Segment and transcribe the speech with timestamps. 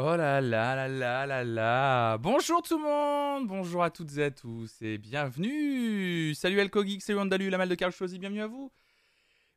[0.00, 2.18] Oh là là là là là là.
[2.18, 3.48] Bonjour tout le monde.
[3.48, 6.32] Bonjour à toutes et à tous et bienvenue.
[6.36, 8.70] Salut Alcogeek, salut Andalu, la malle de Carl Choisy, bienvenue à vous.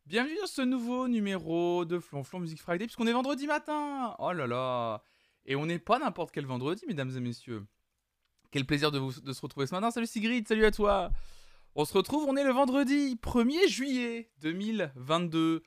[0.08, 4.16] Bienvenue dans ce nouveau numéro de Flonflon Music Friday, puisqu'on est vendredi matin.
[4.18, 5.04] Oh là là.
[5.46, 7.64] Et on n'est pas n'importe quel vendredi, mesdames et messieurs.
[8.50, 9.92] Quel plaisir de, vous, de se retrouver ce matin.
[9.92, 11.12] Salut Sigrid, salut à toi.
[11.76, 15.62] On se retrouve, on est le vendredi 1er juillet 2022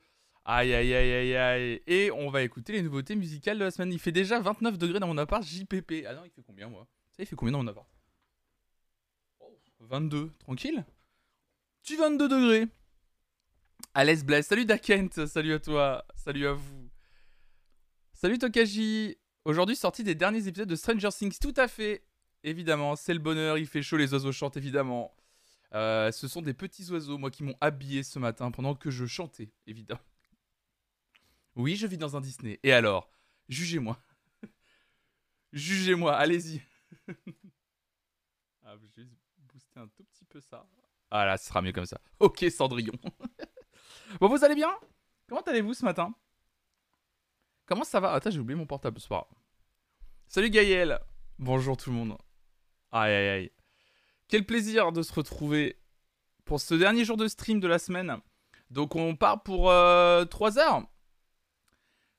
[0.47, 1.81] Aïe aïe aïe aïe aïe.
[1.87, 3.91] Et on va écouter les nouveautés musicales de la semaine.
[3.91, 6.05] Il fait déjà 29 degrés dans mon appart JPP.
[6.07, 6.87] Ah non, il fait combien moi?
[7.11, 7.87] Ça, il fait combien dans mon appart?
[9.79, 10.85] 22, tranquille?
[11.83, 12.67] Tu 22 degrés.
[13.93, 16.89] Alès Blaise, salut Dakent, salut à toi, salut à vous.
[18.13, 19.17] Salut Tokaji.
[19.45, 22.03] Aujourd'hui, sortie des derniers épisodes de Stranger Things, tout à fait.
[22.43, 25.15] Évidemment, c'est le bonheur, il fait chaud, les oiseaux chantent évidemment.
[25.73, 29.05] Euh, ce sont des petits oiseaux, moi, qui m'ont habillé ce matin pendant que je
[29.05, 30.01] chantais, évidemment.
[31.55, 32.59] Oui, je vis dans un Disney.
[32.63, 33.09] Et alors?
[33.47, 33.97] Jugez-moi.
[35.53, 36.61] Jugez-moi, allez-y.
[38.63, 40.67] ah, je vais booster un tout petit peu ça.
[41.11, 41.99] Ah là, ce sera mieux comme ça.
[42.19, 42.93] Ok, Cendrillon.
[44.19, 44.73] bon, vous allez bien?
[45.27, 46.13] Comment allez-vous ce matin?
[47.65, 48.13] Comment ça va?
[48.13, 49.27] Attends, j'ai oublié mon portable ce soir.
[50.27, 50.99] Salut Gaël
[51.39, 52.17] Bonjour tout le monde.
[52.91, 53.51] Aïe aïe aïe.
[54.27, 55.79] Quel plaisir de se retrouver
[56.45, 58.17] pour ce dernier jour de stream de la semaine.
[58.69, 60.87] Donc on part pour euh, 3 heures.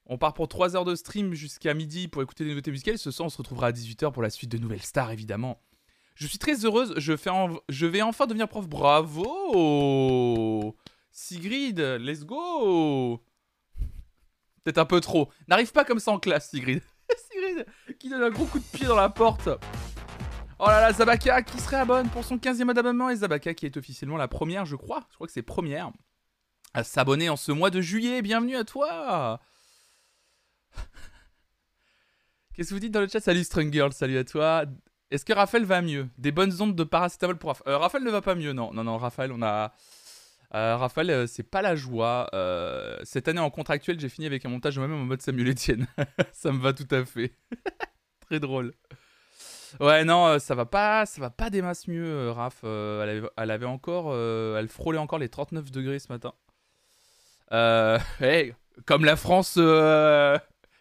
[0.09, 2.97] On part pour 3 heures de stream jusqu'à midi pour écouter des nouveautés musicales.
[2.97, 5.61] Ce soir, on se retrouvera à 18h pour la suite de Nouvelles Stars, évidemment.
[6.15, 6.95] Je suis très heureuse.
[6.97, 8.69] Je, vais enfin devenir prof.
[8.69, 10.77] Bravo
[11.11, 13.21] Sigrid, let's go
[14.63, 15.29] Peut-être un peu trop.
[15.49, 16.83] N'arrive pas comme ça en classe, Sigrid.
[17.31, 17.67] Sigrid
[17.99, 19.49] qui donne un gros coup de pied dans la porte.
[20.59, 23.11] Oh là là, Zabaka qui serait abonne pour son 15e abonnement.
[23.11, 25.05] Et Zabaka qui est officiellement la première, je crois.
[25.11, 25.91] Je crois que c'est première.
[26.75, 28.23] À s'abonner en ce mois de juillet.
[28.23, 29.41] Bienvenue à toi
[32.57, 33.21] Qu'est-ce que vous dites dans le chat?
[33.21, 34.65] Salut Strong Girl, salut à toi.
[35.11, 36.09] Est-ce que Raphaël va mieux?
[36.17, 37.75] Des bonnes ondes de paracétamol pour Raphaël.
[37.75, 38.73] Euh, Raphaël ne va pas mieux, non.
[38.73, 39.75] Non, non, Raphaël, on a.
[40.55, 42.31] Euh, Raphaël, euh, c'est pas la joie.
[43.05, 45.87] cette année en contractuel, j'ai fini avec un montage moi-même en mode Samuel Etienne.
[46.33, 47.35] ça me va tout à fait.
[48.21, 48.73] Très drôle.
[49.79, 52.65] Ouais, non, ça va pas, ça va pas des masses mieux, Raph.
[52.65, 56.33] Elle avait, encore, elle frôlait encore les 39 degrés ce matin.
[58.21, 58.55] Hey,
[58.87, 59.59] comme la France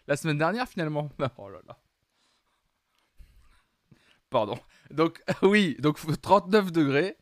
[0.06, 1.10] la semaine dernière finalement.
[1.38, 1.78] Oh là là.
[4.30, 4.58] Pardon.
[4.90, 7.16] Donc oui, donc 39 degrés.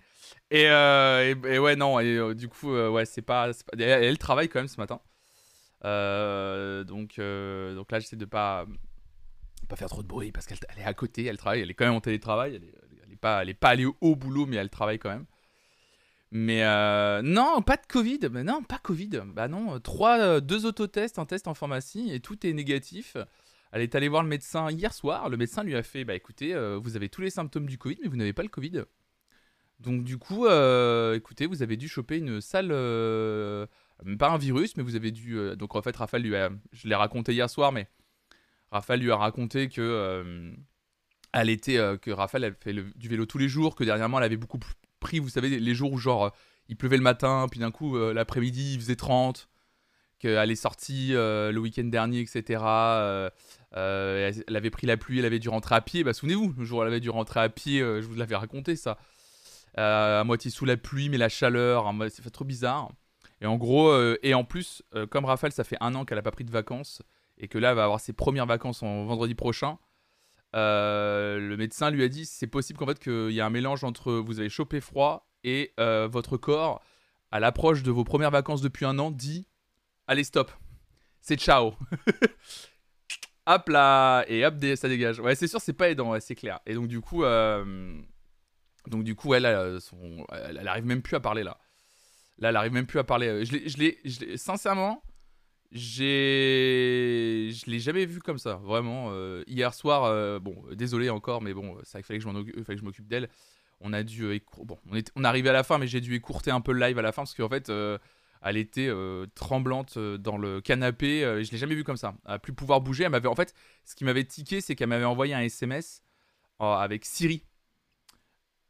[0.51, 4.49] Et, euh, et, ouais non, et euh, du coup euh, ouais c'est pas, Elle, travaille
[4.49, 5.01] quand même ce matin.
[6.85, 8.67] donc donc là j'essaie de pas
[9.69, 11.87] pas faire trop de bruit parce qu'elle est à côté, elle travaille, elle est quand
[11.87, 12.75] même en télétravail, elle est,
[13.05, 15.27] elle est pas pas allée au boulot mais elle travaille quand même.
[16.37, 18.19] Mais euh, non, pas de Covid.
[18.33, 19.23] Non, pas Covid.
[19.25, 23.17] Bah non, trois, euh, deux autotests, un test en pharmacie et tout est négatif.
[23.71, 25.29] Elle est allée voir le médecin hier soir.
[25.29, 27.99] Le médecin lui a fait Bah écoutez, euh, vous avez tous les symptômes du Covid,
[28.03, 28.83] mais vous n'avez pas le Covid.
[29.79, 30.47] Donc du coup,
[31.15, 32.71] écoutez, vous avez dû choper une sale.
[34.19, 35.39] pas un virus, mais vous avez dû.
[35.57, 36.51] donc en fait, Raphaël lui a.
[36.73, 37.89] Je l'ai raconté hier soir, mais.
[38.73, 40.53] Raphaël lui a raconté que.
[41.33, 41.79] elle était.
[42.03, 44.59] que Raphaël elle fait du vélo tous les jours, que dernièrement elle avait beaucoup
[45.21, 46.31] vous savez, les jours où genre euh,
[46.69, 49.49] il pleuvait le matin, puis d'un coup euh, l'après-midi il faisait 30,
[50.19, 52.63] qu'elle est sortie euh, le week-end dernier, etc.
[53.73, 56.05] elle avait pris la pluie, elle avait dû rentrer à pied.
[56.05, 58.77] Bah souvenez-vous, le jour où elle avait dû rentrer à pied, je vous l'avais raconté
[58.77, 58.99] ça.
[59.77, 62.91] à moitié sous la pluie, mais la chaleur, c'est fait trop bizarre.
[63.41, 66.31] Et en gros, et en plus, comme Raphaël, ça fait un an qu'elle n'a pas
[66.31, 67.03] pris de vacances,
[67.37, 69.79] et que là, elle va avoir ses premières vacances en vendredi prochain.
[70.55, 73.83] Euh, le médecin lui a dit c'est possible qu'en fait qu'il y a un mélange
[73.83, 76.81] entre vous avez chopé froid et euh, votre corps
[77.33, 79.49] à l'approche de vos premières vacances depuis un an dit
[80.07, 80.53] allez stop.
[81.21, 81.75] C'est ciao.
[83.47, 84.25] Hop là.
[84.29, 85.19] Et hop ça dégage.
[85.19, 86.61] Ouais c'est sûr c'est pas aidant c'est clair.
[86.67, 88.01] Et donc du coup euh,
[88.87, 89.81] donc du coup elle, elle,
[90.61, 91.59] elle, arrive même plus à parler là.
[92.39, 93.45] Là elle arrive même plus à parler.
[93.45, 95.03] Je l'ai sincèrement
[95.75, 99.09] j'ai, je l'ai jamais vu comme ça, vraiment.
[99.11, 102.85] Euh, hier soir, euh, bon, désolé encore, mais bon, que je m'en fallait que je
[102.85, 103.29] m'occupe d'elle.
[103.81, 106.15] On a dû, euh, bon, on est, on arrivé à la fin, mais j'ai dû
[106.15, 107.73] écourter un peu le live à la fin parce qu'en fait,
[108.43, 108.89] elle était
[109.35, 111.23] tremblante dans le canapé.
[111.43, 113.05] je l'ai jamais vu comme ça, à plus pouvoir bouger.
[113.05, 113.53] Elle m'avait, en fait,
[113.85, 116.03] ce qui m'avait tiqué, c'est qu'elle m'avait envoyé un SMS
[116.61, 117.43] avec Siri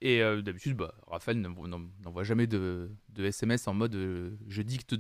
[0.05, 4.93] et euh, d'habitude, bah, Raphaël n'envoie jamais de, SMS en mode euh, je, dicte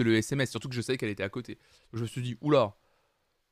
[0.00, 1.58] le SMS, surtout que je savais qu'elle était à côté.
[1.92, 2.74] Je me suis dit, oula,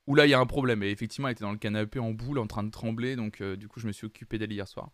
[0.06, 0.82] oula, il y a un problème.
[0.82, 3.55] Et effectivement, elle était dans le canapé en boule, en train de trembler, donc euh,
[3.55, 4.90] du coup, je me suis occupé d'elle hier soir.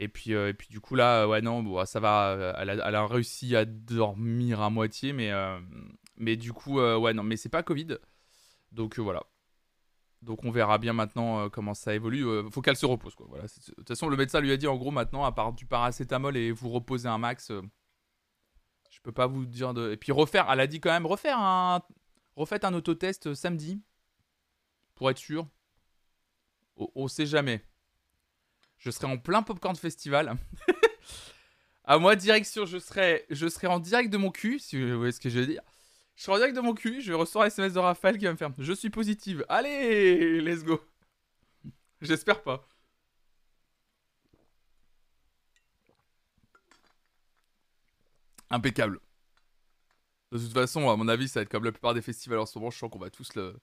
[0.00, 3.54] Et puis, et puis du coup, là, ouais, non, bon, ça va, elle a, réussi
[3.54, 5.30] à dormir à moitié, mais,
[6.16, 7.96] mais du coup, ouais, non, mais c'est pas Covid.
[8.72, 9.22] Donc voilà.
[10.26, 12.26] Donc on verra bien maintenant euh, comment ça évolue.
[12.26, 13.14] Euh, faut qu'elle se repose.
[13.14, 13.28] Quoi.
[13.40, 16.36] De toute façon, le médecin lui a dit en gros maintenant, à part du paracétamol
[16.36, 17.62] et vous reposez un max, euh,
[18.90, 19.92] je peux pas vous dire de.
[19.92, 21.80] Et puis refaire, elle a dit quand même refaire un.
[22.34, 23.80] Refaites un autotest samedi.
[24.96, 25.46] Pour être sûr.
[26.94, 27.64] On, sait jamais.
[28.76, 30.36] Je serai en plein Popcorn Festival.
[31.84, 35.12] à moi, direction, je serai, je serai en direct de mon cul, si vous voyez
[35.12, 35.62] ce que je veux dire.
[36.16, 38.24] Je serai en direct de mon cul, je vais recevoir un SMS de Raphaël qui
[38.24, 39.44] va me faire Je suis positive.
[39.48, 40.80] Allez, let's go.
[42.00, 42.66] J'espère pas.
[48.50, 49.00] Impeccable.
[50.32, 52.46] De toute façon, à mon avis, ça va être comme la plupart des festivals en
[52.46, 52.70] ce moment.
[52.70, 53.58] Je sens qu'on va tous le,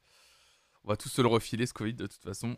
[0.84, 2.58] on va tous se le refiler ce Covid de toute façon.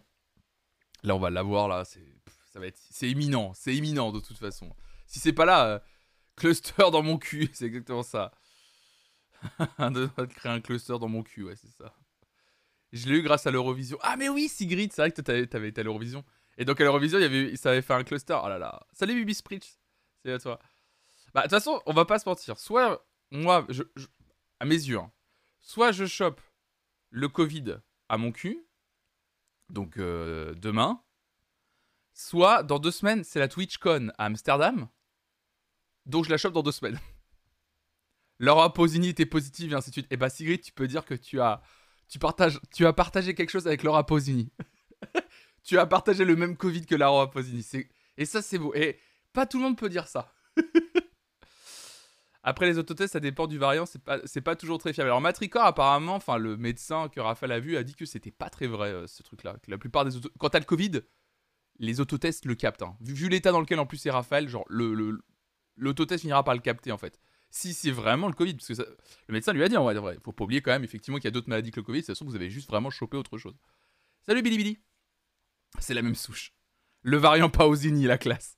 [1.03, 1.85] Là, on va l'avoir là.
[1.85, 2.05] C'est,
[2.51, 4.75] ça va être, c'est imminent, c'est imminent de toute façon.
[5.07, 5.79] Si c'est pas là, euh,
[6.35, 8.31] cluster dans mon cul, c'est exactement ça.
[9.79, 11.93] de créer un cluster dans mon cul, ouais, c'est ça.
[12.91, 13.97] Je l'ai eu grâce à l'Eurovision.
[14.01, 16.23] Ah, mais oui, Sigrid, c'est vrai que t'avais, avais été à l'Eurovision.
[16.57, 18.37] Et donc à l'Eurovision, il y avait, ça avait fait un cluster.
[18.41, 18.79] Oh là là.
[18.93, 19.79] Salut Bibi Spritz.
[20.23, 20.59] C'est à toi.
[21.33, 22.57] Bah, de toute façon, on va pas se mentir.
[22.57, 23.67] Soit, moi,
[24.59, 25.11] à mes yeux, hein,
[25.59, 26.39] soit je chope
[27.09, 27.77] le Covid
[28.07, 28.65] à mon cul,
[29.69, 31.03] donc euh, demain,
[32.13, 34.87] soit dans deux semaines, c'est la TwitchCon à Amsterdam,
[36.05, 36.99] donc je la chope dans deux semaines.
[38.39, 40.05] Laura Posini était positive et ainsi de suite.
[40.07, 41.61] Et eh bah Sigrid, tu peux dire que tu as,
[42.07, 44.51] tu partages, tu as partagé quelque chose avec Laura Posini.
[45.63, 47.65] tu as partagé le même Covid que Laura Posini.
[48.17, 48.73] Et ça, c'est beau.
[48.75, 48.99] Et
[49.33, 50.33] pas tout le monde peut dire ça.
[52.47, 55.09] Après les autotests, ça dépend du variant, c'est pas, pas toujours très fiable.
[55.09, 58.51] Alors Matricor, apparemment, enfin le médecin que Raphaël a vu a dit que c'était pas
[58.51, 59.55] très vrai euh, ce truc-là.
[59.67, 60.29] La plupart des auto...
[60.37, 61.01] quand t'as le Covid,
[61.79, 62.83] les autotests le captent.
[62.83, 62.95] Hein.
[63.01, 65.19] Vu, l'état dans lequel en plus c'est Raphaël, genre le,
[65.75, 67.19] l'autotest finira par le capter en fait
[67.55, 68.55] si c'est vraiment le Covid.
[68.55, 68.73] Parce que
[69.27, 71.27] le médecin lui a dit, en vrai, faut pas oublier quand même, effectivement, qu'il y
[71.29, 72.01] a d'autres maladies que le Covid.
[72.01, 73.55] De toute façon, vous avez juste vraiment chopé autre chose.
[74.25, 74.79] Salut Billy Billy.
[75.79, 76.53] C'est la même souche.
[77.01, 78.57] Le variant Pausini, la classe.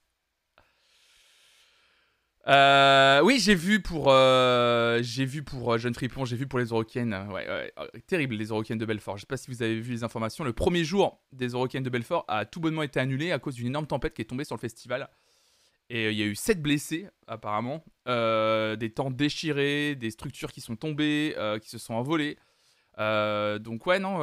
[2.48, 7.16] Euh, oui, j'ai vu pour euh, euh, Jeune Fripon, j'ai vu pour les Eurocaines.
[8.08, 9.18] Terrible les Eurocaines de Belfort.
[9.18, 10.44] Je sais pas si vous avez vu les informations.
[10.44, 13.68] Le premier jour des Eurocaines de Belfort a tout bonnement été annulé à cause d'une
[13.68, 15.10] énorme tempête qui est tombée sur le festival.
[15.90, 17.84] Et euh, il y a eu 7 blessés, apparemment.
[18.08, 22.38] Euh, des tentes déchirées, des structures qui sont tombées, euh, qui se sont envolées.
[22.98, 24.22] donc, ouais, non,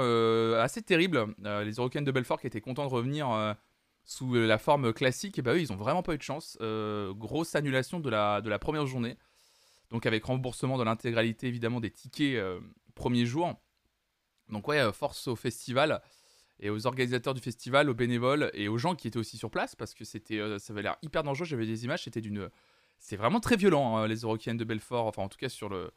[0.59, 1.35] assez terrible.
[1.39, 3.57] les Eurocains de Belfort qui étaient contents de revenir
[4.05, 6.59] sous la forme classique, et bah eux, ils ont vraiment pas eu de chance.
[6.61, 9.17] grosse annulation de la, de la première journée.
[9.91, 12.43] Donc, avec remboursement de l'intégralité, évidemment, des tickets
[12.95, 13.55] premier jour.
[14.49, 16.03] Donc, ouais, force au festival
[16.61, 19.75] et aux organisateurs du festival, aux bénévoles et aux gens qui étaient aussi sur place
[19.75, 21.47] parce que c'était, euh, ça avait l'air hyper dangereux.
[21.47, 22.49] J'avais des images, c'était d'une,
[22.99, 25.07] c'est vraiment très violent hein, les Eurokiennes de Belfort.
[25.07, 25.91] Enfin, en tout cas sur le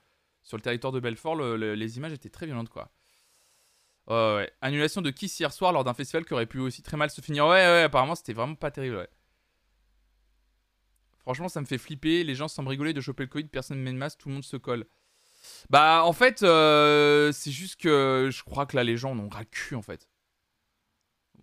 [0.43, 2.89] sur le territoire de Belfort, les images étaient très violentes quoi.
[4.07, 4.49] ouais.
[4.61, 7.19] Annulation de Kiss hier soir lors d'un festival qui aurait pu aussi très mal se
[7.19, 7.45] finir.
[7.47, 9.07] Ouais, ouais, apparemment c'était vraiment pas terrible.
[11.19, 12.23] Franchement, ça me fait flipper.
[12.23, 14.35] Les gens semblent rigoler de choper le Covid, personne ne met de masque, tout le
[14.35, 14.85] monde se colle.
[15.69, 19.27] Bah, en fait, euh, c'est juste que je crois que là, les gens en ont
[19.27, 19.43] ras
[19.73, 20.07] en fait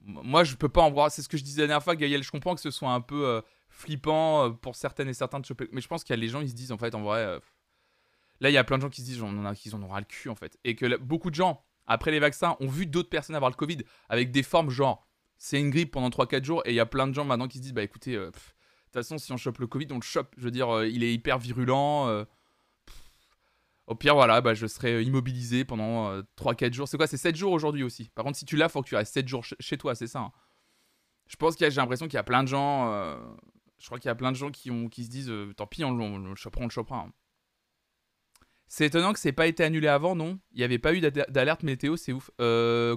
[0.06, 1.10] moi, je peux pas en voir.
[1.10, 2.22] C'est ce que je disais la dernière fois, Gaël.
[2.22, 5.46] Je comprends que ce soit un peu euh, flippant euh, pour certaines et certains de
[5.46, 5.68] choper.
[5.72, 7.20] Mais je pense qu'il y a les gens, ils se disent, en fait, en vrai.
[7.20, 7.38] Euh,
[8.40, 9.82] là, il y a plein de gens qui se disent, on en a, qu'ils en
[9.82, 10.58] aura le cul, en fait.
[10.64, 13.78] Et que beaucoup de gens, après les vaccins, ont vu d'autres personnes avoir le Covid
[14.08, 15.06] avec des formes genre,
[15.38, 16.62] c'est une grippe pendant 3-4 jours.
[16.64, 18.92] Et il y a plein de gens maintenant qui se disent, bah écoutez, de toute
[18.92, 20.34] façon, si on chope le Covid, on le chope.
[20.36, 22.24] Je veux dire, il est hyper virulent.
[23.86, 26.88] Au pire, voilà, bah, je serai immobilisé pendant 3-4 euh, jours.
[26.88, 28.10] C'est quoi C'est 7 jours aujourd'hui aussi.
[28.14, 30.20] Par contre, si tu l'as, faut que tu restes 7 jours chez toi, c'est ça.
[30.20, 30.32] Hein.
[31.26, 32.92] Je pense qu'il j'ai l'impression qu'il y a plein de gens.
[32.92, 33.18] Euh,
[33.78, 35.66] je crois qu'il y a plein de gens qui, ont, qui se disent euh, tant
[35.66, 37.00] pis, on, le chopera, on le chopera.
[37.00, 37.12] Hein.
[38.68, 40.38] C'est étonnant que n'ait pas été annulé avant, non?
[40.52, 42.30] Il n'y avait pas eu d'alerte météo, c'est ouf.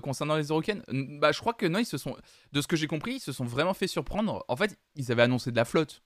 [0.01, 0.83] concernant les Eurocaines,
[1.19, 2.15] bah, je crois que non, ils se sont.
[2.53, 4.45] De ce que j'ai compris, ils se sont vraiment fait surprendre.
[4.47, 6.01] En fait, ils avaient annoncé de la flotte.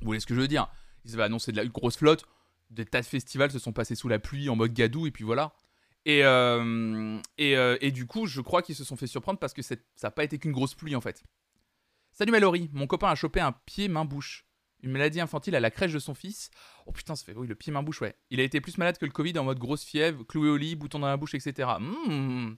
[0.00, 0.68] Vous voyez ce que je veux dire?
[1.04, 2.26] Ils avaient annoncé de la grosse flotte
[2.72, 5.24] des tas de festivals se sont passés sous la pluie en mode gadou et puis
[5.24, 5.54] voilà.
[6.04, 9.62] Et, euh, euh, et, du coup, je crois qu'ils se sont fait surprendre parce que
[9.62, 11.22] ça n'a pas été qu'une grosse pluie en fait.
[12.12, 14.44] Salut Mallory, mon copain a chopé un pied main bouche,
[14.82, 16.50] une maladie infantile à la crèche de son fils.
[16.86, 18.16] Oh putain, ça fait oui le pied main bouche ouais.
[18.30, 20.74] Il a été plus malade que le Covid en mode grosse fièvre, cloué au lit,
[20.74, 21.68] bouton dans la bouche, etc.
[21.78, 22.54] Hmm.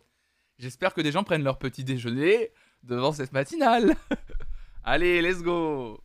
[0.59, 2.51] J'espère que des gens prennent leur petit déjeuner
[2.83, 3.97] devant cette matinale.
[4.85, 6.03] Allez, let's go.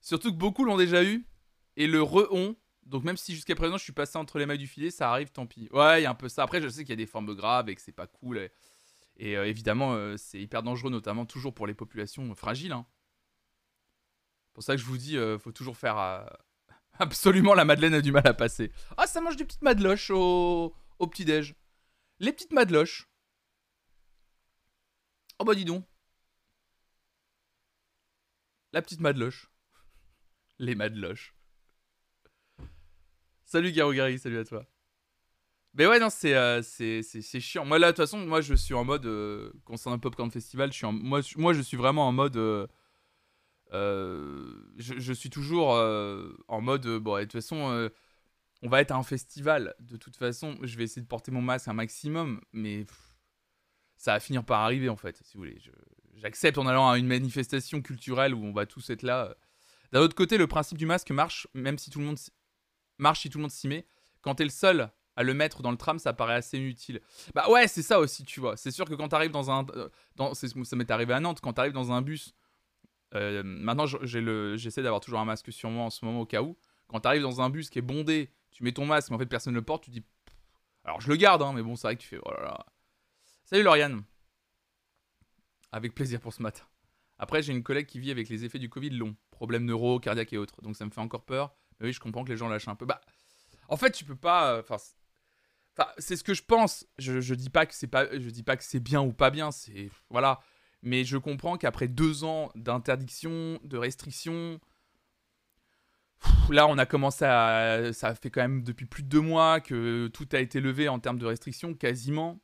[0.00, 1.26] Surtout que beaucoup l'ont déjà eu
[1.76, 2.56] et le re-ont
[2.86, 5.30] donc même si jusqu'à présent je suis passé entre les mailles du filet, ça arrive,
[5.30, 5.68] tant pis.
[5.72, 6.42] Ouais, il y a un peu ça.
[6.44, 8.48] Après, je sais qu'il y a des formes graves et que c'est pas cool.
[9.18, 12.72] Et, euh, évidemment, euh, c'est hyper dangereux, notamment toujours pour les populations fragiles.
[12.72, 12.86] Hein.
[14.52, 16.26] pour ça que je vous dis, euh, faut toujours faire.
[16.98, 18.72] Absolument, la Madeleine a du mal à passer.
[18.96, 21.54] Ah, ça mange des petites madloches au, au petit-déj.
[22.20, 23.08] Les petites madloches.
[25.38, 25.84] Oh bah dis donc.
[28.72, 29.50] La petite Madloche.
[30.58, 31.35] Les Madloches.
[33.46, 34.66] Salut Garo Gary, salut à toi.
[35.74, 37.64] Mais ouais, non, c'est euh, c'est chiant.
[37.64, 39.06] Moi, là, de toute façon, moi, je suis en mode.
[39.06, 42.36] Euh, concernant Popcorn Festival, je suis en, moi, moi, je suis vraiment en mode.
[42.36, 42.66] Euh,
[44.78, 45.68] je, je, suis toujours
[46.48, 46.88] en mode.
[46.98, 47.88] bon, de toute façon,
[48.62, 49.76] on va être à un festival.
[49.78, 52.40] De toute façon, je vais essayer de porter mon masque un maximum.
[52.52, 52.84] Mais
[53.96, 55.60] ça va finir par arriver, en fait, si vous voulez.
[56.16, 59.36] J'accepte en allant à une manifestation culturelle où on va tous être là.
[59.92, 62.18] D'un autre côté, le principe du masque marche, même si tout le monde
[62.98, 63.86] marche si tout le monde s'y met.
[64.22, 67.00] Quand t'es le seul à le mettre dans le tram, ça paraît assez inutile.
[67.34, 68.56] Bah ouais, c'est ça aussi, tu vois.
[68.56, 69.66] C'est sûr que quand t'arrives dans un...
[69.74, 72.34] Euh, dans, ça m'est arrivé à Nantes, quand t'arrives dans un bus...
[73.14, 76.56] Euh, maintenant, j'essaie d'avoir toujours un masque sur moi en ce moment au cas où.
[76.88, 79.26] Quand t'arrives dans un bus qui est bondé, tu mets ton masque, mais en fait
[79.26, 80.04] personne ne le porte, tu dis...
[80.84, 82.18] Alors je le garde, hein, mais bon, c'est vrai que tu fais...
[82.24, 82.32] Oh.
[83.44, 84.02] Salut Lauriane.
[85.72, 86.64] Avec plaisir pour ce matin.
[87.18, 89.16] Après, j'ai une collègue qui vit avec les effets du Covid long.
[89.30, 90.60] Problèmes neuro, cardiaques et autres.
[90.62, 91.54] Donc ça me fait encore peur.
[91.80, 92.86] Oui, je comprends que les gens lâchent un peu.
[92.86, 93.00] Bah,
[93.68, 94.54] en fait, tu peux pas.
[94.54, 94.76] Euh, enfin,
[95.98, 96.86] c'est ce que je pense.
[96.98, 98.06] Je, je dis pas que c'est pas.
[98.10, 99.50] Je dis pas que c'est bien ou pas bien.
[99.50, 100.40] C'est voilà.
[100.82, 104.60] Mais je comprends qu'après deux ans d'interdiction, de restriction,
[106.50, 107.92] là, on a commencé à.
[107.92, 110.98] Ça fait quand même depuis plus de deux mois que tout a été levé en
[110.98, 112.40] termes de restrictions, quasiment.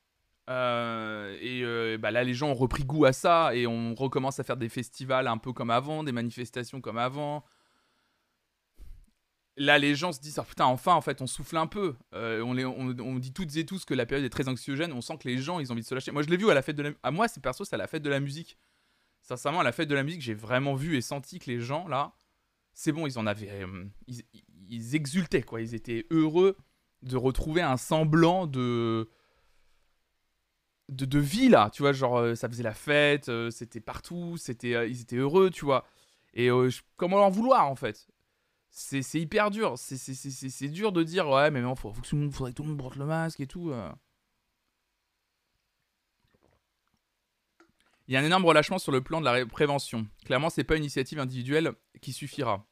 [0.51, 4.41] Euh, et euh, bah là, les gens ont repris goût à ça et on recommence
[4.41, 7.45] à faire des festivals un peu comme avant, des manifestations comme avant
[9.57, 11.95] là, les gens se disent ah, putain, enfin, en fait, on souffle un peu.
[12.15, 14.93] Euh, on, on, dit toutes et tous que la période est très anxiogène.
[14.93, 16.13] On sent que les gens, ils ont envie de se lâcher.
[16.13, 16.91] Moi, je l'ai vu à la fête de la.
[17.03, 18.59] À moi, c'est perso, c'est à la fête de la musique.
[19.21, 21.87] Sincèrement, à la fête de la musique, j'ai vraiment vu et senti que les gens,
[21.87, 22.13] là,
[22.73, 23.51] c'est bon, ils en avaient.
[23.51, 23.85] Euh,
[24.69, 25.61] ils, exultaient, quoi.
[25.61, 26.57] Ils étaient heureux
[27.03, 29.11] de retrouver un semblant de.
[30.89, 34.91] De, de vie là, tu vois, genre euh, ça faisait la fête, c'était partout, c'était,
[34.91, 35.87] ils étaient heureux, tu vois.
[36.35, 36.51] Et
[36.97, 38.09] comment leur vouloir en fait?
[38.75, 39.75] C'est hyper dur.
[39.77, 43.05] C'est dur de dire, ouais, mais non, faut, faudrait que tout le monde porte le
[43.05, 43.71] masque et tout.
[43.71, 43.91] Euh.
[48.09, 50.07] Il y a un énorme relâchement sur le plan de la prévention.
[50.25, 52.67] Clairement, c'est pas une initiative individuelle qui suffira.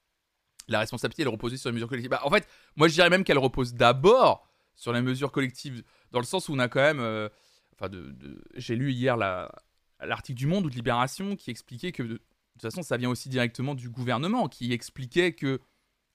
[0.69, 2.11] La responsabilité, elle repose sur les mesures collectives.
[2.11, 6.19] Bah, en fait, moi, je dirais même qu'elle repose d'abord sur les mesures collectives, dans
[6.19, 7.00] le sens où on a quand même.
[7.00, 7.28] Euh,
[7.75, 12.16] enfin, de, j'ai lu hier l'article du Monde ou de Libération qui expliquait que de
[12.54, 15.61] toute façon, ça vient aussi directement du gouvernement, qui expliquait que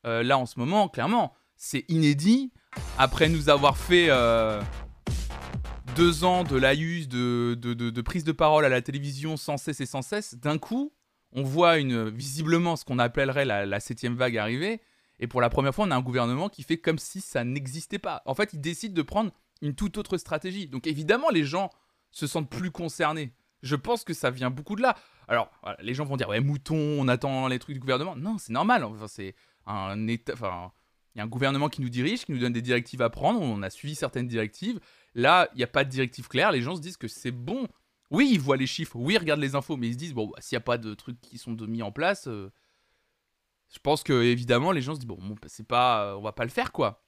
[0.05, 2.51] euh, là en ce moment, clairement, c'est inédit.
[2.97, 4.61] Après nous avoir fait euh,
[5.95, 9.85] deux ans de laïus, de, de, prise de parole à la télévision sans cesse et
[9.85, 10.93] sans cesse, d'un coup,
[11.31, 14.81] on voit une, visiblement ce qu'on appellerait la, la septième vague arriver.
[15.19, 17.99] Et pour la première fois, on a un gouvernement qui fait comme si ça n'existait
[17.99, 18.21] pas.
[18.25, 19.31] En fait, il décide de prendre
[19.61, 20.67] une toute autre stratégie.
[20.67, 21.69] Donc évidemment, les gens
[22.11, 23.33] se sentent plus concernés.
[23.61, 24.95] Je pense que ça vient beaucoup de là.
[25.27, 28.15] Alors, les gens vont dire, ouais, mouton, on attend les trucs du gouvernement.
[28.15, 28.83] Non, c'est normal.
[28.83, 29.33] Enfin, c'est
[29.65, 30.71] un état, enfin,
[31.13, 33.41] il y a un gouvernement qui nous dirige, qui nous donne des directives à prendre.
[33.41, 34.79] On a suivi certaines directives.
[35.13, 36.51] Là, il n'y a pas de directive claire.
[36.51, 37.67] Les gens se disent que c'est bon.
[38.11, 38.97] Oui, ils voient les chiffres.
[38.97, 40.77] Oui, ils regardent les infos, mais ils se disent bon, bah, s'il n'y a pas
[40.77, 42.51] de trucs qui sont mis en place, euh,
[43.73, 46.43] je pense que évidemment les gens se disent bon, bon c'est pas, on va pas
[46.43, 47.04] le faire quoi.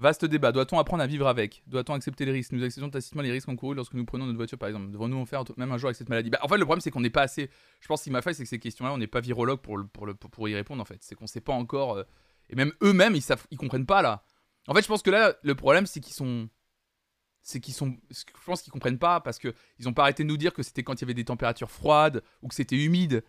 [0.00, 0.50] Vaste débat.
[0.50, 1.62] Doit-on apprendre à vivre avec?
[1.66, 2.52] Doit-on accepter les risques?
[2.52, 4.90] Nous acceptons tacitement les risques encourus lorsque nous prenons notre voiture, par exemple.
[4.90, 6.30] Devons-nous en faire même un jour avec cette maladie?
[6.30, 7.50] Bah, En fait, le problème, c'est qu'on n'est pas assez.
[7.80, 10.08] Je pense qu'il m'a fait, c'est que ces questions-là, on n'est pas virologue pour, pour,
[10.16, 10.96] pour, y répondre, en fait.
[11.02, 11.98] C'est qu'on ne sait pas encore.
[11.98, 12.04] Euh,
[12.48, 14.24] et même eux-mêmes, ils ils comprennent pas, là.
[14.68, 16.48] En fait, je pense que là, le problème, c'est qu'ils sont.
[17.42, 17.94] C'est qu'ils sont.
[18.10, 19.52] Je pense qu'ils comprennent pas parce qu'ils
[19.84, 22.22] n'ont pas arrêté de nous dire que c'était quand il y avait des températures froides
[22.40, 23.22] ou que c'était humide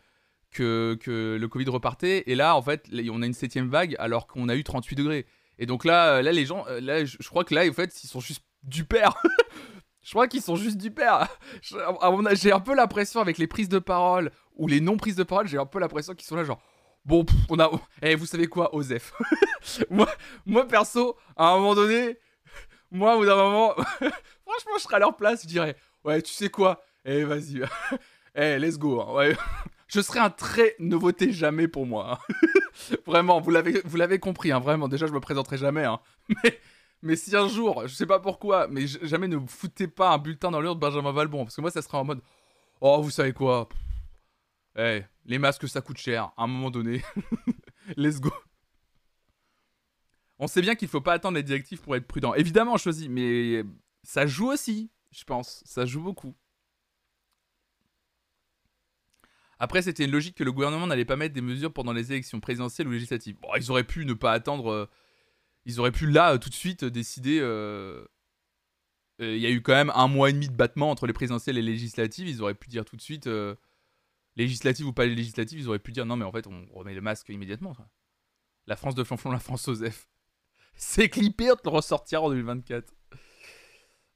[0.51, 2.23] que, que le Covid repartait.
[2.27, 5.25] Et là, en fait, on a une septième vague alors qu'on a eu 38 degrés.
[5.61, 8.03] Et donc là, euh, là les gens, euh, là, je, crois que là, en fait,
[8.03, 9.13] ils sont juste du père.
[10.01, 11.27] je crois qu'ils sont juste du père.
[12.33, 15.47] J'ai un peu l'impression avec les prises de parole ou les non prises de parole,
[15.47, 16.59] j'ai un peu l'impression qu'ils sont là genre.
[17.05, 17.69] Bon, on a.
[18.01, 19.13] Eh, vous savez quoi, Osef?
[19.91, 20.09] Moi,
[20.47, 22.17] moi, perso, à un moment donné,
[22.89, 26.33] moi, au bout d'un moment, franchement, je serais à leur place, je dirais, ouais, tu
[26.33, 26.83] sais quoi?
[27.05, 27.61] Eh, vas-y,
[28.33, 28.99] eh, let's go.
[28.99, 29.37] Hein, ouais.
[29.91, 32.19] Je serais un très ne votez jamais pour moi.
[32.29, 32.33] Hein.
[33.05, 34.87] vraiment, vous l'avez, vous l'avez compris, hein, vraiment.
[34.87, 35.83] Déjà, je me présenterai jamais.
[35.83, 35.99] Hein.
[36.43, 36.59] Mais,
[37.03, 40.51] mais si un jour, je sais pas pourquoi, mais jamais ne foutez pas un bulletin
[40.51, 41.45] dans l'urne de Benjamin Valbon.
[41.45, 42.21] Parce que moi, ça sera en mode
[42.79, 43.67] Oh, vous savez quoi
[44.77, 46.31] Eh, les masques, ça coûte cher.
[46.37, 47.01] À un moment donné,
[47.97, 48.31] let's go.
[50.37, 52.35] On sait bien qu'il faut pas attendre les directives pour être prudent.
[52.35, 53.63] Évidemment, on choisit, mais
[54.03, 55.63] ça joue aussi, je pense.
[55.65, 56.35] Ça joue beaucoup.
[59.63, 62.39] Après, c'était une logique que le gouvernement n'allait pas mettre des mesures pendant les élections
[62.39, 63.37] présidentielles ou législatives.
[63.39, 64.71] Bon, ils auraient pu ne pas attendre.
[64.71, 64.89] Euh,
[65.65, 67.37] ils auraient pu là, tout de suite, décider.
[67.39, 68.03] Euh,
[69.19, 71.59] il y a eu quand même un mois et demi de battement entre les présidentielles
[71.59, 72.27] et les législatives.
[72.27, 73.29] Ils auraient pu dire tout de suite,
[74.35, 77.01] législatives ou pas législatives, ils auraient pu dire non, mais en fait, on remet le
[77.01, 77.77] masque immédiatement.
[78.65, 80.07] La France de Flanflon, la France Osef.
[80.73, 82.91] C'est clippé, on le ressortira en 2024.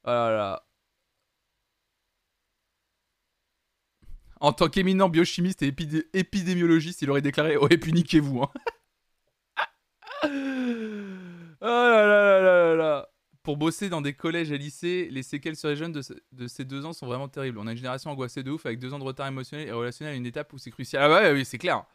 [0.04, 0.66] Voilà.
[4.39, 5.74] En tant qu'éminent biochimiste et
[6.13, 8.44] épidémiologiste, il aurait déclaré Oh, niquez-vous.
[8.44, 8.51] Hein.
[11.62, 13.08] là
[13.44, 16.86] Pour bosser dans des collèges et lycées, les séquelles sur les jeunes de, ces deux
[16.86, 17.60] ans sont vraiment terribles.
[17.60, 20.15] On a une génération angoissée de ouf avec deux ans de retard émotionnel et relationnel
[20.15, 21.04] à une étape où c'est crucial.
[21.04, 21.86] Ah ouais, oui, c'est clair.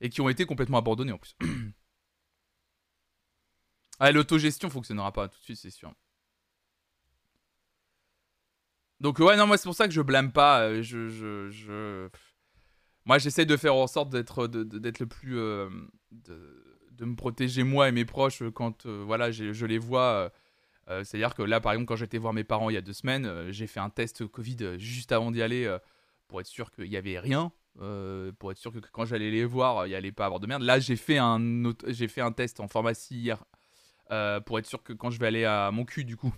[0.00, 1.36] Et qui ont été complètement abandonnés en plus.
[3.98, 5.92] ah, l'autogestion fonctionnera pas tout de suite, c'est sûr.
[9.04, 10.62] Donc ouais, non, moi c'est pour ça que je blâme pas.
[10.62, 12.08] Euh, je, je, je...
[13.04, 15.38] Moi j'essaie de faire en sorte d'être d'être le plus...
[15.38, 15.68] Euh,
[16.10, 20.32] de, me protéger moi et mes proches quand euh, voilà, je les vois.
[20.88, 23.50] C'est-à-dire que là, par exemple, quand j'étais voir mes parents il y a deux semaines,
[23.50, 25.70] j'ai fait un test Covid juste avant d'y aller
[26.26, 27.52] pour être sûr qu'il n'y avait rien.
[28.38, 30.62] pour être sûr que quand j'allais les voir, il n'y allait pas avoir de merde.
[30.62, 31.40] Là, j'ai fait, un
[31.88, 33.44] j'ai fait un test en pharmacie hier
[34.46, 36.32] pour être sûr que quand je vais aller à mon cul, du coup,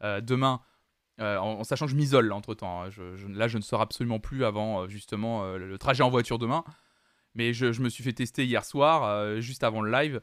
[0.00, 0.62] demain,
[1.20, 2.82] euh, en, sachant que je m'isole entre temps.
[2.82, 2.90] Hein.
[3.30, 6.62] là, je ne sors absolument plus avant euh, justement euh, le trajet en voiture demain.
[7.34, 10.22] Mais je, me suis fait tester hier soir, juste avant le live,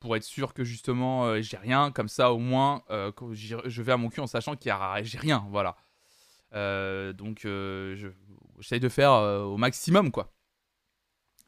[0.00, 1.92] pour être sûr que justement j'ai rien.
[1.92, 5.46] Comme ça, au moins, je vais à mon cul en sachant qu'il n'y j'ai rien.
[5.50, 5.76] Voilà.
[7.12, 7.46] donc,
[8.58, 10.32] j'essaye de faire au maximum, quoi.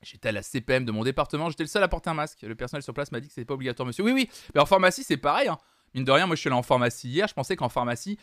[0.02, 2.42] J'étais à la CPM de mon département, j'étais le seul à porter un masque.
[2.42, 4.04] Le personnel sur place m'a dit que c'était pas obligatoire, monsieur.
[4.04, 5.48] Oui, oui, mais en pharmacie, c'est pareil.
[5.48, 5.58] Hein.
[5.94, 7.26] Mine de rien, moi je suis allé en pharmacie hier.
[7.26, 8.16] Je pensais qu'en pharmacie,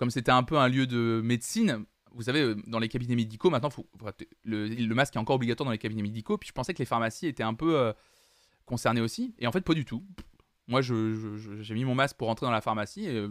[0.00, 3.50] comme c'était un peu un lieu de médecine, vous savez, euh, dans les cabinets médicaux,
[3.50, 3.68] maintenant,
[4.44, 6.38] le, masque est encore obligatoire dans les cabinets médicaux.
[6.38, 7.92] Puis je pensais que les pharmacies étaient un peu euh,
[8.64, 9.34] concernées aussi.
[9.38, 10.02] Et en fait, pas du tout.
[10.68, 13.28] Moi, j'ai mis mon masque pour rentrer dans la pharmacie et euh,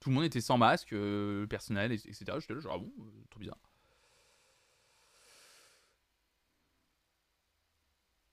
[0.00, 0.92] tout le monde était sans masque,
[1.48, 2.24] personnel, etc.
[2.40, 2.92] J'étais là, genre, ah bon,
[3.30, 3.58] trop bizarre.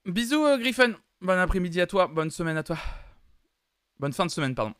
[0.07, 0.95] Bisous, Griffin.
[1.21, 2.07] Bon après-midi à toi.
[2.07, 2.79] Bonne semaine à toi.
[3.99, 4.73] Bonne fin de semaine, pardon.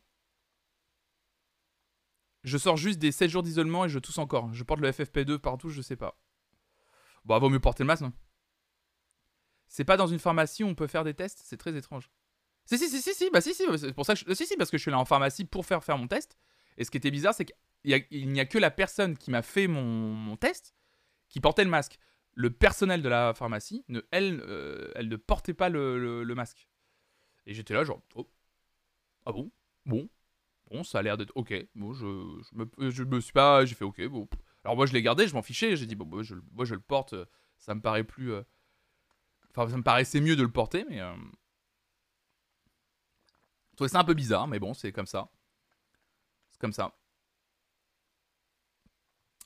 [2.44, 4.54] Je sors juste des 7 jours d'isolement et je tousse encore.
[4.54, 6.20] Je porte le FFP2 partout, je sais pas.
[7.24, 8.14] Bon, vaut mieux porter le masque, non?
[9.68, 11.42] C'est pas dans une pharmacie où on peut faire des tests?
[11.44, 12.10] C'est très étrange.
[12.66, 14.82] Si, si, si, si, si, bah si, si, c'est pour ça que parce que je
[14.82, 16.38] suis là en pharmacie pour faire faire mon test.
[16.78, 18.46] Et ce qui était bizarre, c'est qu'il n'y a...
[18.46, 20.36] que la personne qui m'a fait mon...
[20.38, 20.76] test
[21.30, 22.00] qui portait le masque.
[22.34, 26.68] Le personnel de la pharmacie, elle, euh, elle ne portait pas le, le masque.
[27.46, 28.30] Et j'étais là, genre, oh.
[29.26, 29.52] Ah bon?
[29.86, 30.10] Bon,
[30.72, 31.54] Bon, ça a l'air d'être ok.
[31.76, 32.06] Bon, je,
[32.50, 33.66] je, me, je me suis pas.
[33.66, 34.08] J'ai fait ok.
[34.08, 34.28] Bon.
[34.64, 35.76] Alors moi, je l'ai gardé, je m'en fichais.
[35.76, 37.14] J'ai dit, bon, moi je, moi, je le porte.
[37.58, 38.32] Ça me paraît plus.
[38.32, 38.44] Euh,
[39.50, 41.02] enfin, ça me paraissait mieux de le porter, mais.
[41.02, 41.14] Euh...
[43.72, 45.30] Je trouvais ça un peu bizarre, mais bon, c'est comme ça.
[46.52, 46.96] C'est comme ça.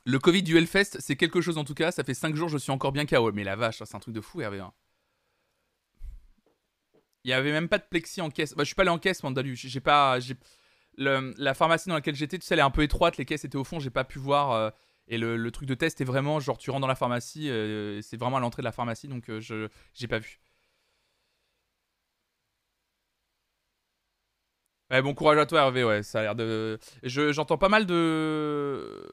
[0.05, 1.91] Le Covid du Hellfest, c'est quelque chose en tout cas.
[1.91, 3.31] Ça fait 5 jours, je suis encore bien KO.
[3.31, 4.59] Mais la vache, c'est un truc de fou, Hervé.
[4.59, 4.73] Hein.
[7.23, 8.53] Il y avait même pas de plexi en caisse.
[8.53, 9.55] Bah, je suis pas allé en caisse, Mandalu.
[9.55, 10.19] J'ai pas
[10.97, 13.57] la pharmacie dans laquelle j'étais, tu sais, elle est un peu étroite, les caisses étaient
[13.57, 14.51] au fond, j'ai pas pu voir.
[14.51, 14.69] Euh,
[15.07, 18.17] et le, truc de test est vraiment genre tu rentres dans la pharmacie, euh, c'est
[18.17, 20.39] vraiment à l'entrée de la pharmacie, donc euh, je j'ai pas vu.
[24.91, 26.79] Ouais, bon courage à toi Hervé, ouais, ça a l'air de.
[27.03, 29.03] J'entends pas mal de.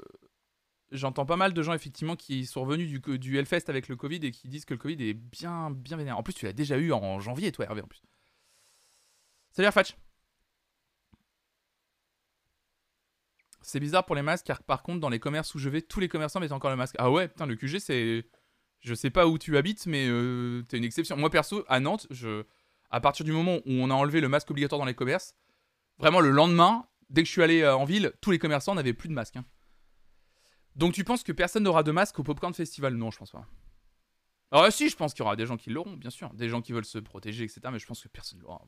[0.90, 4.16] J'entends pas mal de gens effectivement qui sont revenus du, du Hellfest avec le Covid
[4.22, 6.18] et qui disent que le Covid est bien bien vénère.
[6.18, 8.02] En plus, tu l'as déjà eu en janvier, toi Hervé, en plus.
[9.52, 9.96] Salut Fatch.
[13.62, 16.00] C'est bizarre pour les masques, car par contre, dans les commerces où je vais, tous
[16.00, 16.96] les commerçants mettent encore le masque.
[16.98, 18.26] Ah ouais, putain, le QG, c'est.
[18.80, 21.16] Je sais pas où tu habites, mais euh, t'es une exception.
[21.16, 22.42] Moi, perso, à Nantes, je...
[22.90, 25.36] à partir du moment où on a enlevé le masque obligatoire dans les commerces,
[25.98, 28.92] vraiment le lendemain, dès que je suis allé euh, en ville, tous les commerçants n'avaient
[28.92, 29.36] plus de masque.
[29.36, 29.44] Hein.
[30.74, 32.94] Donc tu penses que personne n'aura de masque au Popcorn Festival?
[32.94, 33.46] Non, je pense pas.
[34.50, 36.32] Ah si, je pense qu'il y aura des gens qui l'auront, bien sûr.
[36.34, 37.60] Des gens qui veulent se protéger, etc.
[37.72, 38.62] Mais je pense que personne ne l'aura.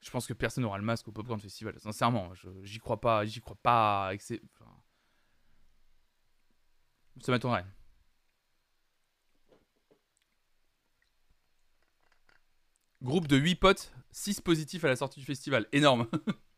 [0.00, 1.78] Je pense que personne n'aura le masque au Popcorn Festival.
[1.80, 2.32] Sincèrement,
[2.62, 3.24] j'y crois pas.
[3.24, 4.12] J'y crois pas.
[4.14, 4.70] Enfin...
[7.20, 7.66] Ça m'étonnerait.
[13.02, 15.66] Groupe de 8 potes, 6 positifs à la sortie du festival.
[15.72, 16.08] Énorme.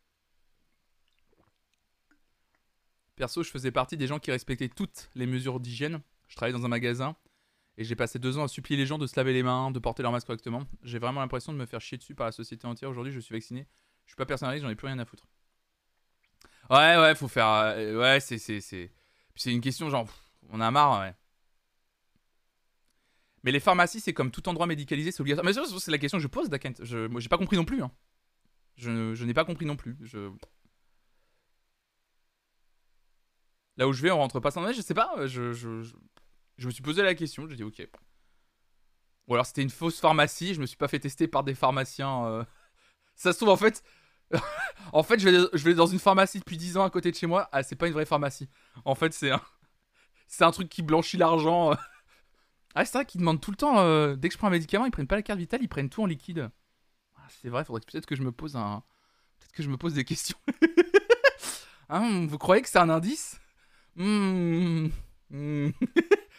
[3.17, 6.01] Perso, je faisais partie des gens qui respectaient toutes les mesures d'hygiène.
[6.29, 7.17] Je travaillais dans un magasin
[7.77, 9.79] et j'ai passé deux ans à supplier les gens de se laver les mains, de
[9.79, 10.63] porter leur masque correctement.
[10.83, 12.91] J'ai vraiment l'impression de me faire chier dessus par la société entière.
[12.91, 13.67] Aujourd'hui, je suis vacciné.
[14.07, 15.27] Je suis pas personnaliste, j'en ai plus rien à foutre.
[16.69, 17.49] Ouais, ouais, faut faire.
[17.49, 18.39] Euh, ouais, c'est.
[18.39, 18.91] C'est,
[19.53, 20.07] une question genre.
[20.51, 21.15] on a marre, ouais.
[23.43, 25.47] Mais les pharmacies, c'est comme tout endroit médicalisé, c'est obligatoire.
[25.47, 26.85] Mais c'est la question que je pose, Dakent.
[26.85, 27.83] Je, j'ai pas compris non plus.
[27.83, 27.91] Hein.
[28.77, 29.97] Je, je n'ai pas compris non plus.
[33.77, 35.27] Là où je vais, on rentre pas sans neige, je sais pas.
[35.27, 35.95] Je, je,
[36.61, 37.89] je, me suis posé la question, j'ai dit ok.
[39.27, 42.27] Ou alors c'était une fausse pharmacie, je me suis pas fait tester par des pharmaciens.
[42.27, 42.45] euh.
[43.17, 43.83] Ça se trouve en fait.
[44.93, 45.29] en fait, je
[45.65, 47.49] vais, dans une pharmacie depuis 10 ans à côté de chez moi.
[47.53, 48.49] Ah, c'est pas une vraie pharmacie.
[48.85, 49.41] En fait, c'est un.
[50.29, 51.73] C'est un truc qui blanchit l'argent.
[51.73, 51.75] euh.
[52.77, 53.81] Ah, c'est vrai qu'ils demandent tout le temps.
[53.81, 55.91] euh, dès que je prends un médicament, ils prennent pas la carte vitale, ils prennent
[55.91, 56.51] tout en liquide.
[57.17, 58.85] Ah, c'est vrai, faudrait peut-être que je me pose un.
[59.41, 60.39] Peut-être que je me pose des questions.
[61.89, 63.41] Hein, vous croyez que c'est un indice?
[63.97, 64.89] Hmm,
[65.31, 65.71] hmm.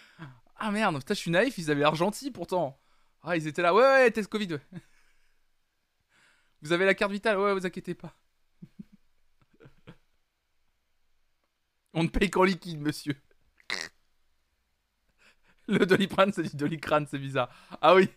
[0.63, 2.79] Ah merde, putain, je suis naïf, ils avaient l'air gentils pourtant.
[3.23, 4.59] Ah, ils étaient là, ouais, ouais, test Covid.
[6.61, 8.15] Vous avez la carte vitale, ouais, vous inquiétez pas.
[11.93, 13.15] On ne paye qu'en liquide, monsieur.
[15.67, 17.49] Le doliprane, c'est du doliprane, c'est bizarre.
[17.81, 18.07] Ah oui.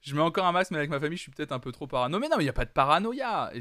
[0.00, 1.86] je mets encore un masque, mais avec ma famille, je suis peut-être un peu trop
[1.86, 2.18] parano.
[2.18, 3.52] Mais non, mais il n'y a pas de paranoïa.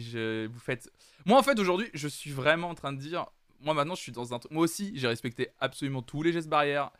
[1.26, 3.26] Moi, en fait, aujourd'hui, je suis vraiment en train de dire.
[3.62, 4.40] Moi, maintenant, je suis dans un.
[4.50, 6.92] Moi aussi, j'ai respecté absolument tous les gestes barrières.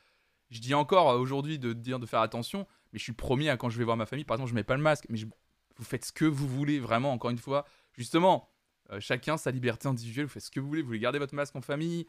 [0.50, 3.58] Je dis encore euh, aujourd'hui de dire de faire attention, mais je suis premier à
[3.58, 4.26] quand je vais voir ma famille.
[4.26, 7.12] Par exemple, je mets pas le masque, mais vous faites ce que vous voulez, vraiment,
[7.12, 7.66] encore une fois.
[7.94, 8.50] Justement,
[8.92, 10.82] euh, chacun sa liberté individuelle, vous faites ce que vous voulez.
[10.82, 12.08] Vous voulez garder votre masque en famille,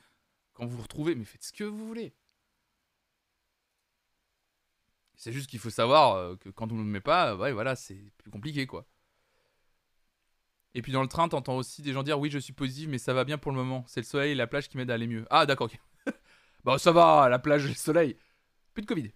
[0.54, 2.14] quand vous vous retrouvez, mais faites ce que vous voulez.
[5.14, 8.10] C'est juste qu'il faut savoir euh, que quand on ne le met pas, voilà, c'est
[8.18, 8.86] plus compliqué, quoi.
[10.74, 12.98] Et puis dans le train, t'entends aussi des gens dire oui, je suis positif, mais
[12.98, 13.84] ça va bien pour le moment.
[13.86, 15.26] C'est le soleil et la plage qui m'aident à aller mieux.
[15.30, 15.78] Ah, d'accord, ok.
[16.64, 18.16] bah, ça va, la plage et le soleil.
[18.72, 19.10] Plus de Covid.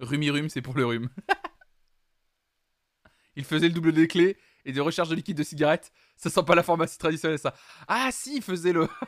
[0.00, 1.08] Rhume, c'est pour le rhume.
[3.36, 5.92] il faisait le double des clés et des recherches de liquide de cigarettes.
[6.16, 7.54] Ça sent pas la pharmacie traditionnelle, ça.
[7.86, 8.88] Ah, si, il faisait le.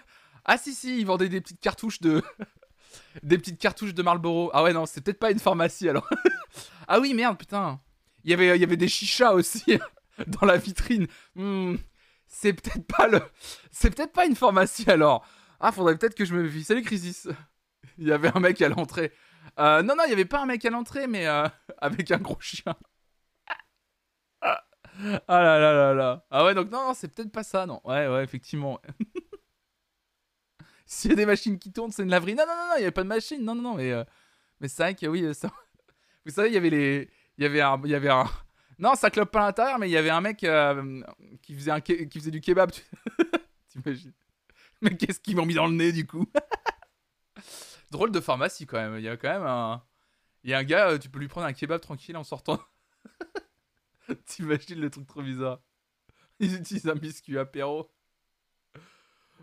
[0.47, 2.23] Ah, si, si, il vendait des petites cartouches de.
[3.23, 4.51] des petites cartouches de Marlboro.
[4.53, 6.07] Ah, ouais, non, c'est peut-être pas une pharmacie alors.
[6.87, 7.81] ah, oui, merde, putain.
[8.25, 9.81] Il y avait, il y avait des chichas aussi
[10.27, 11.07] dans la vitrine.
[11.35, 11.77] Hmm,
[12.27, 13.21] c'est peut-être pas le.
[13.71, 15.27] C'est peut-être pas une pharmacie alors.
[15.61, 16.65] Ah, faudrait peut-être que je me méfie.
[16.65, 17.29] Salut, Crisis.
[17.99, 19.13] Il y avait un mec à l'entrée.
[19.59, 21.47] Euh, non, non, il y avait pas un mec à l'entrée, mais euh,
[21.79, 22.75] avec un gros chien.
[24.41, 26.27] Ah là là là là.
[26.31, 27.81] Ah ouais, donc non, non c'est peut-être pas ça, non.
[27.85, 28.81] Ouais, ouais, effectivement.
[30.87, 32.35] S'il y a des machines qui tournent, c'est une laverie.
[32.35, 33.45] Non, non, non, non, il n'y avait pas de machine.
[33.45, 34.05] Non, non, non, mais, euh,
[34.61, 35.51] mais c'est vrai que oui, ça...
[36.25, 37.11] Vous savez, il y avait les.
[37.39, 37.81] Il y avait un.
[37.85, 38.25] Il y avait un...
[38.79, 41.03] Non, ça clope pas à l'intérieur, mais il y avait un mec euh,
[41.43, 42.71] qui, faisait un qui faisait du kebab.
[42.73, 42.83] tu-
[43.69, 44.13] T'imagines
[44.83, 46.27] Mais qu'est-ce qu'ils m'ont mis dans le nez du coup?
[47.91, 48.97] Drôle de pharmacie quand même.
[48.97, 49.83] Il y a quand même un.
[50.43, 52.61] Il y a un gars, euh, tu peux lui prendre un kebab tranquille en sortant.
[54.27, 55.61] T'imagines le truc trop bizarre.
[56.41, 57.91] Ils utilisent un biscuit apéro.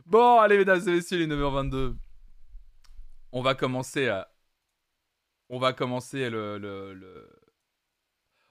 [0.06, 1.96] Bon, allez, mesdames et messieurs, les 9h22.
[3.32, 4.32] On va commencer à.
[5.50, 6.58] On va commencer le.
[6.58, 7.41] le- le-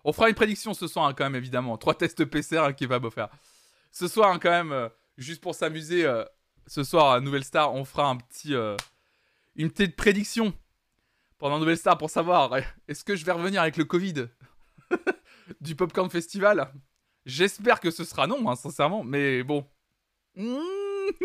[0.05, 1.77] On fera une prédiction ce soir, hein, quand même, évidemment.
[1.79, 3.29] Trois tests PCR, un kebab offert.
[3.91, 6.25] Ce soir, hein, quand même, euh, juste pour s'amuser, euh,
[6.67, 8.55] ce soir à Nouvelle Star, on fera un petit.
[8.55, 8.77] euh,
[9.57, 10.55] une petite prédiction
[11.39, 12.53] pendant Nouvelle Star pour savoir
[12.89, 14.29] est-ce que je vais revenir avec le Covid
[15.61, 16.73] du Popcorn Festival?
[17.27, 19.67] J'espère que ce sera non, hein, sincèrement, mais bon.
[20.37, 20.57] Mmh.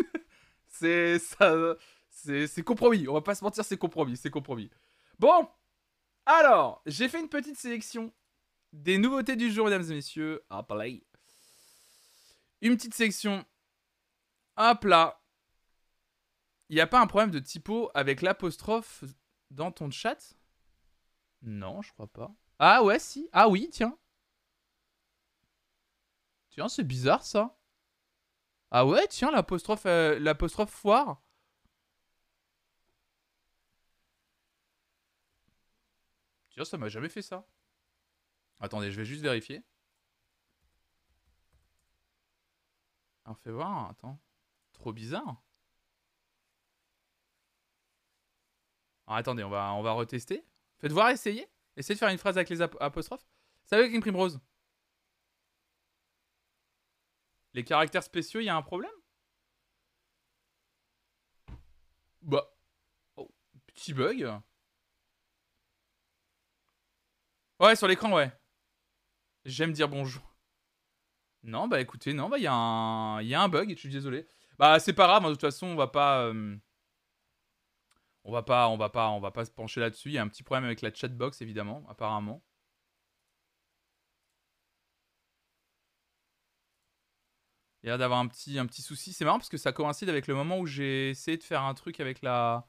[0.68, 1.76] c'est ça.
[2.10, 3.06] C'est compromis.
[3.08, 4.16] On va pas se mentir, c'est compromis.
[4.16, 4.70] C'est compromis.
[5.18, 5.48] Bon.
[6.26, 8.12] Alors, j'ai fait une petite sélection
[8.76, 10.44] des nouveautés du jour, mesdames et messieurs.
[10.50, 10.86] Hop là.
[12.60, 13.44] Une petite sélection.
[14.56, 15.20] Hop là.
[16.68, 19.04] Il n'y a pas un problème de typo avec l'apostrophe
[19.50, 20.34] dans ton chat?
[21.42, 22.34] Non, je crois pas.
[22.58, 23.28] Ah ouais, si.
[23.32, 23.96] Ah oui, tiens.
[26.50, 27.58] Tiens, c'est bizarre ça.
[28.70, 31.22] Ah ouais, tiens, l'apostrophe euh, l'apostrophe foire.
[36.50, 37.46] Tiens, ça m'a jamais fait ça.
[38.60, 39.62] Attendez, je vais juste vérifier.
[43.26, 44.18] Alors, fais voir, attends.
[44.72, 45.42] Trop bizarre.
[49.06, 50.44] Alors, attendez, on va, on va retester.
[50.78, 51.46] Faites voir, essayez.
[51.76, 53.26] Essayez de faire une phrase avec les ap- apostrophes.
[53.70, 54.40] Va avec une prime rose
[57.54, 58.92] Les caractères spéciaux, il y a un problème?
[62.22, 62.44] Bah.
[63.16, 63.28] Oh,
[63.68, 64.26] petit bug.
[67.60, 68.30] Ouais, sur l'écran, ouais.
[69.46, 70.22] J'aime dire bonjour.
[71.42, 72.52] Non, bah écoutez, non, bah il y, y a
[73.42, 74.26] un bug, je suis désolé.
[74.58, 76.22] Bah c'est pas grave, hein, de toute façon, on va pas...
[76.26, 76.56] euh,
[78.24, 80.10] On va pas, on va pas, on va pas se pencher là-dessus.
[80.10, 82.42] Il y a un petit problème avec la chatbox, évidemment, apparemment.
[87.82, 89.12] Il y a d'avoir un petit, un petit souci.
[89.12, 91.74] C'est marrant parce que ça coïncide avec le moment où j'ai essayé de faire un
[91.74, 92.66] truc avec la...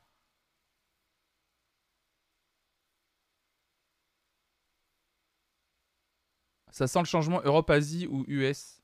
[6.77, 8.83] Ça sent le changement Europe-Asie ou US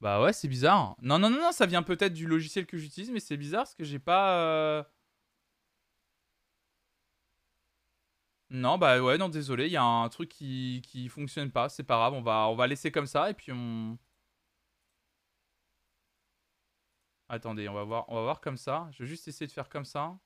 [0.00, 0.96] Bah ouais, c'est bizarre.
[1.02, 3.74] Non, non, non, non, ça vient peut-être du logiciel que j'utilise, mais c'est bizarre parce
[3.74, 4.38] que j'ai pas.
[4.40, 4.82] euh,
[8.50, 11.84] Non, bah ouais, non, désolé, il y a un truc qui, qui fonctionne pas, c'est
[11.84, 13.96] pas grave, on va, va laisser comme ça et puis on.
[17.30, 18.88] Attendez, on va voir, on va voir comme ça.
[18.92, 20.18] Je vais juste essayer de faire comme ça.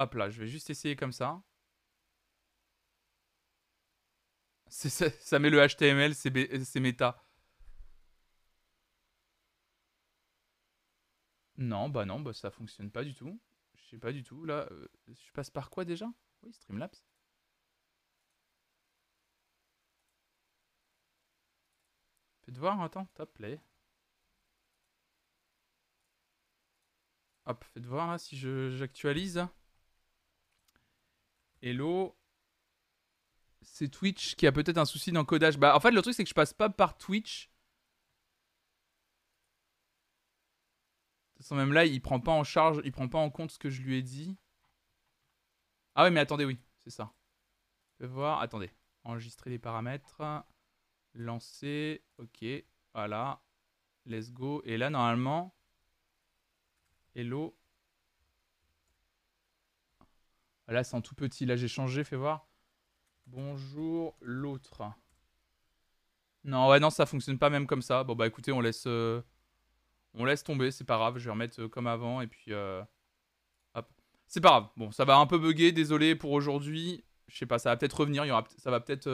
[0.00, 1.42] Hop là, je vais juste essayer comme ça.
[4.70, 7.22] Ça, met le HTML, c'est méta.
[11.58, 13.40] Non, bah non, bah ça fonctionne pas du tout.
[13.76, 14.44] Je sais pas du tout.
[14.44, 16.06] Là, euh, je passe par quoi déjà?
[16.42, 16.96] Oui, Streamlabs.
[22.44, 23.58] Faites voir, attends, top play.
[27.44, 29.46] Hop, faites voir là si je j'actualise.
[31.62, 32.16] Hello.
[33.62, 35.58] C'est Twitch qui a peut-être un souci d'encodage.
[35.58, 37.50] Bah en fait le truc c'est que je passe pas par Twitch.
[41.32, 43.50] De toute façon même là il prend pas en charge, il prend pas en compte
[43.50, 44.36] ce que je lui ai dit.
[45.94, 47.12] Ah ouais mais attendez oui, c'est ça.
[47.98, 48.70] Je vais voir, attendez.
[49.04, 50.22] Enregistrer les paramètres.
[51.14, 52.44] Lancer, ok,
[52.94, 53.42] voilà.
[54.06, 54.62] Let's go.
[54.64, 55.54] Et là normalement...
[57.14, 57.54] Hello.
[60.00, 60.04] Ah,
[60.70, 61.46] Là, c'est en tout petit.
[61.46, 62.04] Là, j'ai changé.
[62.04, 62.46] Fais voir.
[63.26, 64.82] Bonjour, l'autre.
[66.44, 68.04] Non, ouais, non, ça fonctionne pas même comme ça.
[68.04, 69.20] Bon, bah écoutez, on laisse, euh,
[70.14, 70.70] on laisse tomber.
[70.70, 71.18] C'est pas grave.
[71.18, 72.20] Je vais remettre euh, comme avant.
[72.20, 72.82] Et puis, euh,
[73.74, 73.88] hop.
[74.28, 74.68] C'est pas grave.
[74.76, 75.72] Bon, ça va un peu bugger.
[75.72, 77.04] Désolé pour aujourd'hui.
[77.26, 78.24] Je sais pas, ça va peut-être revenir.
[78.24, 79.04] Il y aura, ça va peut-être,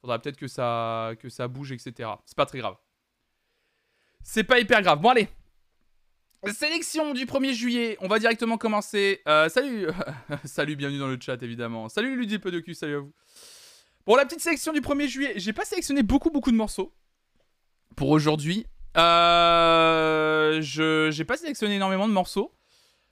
[0.00, 2.10] faudra peut-être que ça, que ça bouge, etc.
[2.24, 2.76] C'est pas très grave.
[4.22, 5.00] C'est pas hyper grave.
[5.00, 5.28] Bon, allez.
[6.50, 9.20] Sélection du 1er juillet, on va directement commencer.
[9.28, 9.86] Euh, salut,
[10.44, 11.88] salut, bienvenue dans le chat évidemment.
[11.88, 13.12] Salut Ludie peu de cul, salut à vous.
[14.06, 16.92] Bon, la petite sélection du 1er juillet, j'ai pas sélectionné beaucoup beaucoup de morceaux
[17.94, 18.66] pour aujourd'hui.
[18.96, 22.52] Euh, je j'ai pas sélectionné énormément de morceaux.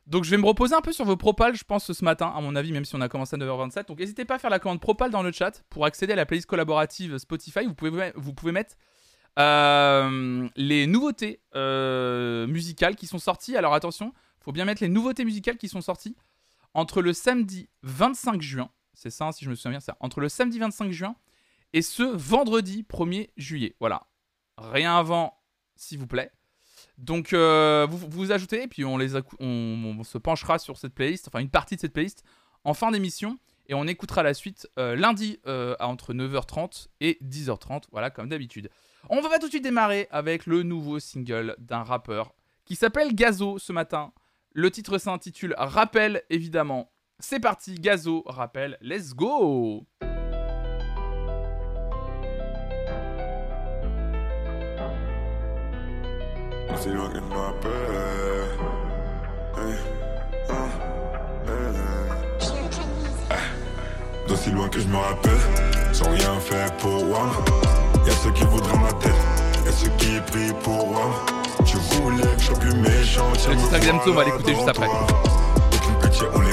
[0.08, 2.40] Donc je vais me reposer un peu sur vos propals, je pense, ce matin, à
[2.40, 3.86] mon avis, même si on a commencé à 9h27.
[3.86, 6.26] Donc n'hésitez pas à faire la commande propal dans le chat pour accéder à la
[6.26, 7.64] playlist collaborative Spotify.
[7.64, 8.74] Vous pouvez, vous pouvez mettre
[9.40, 13.56] euh, les nouveautés euh, musicales qui sont sorties.
[13.56, 16.16] Alors attention, faut bien mettre les nouveautés musicales qui sont sorties
[16.74, 20.28] entre le samedi 25 juin, c'est ça hein, si je me souviens bien, entre le
[20.28, 21.16] samedi 25 juin
[21.72, 23.74] et ce vendredi 1er juillet.
[23.80, 24.06] Voilà,
[24.56, 25.36] rien avant,
[25.74, 26.30] s'il vous plaît.
[26.96, 31.40] Donc euh, vous, ajoutez et puis on, les on, se penchera sur cette playlist, enfin
[31.40, 32.24] une partie de cette playlist
[32.64, 38.10] en fin d'émission et on écoutera la suite lundi à entre 9h30 et 10h30, voilà
[38.10, 38.70] comme d'habitude.
[39.08, 42.34] On va tout de suite démarrer avec le nouveau single d'un rappeur
[42.64, 44.12] qui s'appelle Gazo ce matin.
[44.52, 46.92] Le titre s'intitule Rappel évidemment.
[47.18, 49.86] C'est parti, Gazo, rappel, let's go
[64.80, 65.40] je me rappelle.
[68.06, 69.14] Y'a ceux qui voudraient ma tête,
[69.64, 71.10] y'a ceux qui prient pour moi.
[71.64, 74.86] Tu voulais que je sois plus méchant, Le titre Examto, on va l'écouter juste après.
[74.86, 76.52] Aucune pitié, on les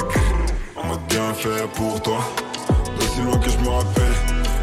[0.76, 2.18] on m'a bien fait pour toi.
[2.98, 4.16] D'aussi loin que je me rappelle,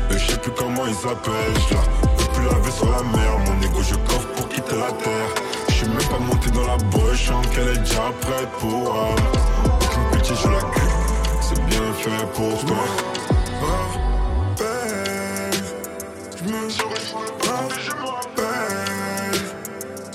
[0.09, 1.53] mais je sais plus comment il s'appelle.
[1.69, 4.91] Je la veux plus laver sur la mer, mon ego je coffre pour quitter la
[4.91, 5.29] terre.
[5.69, 9.09] Je suis même pas monté dans la boîte, je qu'elle est déjà prête pour moi.
[9.65, 10.81] Aucune pitié, je la cul,
[11.41, 13.34] c'est bien fait pour toi.
[16.45, 17.81] Je me rappelle,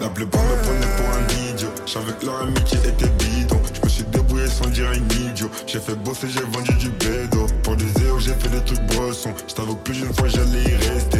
[0.00, 1.68] La plupart me prenaient pour un idiot.
[2.20, 3.60] Que leur amitié était bidon.
[3.74, 5.50] Je me suis débrouillé sans dire un idiot.
[5.66, 7.46] J'ai fait bosser, j'ai vendu du bédo.
[7.62, 9.34] Pour des zéros, j'ai fait des trucs brossons.
[9.46, 11.18] Je t'avoue que plus d'une fois j'allais y rester.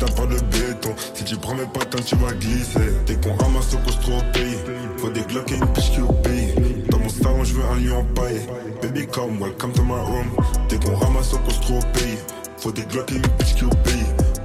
[0.00, 0.94] T'as pas de béton.
[1.14, 2.92] Si tu prends mes patins, tu vas glisser.
[3.06, 4.58] Dès qu'on ramasse au costaud au pays,
[4.98, 6.90] faut des glocks et une piche qui.
[6.90, 8.40] Dans mon salon, je veux un lion empaillé.
[8.82, 10.26] Baby, come, welcome to my room.
[10.68, 12.18] Dès qu'on ramasse au costaud au pays,
[12.56, 13.64] faut des glocks et une piche qui.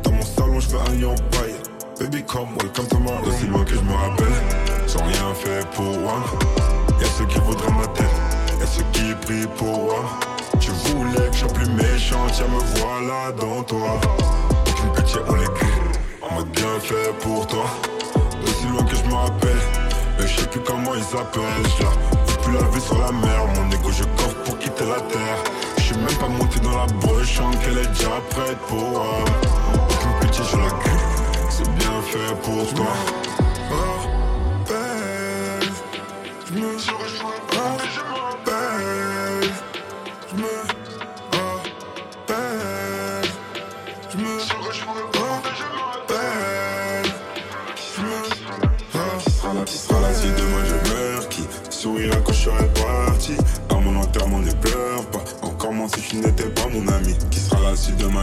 [0.04, 1.56] Dans mon salon, je veux un lion empaillé.
[2.00, 3.34] Baby, come, welcome to my room.
[3.34, 6.24] Aussi loin que je me rappelle, sans rien faire pour moi.
[7.00, 8.06] Y'a ceux qui voudraient ma tête,
[8.60, 10.04] y'a ceux qui prient pour moi.
[10.60, 14.00] Tu voulais que je sois plus méchant, tiens me voilà dans toi.
[14.94, 15.48] Pitié, on les
[16.22, 17.66] on m'a bien fait pour toi.
[18.44, 19.62] Aussi loin que je me rappelle,
[20.20, 21.44] mais je sais plus comment il s'appelle.
[21.78, 21.90] Je la
[22.38, 25.44] plus laver sur la mer, mon ego je coffre pour quitter la terre.
[25.78, 29.24] Je suis même pas monté dans la boîte, je qu'elle est déjà prête pour moi.
[29.74, 31.00] Aucune pitié, je la cul,
[31.50, 32.94] c'est bien fait pour toi.
[36.48, 36.78] Je me.
[36.78, 38.14] Je me
[40.38, 40.75] rappelle.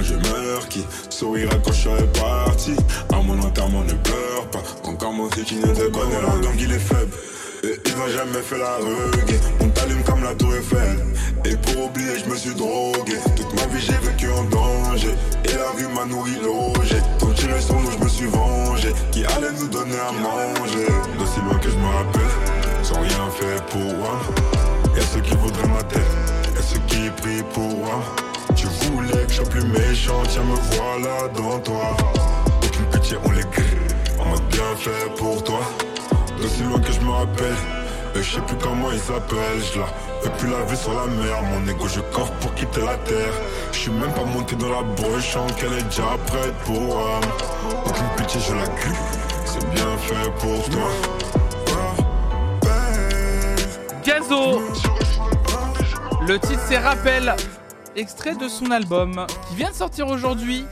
[0.01, 0.69] Je meurs.
[0.69, 2.75] Qui sourira quand je serai parti?
[3.13, 4.63] À mon enterrement ne pleure pas.
[4.89, 5.99] Encore moins si tu n'étais pas.
[5.99, 6.43] Mon ami.
[6.43, 7.13] Donc il est faible.
[7.65, 9.39] Et il n'a jamais fait la rugue.
[9.61, 10.99] On t'allume comme la tour Eiffel.
[11.45, 13.17] Et pour oublier je me suis drogué.
[13.37, 15.15] Toute ma vie j'ai vécu en danger.
[15.45, 16.97] Et la rue m'a nourri logé.
[17.19, 18.93] Tant tiré sur nous je me suis vengé.
[19.13, 20.87] Qui allait nous donner à manger?
[21.19, 22.83] D'aussi loin que je me rappelle.
[22.83, 24.19] Sans rien faire pour moi.
[24.97, 26.03] Y'a ceux qui voudraient ma tête.
[26.57, 28.03] Y'a ceux qui prient pour moi
[28.93, 31.97] voulais que je sois plus méchant Tiens me voilà dans toi.
[32.65, 33.89] Aucune pitié on les grille
[34.21, 35.61] On m'a bien fait pour toi.
[36.39, 37.57] D'aussi loin que je me rappelle
[38.15, 39.59] Et je sais plus comment il s'appelle.
[39.73, 39.87] Je la
[40.23, 43.35] veux plus la vue sur la mer Mon ego je coffre pour quitter la terre.
[43.73, 47.01] Je suis même pas monté dans la broche qu'elle est déjà prête pour
[47.87, 48.95] Aucune pitié je la cul
[49.45, 50.91] C'est bien fait pour toi.
[54.05, 54.61] Gazo
[56.27, 57.35] Le titre c'est Rappel,
[57.97, 60.65] extrait de son album qui vient de sortir aujourd'hui.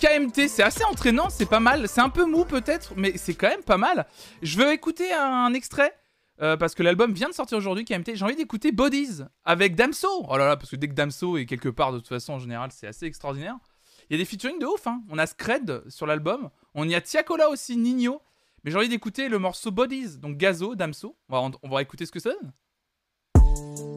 [0.00, 1.88] KMT, c'est assez entraînant, c'est pas mal.
[1.88, 4.06] C'est un peu mou peut-être, mais c'est quand même pas mal.
[4.42, 5.92] Je veux écouter un extrait.
[6.40, 8.14] euh, parce que l'album vient de sortir aujourd'hui, KMT.
[8.16, 10.08] J'ai envie d'écouter Bodies avec Damso.
[10.28, 12.38] Oh là là, parce que dès que Damso est quelque part, de toute façon, en
[12.40, 13.56] général, c'est assez extraordinaire.
[14.10, 14.86] Il y a des featuring de ouf.
[14.88, 15.02] Hein.
[15.08, 16.50] On a Scred sur l'album.
[16.74, 18.20] On y a Tiakola aussi, Nino.
[18.64, 21.16] Mais j'ai envie d'écouter le morceau Bodies, donc Gazo, Damso.
[21.28, 23.91] On va, on va écouter ce que ça donne.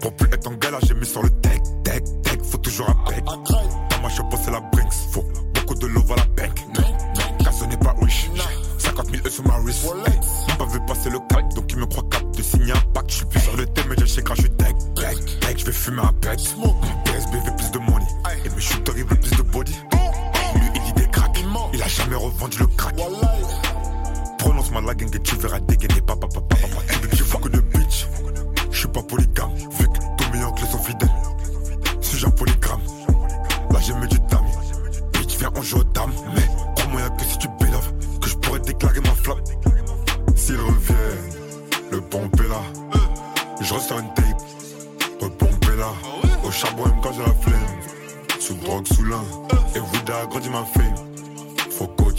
[0.00, 3.10] Pour plus être en galère, j'ai mis sur le deck, deck, deck, faut toujours un
[3.10, 3.24] bec.
[3.24, 5.24] Dans ma chapeau, c'est la Brinks, faut
[5.54, 6.64] beaucoup de love à la bank.
[7.42, 8.30] Car ce n'est pas riche,
[8.78, 9.92] 50 000 E sur ma wrist.
[10.58, 13.10] Pas vu passer le cap, donc il me croit cap de signer un pacte.
[13.10, 15.66] Je suis plus sur le thème, mais j'ai chez je suis deck, deck, deck, je
[15.66, 16.36] vais fumer un pet.
[17.04, 18.06] PSB veut plus de money,
[18.44, 19.15] et mes shooters ils veulent
[22.16, 22.94] jamais revendu le crack.
[24.38, 26.82] Prononce-moi la gang et tu verras dégainer papa, papa, papa.
[26.88, 28.06] Tu veux que beaucoup de bitch.
[28.70, 31.10] Je suis pas polygame, vu que tous mes oncles sont fidèles.
[32.00, 32.80] Suis-je un polygramme
[33.70, 34.44] Là j'ai mis du dame.
[35.12, 36.12] Bitch, viens, on joue aux dames.
[36.34, 36.42] Mais
[36.76, 39.42] crois-moi, que si tu béloves que je pourrais déclarer ma flamme.
[40.34, 41.32] S'ils reviennent,
[41.90, 42.62] le pompe est là.
[43.60, 44.42] Je ressors une tape,
[45.20, 45.92] repomper là.
[46.44, 48.38] Au charbon, même quand j'ai la flemme.
[48.38, 49.24] Sous drogue, sous l'un.
[49.74, 51.05] Et vous agrandi ma fame.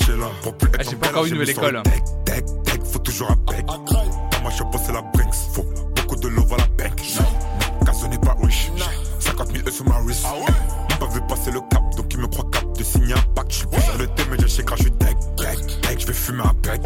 [0.08, 0.28] Faut coacher là.
[0.44, 1.82] Pour plus être Ah, j'ai en pas encore une j'ai nouvelle école.
[1.84, 3.66] Deck, deck, deck, faut toujours un bec.
[3.66, 5.34] Dans ma chapeau, c'est la Brinks.
[5.54, 5.66] Faut
[5.96, 7.02] beaucoup de love à la bank.
[7.86, 8.72] Car ce n'est pas riche.
[9.20, 10.26] 50 000 E sur ma wrist.
[10.26, 13.52] Mon pas vu passer le cap, donc il me croit cap de signer un pacte.
[13.52, 16.08] Je suis plus sur le thème, mais j'ai chez je suis deck, deck, deck, je
[16.08, 16.82] vais fumer un pet.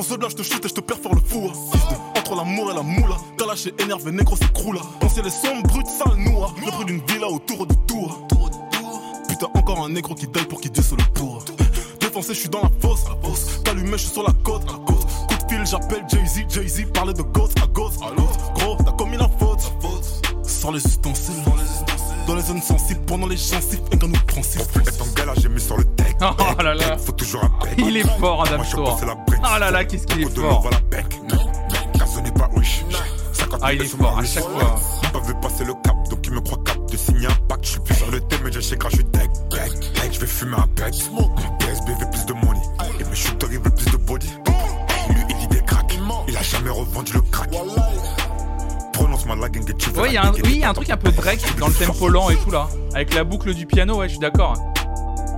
[0.00, 1.52] Mon soldat, je te chute et je te perfore le four.
[2.16, 4.80] Entre l'amour et la moula, t'as lâché énervé, négro, c'est croula.
[5.02, 6.54] On sait les sombres, brutes, sales, noix.
[6.56, 8.26] Le prix d'une villa autour de tour.
[9.28, 11.44] Putain, encore un négro qui daille pour qu'il Dieu se le pour.
[12.00, 13.04] Défoncé, je suis dans la fosse.
[13.62, 14.64] T'allumé, je suis sur la côte.
[14.86, 16.46] Coup de fil, j'appelle Jay-Z.
[16.48, 18.00] Jay-Z parlait de ghost à ghost.
[18.54, 19.70] Gros, t'as commis la faute.
[20.42, 21.44] Sans les ustensiles.
[22.26, 24.58] Dans les zones sensibles, pendant les gencives, un gars nous prend six.
[24.60, 26.16] Être en galère, j'ai mis sur le deck.
[26.22, 26.98] Oh là là.
[26.98, 27.74] Faut toujours un bec.
[27.78, 29.42] Il est fort, Adam Brinks.
[29.42, 30.68] Oh là là, qu'est-ce qu'il est fort.
[31.98, 32.48] Car ce n'est pas.
[33.32, 34.74] 50 Ah, il 000 est fort à chaque fois.
[35.12, 37.64] Pas vu passer le cap, donc il me croit cap de signer un pacte.
[37.64, 40.12] Je suis plus sur le thème, mais j'ai chez je suis deck, deck, deck.
[40.12, 40.92] Je vais fumer un pet.
[41.12, 41.28] Mon
[41.58, 42.60] PSB veut plus de money.
[43.00, 44.28] Et shooters, ils veulent plus de body.
[45.08, 45.98] Lui, il dit des cracks.
[46.28, 47.50] Il a jamais revendu le crack.
[49.96, 51.40] Ouais, il y a un, dégainer oui, il y a un truc un peu Drake
[51.58, 52.68] dans le tempo lent et tout là.
[52.94, 54.54] Avec la boucle du piano, ouais, je suis d'accord.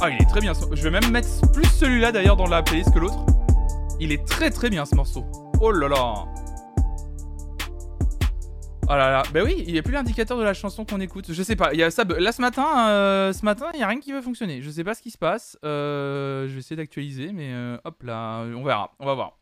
[0.00, 0.52] Ah, il est très bien.
[0.72, 3.24] Je vais même mettre plus celui-là d'ailleurs dans la playlist que l'autre.
[4.00, 5.24] Il est très très bien ce morceau.
[5.60, 6.24] Oh là là.
[8.88, 9.22] Oh là là.
[9.32, 11.26] Bah oui, il n'y a plus l'indicateur de la chanson qu'on écoute.
[11.30, 11.72] Je sais pas.
[11.72, 12.04] Il y a ça.
[12.04, 14.60] Là ce matin, euh, ce matin, il y a rien qui veut fonctionner.
[14.60, 15.56] Je sais pas ce qui se passe.
[15.64, 18.90] Euh, je vais essayer d'actualiser, mais euh, hop là, on verra.
[18.98, 19.38] On va voir.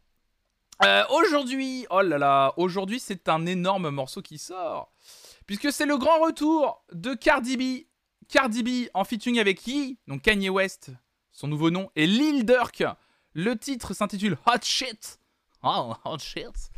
[0.83, 4.93] Euh, aujourd'hui, oh là là, aujourd'hui c'est un énorme morceau qui sort.
[5.47, 7.87] Puisque c'est le grand retour de Cardi B.
[8.29, 10.91] Cardi B en featuring avec Yee, donc Kanye West,
[11.33, 12.85] son nouveau nom, et Lil Durk.
[13.35, 15.19] Le titre s'intitule Hot Shit.
[15.63, 16.71] Oh, Hot Shit.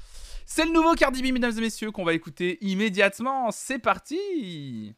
[0.46, 3.50] C'est le nouveau Cardi B, mesdames et messieurs, qu'on va écouter immédiatement.
[3.50, 4.94] C'est parti.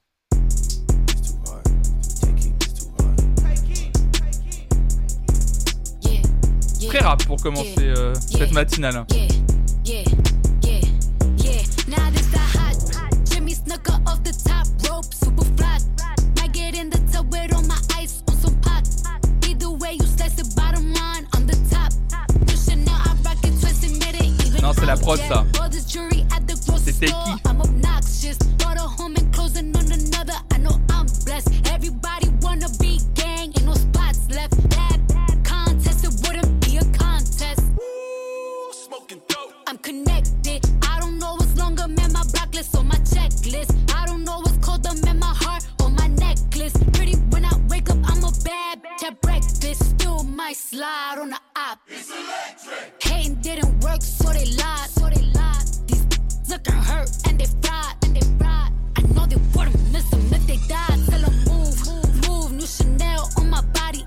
[23.25, 25.45] Rock it, twist and made it even Non, c'est la prod, ça.
[26.85, 27.13] C'était qui?
[43.47, 46.73] I don't know what's colder, in My heart on my necklace.
[46.95, 49.85] Pretty when I wake up, I'm a bad bitch at breakfast.
[50.01, 51.79] Still might slide on the op.
[53.03, 54.89] Hating didn't work, so they lied.
[54.89, 55.67] So they lied.
[55.87, 56.07] These
[56.49, 58.73] looking hurt and they fried and they fried.
[58.97, 60.99] I know they wouldn't miss them if they died.
[61.11, 62.53] Tell them move, move, move.
[62.53, 64.04] New Chanel on my body,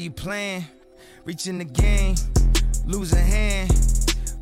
[0.00, 0.64] you playing?
[1.24, 2.14] Reaching the game,
[2.86, 3.70] lose a hand.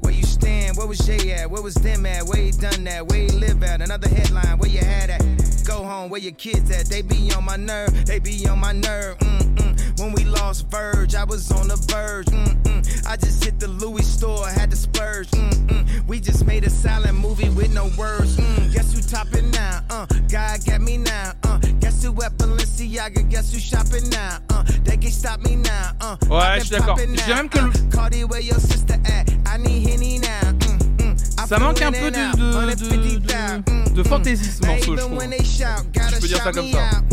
[0.01, 0.77] Where you stand?
[0.77, 1.51] Where was Jay at?
[1.51, 2.25] Where was them at?
[2.25, 3.07] Where he done that?
[3.09, 3.81] Where he live at?
[3.83, 5.21] Another headline, where you had at?
[5.67, 6.87] Go home, where your kids at?
[6.87, 9.19] They be on my nerve, they be on my nerve.
[9.19, 10.01] Mm-mm.
[10.01, 12.27] When we lost Verge, I was on the verge.
[12.27, 13.07] Mm-mm.
[13.07, 15.29] I just hit the Louis store, had to splurge.
[15.33, 16.07] Mm-mm.
[16.07, 18.37] We just made a silent movie with no words.
[18.37, 18.73] Mm.
[18.73, 19.85] Guess who topping now?
[19.91, 21.33] Uh, God got me now.
[21.43, 22.39] Uh, guess who at
[22.79, 23.29] Balenciaga?
[23.29, 24.39] Guess who shopping now?
[24.51, 25.93] Uh, they can't stop me now.
[26.01, 26.97] Uh, Ouais, je suis d'accord.
[26.99, 29.29] Je dirais même que le- Uh, Cardi, where your sister at?
[29.47, 30.53] I need Henny now.
[30.53, 31.41] Mm, mm.
[31.41, 33.21] I Ça manque un peu de, de, 150,000.
[33.21, 34.05] de, Mm, de mm.
[34.05, 35.19] fantaisie ce morceau, je Even trouve.
[35.19, 36.79] when they shout, gotta Je peux dire ça shout comme me ça.
[36.79, 37.05] out.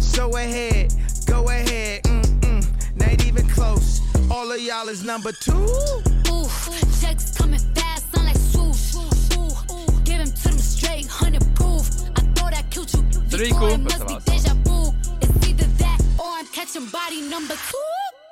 [0.00, 0.92] So ahead,
[1.26, 2.02] go ahead.
[2.04, 2.62] Mm-mm.
[2.96, 4.00] Not even close.
[4.30, 5.52] All of y'all is number two.
[6.30, 6.48] Ooh,
[7.00, 8.94] checks coming fast, sound like swoosh.
[9.36, 9.52] Ooh,
[10.04, 11.88] give him to them straight, hundred proof.
[12.16, 13.74] I thought I killed you Salut, before, Nico.
[13.74, 14.54] it Bah, must ça be va, ça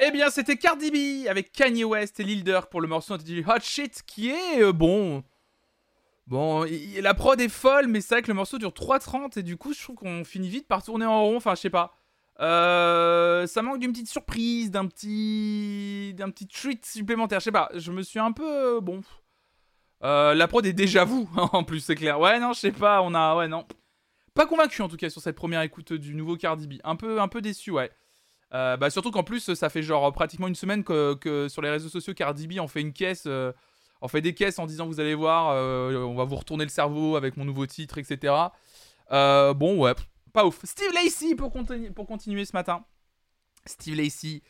[0.00, 3.44] Eh bien, c'était Cardi B avec Kanye West et Lil Durk pour le morceau intitulé
[3.46, 5.22] Hot Shit qui est euh, bon.
[6.26, 6.66] Bon,
[7.00, 9.72] la prod est folle, mais c'est vrai que le morceau dure 3.30 et du coup,
[9.72, 11.36] je trouve qu'on finit vite par tourner en rond.
[11.36, 11.94] Enfin, je sais pas.
[12.40, 17.38] Euh, ça manque d'une petite surprise, d'un petit, d'un petit treat supplémentaire.
[17.40, 17.70] Je sais pas.
[17.74, 19.02] Je me suis un peu euh, bon.
[20.00, 22.18] La prod est déjà vous, en plus, c'est clair.
[22.18, 23.02] Ouais, non, je sais pas.
[23.02, 23.66] On a, ouais, non.
[24.34, 26.74] Pas convaincu en tout cas sur cette première écoute du nouveau Cardi B.
[26.84, 27.90] Un peu, un peu déçu, ouais.
[28.54, 31.88] Euh, bah surtout qu'en plus ça fait genre pratiquement une semaine que, sur les réseaux
[31.88, 33.52] sociaux Cardi B en fait une caisse, euh,
[34.02, 37.16] en des caisses en disant vous allez voir, euh, on va vous retourner le cerveau
[37.16, 38.34] avec mon nouveau titre, etc.
[39.10, 39.94] Bon ouais,
[40.32, 40.60] pas ouf.
[40.64, 41.52] Steve Lacey pour,
[41.94, 42.84] pour continuer ce matin.
[43.64, 44.42] Steve Lacey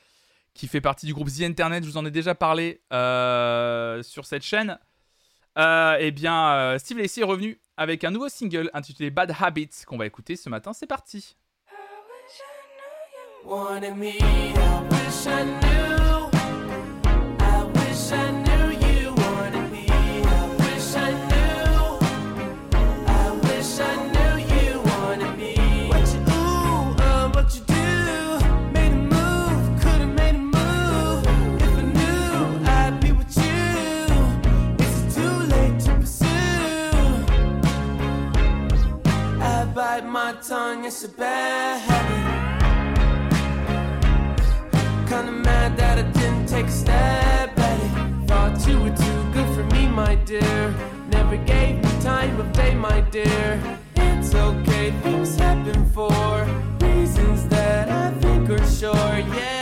[0.54, 4.42] qui fait partie du groupe The Internet, je vous en ai déjà parlé sur cette
[4.42, 4.78] chaîne.
[5.56, 10.06] Eh bien, Steve Lacey est revenu avec un nouveau single intitulé Bad Habits qu'on va
[10.06, 10.72] écouter ce matin.
[10.72, 11.36] C'est parti.
[13.44, 14.18] wanted me.
[14.20, 16.30] I wish I knew.
[17.40, 19.86] I wish I knew you wanted me.
[19.88, 21.98] I wish I knew.
[23.06, 25.54] I wish I knew you wanted me.
[25.88, 26.42] What you do?
[27.02, 27.80] Uh, what you do?
[28.72, 29.80] Made a move.
[29.80, 31.26] Could have made a move.
[31.62, 33.64] If I knew, I'd be with you.
[34.78, 36.26] It's too late to pursue.
[39.40, 40.84] I bite my tongue.
[40.84, 42.41] It's a bad habit.
[46.62, 48.28] Take a stab at it.
[48.28, 50.74] Thought you were too good for me, my dear.
[51.10, 53.78] Never gave me time of day, my dear.
[53.96, 56.12] It's okay, things happen for
[56.80, 59.18] reasons that I think are sure.
[59.36, 59.61] Yeah,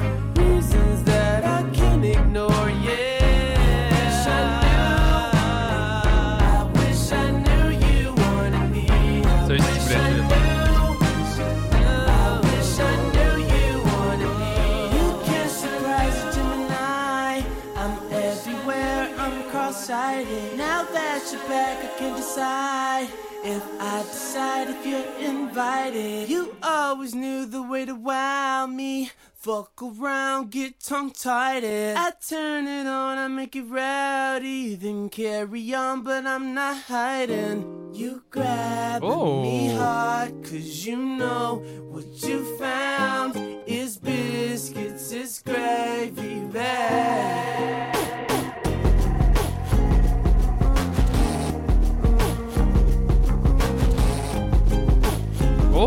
[21.83, 23.07] I can decide
[23.43, 26.29] if I decide if you're invited.
[26.29, 29.09] You always knew the way to wow me.
[29.33, 31.63] Fuck around, get tongue-tied.
[31.63, 37.89] I turn it on, I make it rowdy, then carry on, but I'm not hiding.
[37.95, 39.41] You grab Oh.
[39.41, 47.95] me hard, cause you know what you found is biscuits, is gravy bag.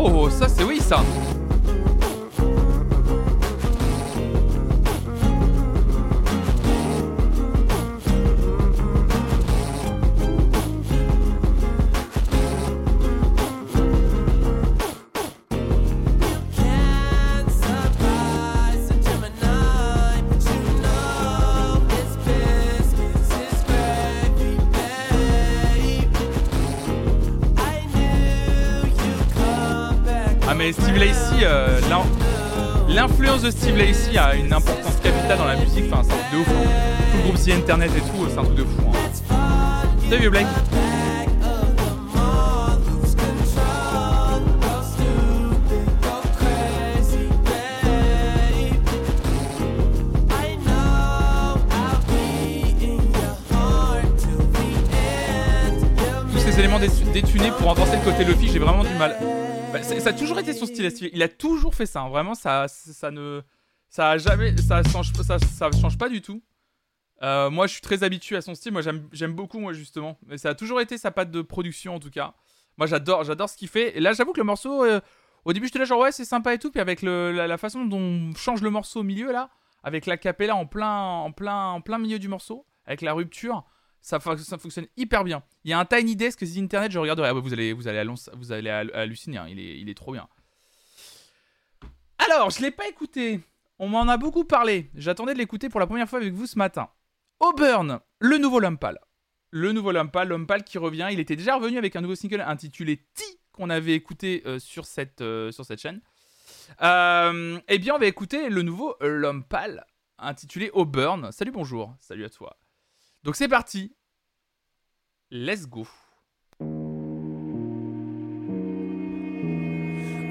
[0.07, 1.03] Oh, ça c'est oui ça.
[33.45, 35.85] De Steve Lacey a une importance capitale dans la musique.
[35.91, 36.47] Enfin, c'est un truc de ouf.
[36.49, 36.69] hein.
[37.11, 38.81] Tout le groupe The Internet et tout, c'est un truc de fou.
[38.91, 39.83] Hein.
[40.09, 40.47] Salut Blake?
[56.31, 59.15] Tous ces éléments dé- détunés pour renforcer le côté Luffy, j'ai vraiment du mal.
[59.75, 60.91] Bah, ça a toujours été son style.
[61.13, 62.01] Il a toujours fait ça.
[62.01, 62.09] hein.
[62.09, 62.67] Vraiment, ça,
[63.11, 63.41] ne,
[63.89, 65.37] ça jamais, ça change, ça,
[65.71, 66.41] change pas du tout.
[67.21, 68.71] Euh, moi, je suis très habitué à son style.
[68.71, 70.17] Moi, j'aime, beaucoup, moi justement.
[70.27, 72.33] Mais ça a toujours été sa patte de production, en tout cas.
[72.77, 73.97] Moi, j'adore, j'adore ce qu'il fait.
[73.97, 74.99] Et là, j'avoue que le morceau, euh,
[75.45, 76.71] au début, j'étais là genre ouais, c'est sympa et tout.
[76.71, 79.49] Puis avec la façon dont on change le morceau au milieu là,
[79.83, 83.63] avec la capella en plein, en plein, en plein milieu du morceau, avec la rupture,
[84.05, 85.41] ça, fonctionne hyper bien.
[85.63, 87.29] Il y a un Tiny Desk The Internet, je regarderai.
[87.29, 89.37] Ah bah, vous allez, halluciner.
[89.37, 89.47] hein.
[89.49, 90.27] Il est, trop bien.
[92.19, 93.41] Alors, je l'ai pas écouté.
[93.79, 94.91] On m'en a beaucoup parlé.
[94.93, 96.89] J'attendais de l'écouter pour la première fois avec vous ce matin.
[97.39, 98.99] Auburn, le nouveau Lumpal.
[99.49, 101.09] Le nouveau Lumpal, Lumpal qui revient.
[101.11, 104.85] Il était déjà revenu avec un nouveau single intitulé T qu'on avait écouté euh, sur,
[104.85, 106.01] cette, euh, sur cette chaîne.
[106.83, 109.83] Euh, eh bien, on va écouter le nouveau Lumpal
[110.19, 111.31] intitulé Auburn.
[111.31, 111.95] Salut, bonjour.
[111.99, 112.55] Salut à toi.
[113.25, 113.91] Donc c'est parti.
[115.31, 115.87] Let's go.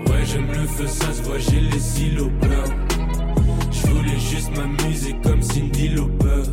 [0.07, 2.87] Ouais, j'aime le feu, ça se voit, j'ai les silos pleins.
[3.73, 6.45] Je voulais juste m'amuser comme Cindy Lauper.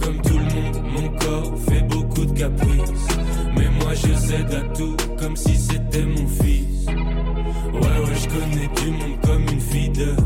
[0.00, 3.08] Comme tout le monde, mon corps fait beaucoup de caprices.
[3.56, 6.86] Mais moi je cède à tout comme si c'était mon fils.
[6.86, 10.18] Ouais, ouais, je connais du monde comme une fideur.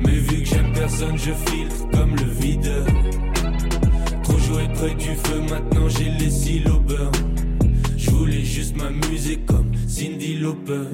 [0.00, 2.86] Mais vu que j'aime personne, je filtre comme le videur.
[4.50, 6.82] Joué près du feu, maintenant j'ai les silos.
[7.96, 10.88] Je voulais juste m'amuser comme Cindy Lauper.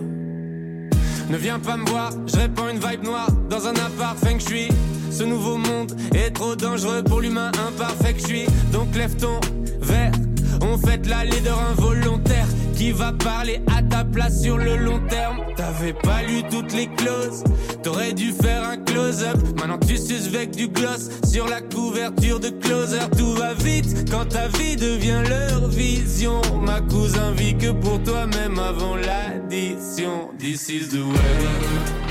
[1.30, 4.68] Ne viens pas me voir, je répands une vibe noire dans un appart feng shui.
[5.10, 8.46] Ce nouveau monde est trop dangereux pour l'humain imparfait que je suis.
[8.72, 9.40] Donc lève ton
[9.80, 10.12] verre,
[10.60, 12.35] on fait la leader involontaire
[12.76, 15.38] qui va parler à ta place sur le long terme.
[15.56, 17.42] T'avais pas lu toutes les clauses,
[17.82, 19.38] t'aurais dû faire un close-up.
[19.58, 22.98] Maintenant tu suces avec du gloss sur la couverture de closer.
[23.16, 26.40] Tout va vite quand ta vie devient leur vision.
[26.64, 30.30] Ma cousin vit que pour toi, même avant l'addition.
[30.38, 32.05] This is the way.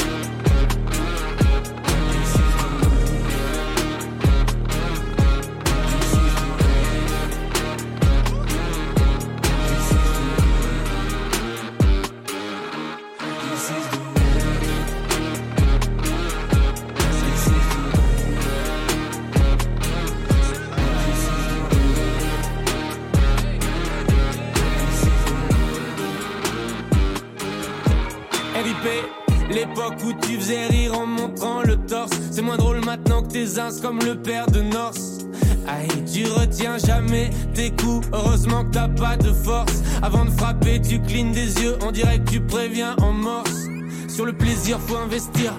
[33.81, 35.19] Comme le père de Norse.
[35.65, 38.05] Aïe, tu retiens jamais tes coups.
[38.11, 39.81] Heureusement que t'as pas de force.
[40.01, 41.77] Avant de frapper, tu clignes des yeux.
[41.81, 43.67] On dirait que tu préviens en morse.
[44.09, 45.53] Sur le plaisir, faut investir.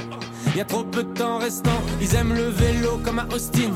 [0.54, 1.80] Y a trop peu de temps restant.
[2.02, 3.70] Ils aiment le vélo comme à Austin.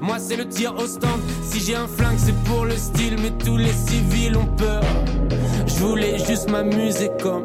[0.00, 1.20] Moi, c'est le tir au stand.
[1.42, 3.16] Si j'ai un flingue, c'est pour le style.
[3.20, 4.82] Mais tous les civils ont peur.
[5.66, 7.44] Je voulais juste m'amuser comme.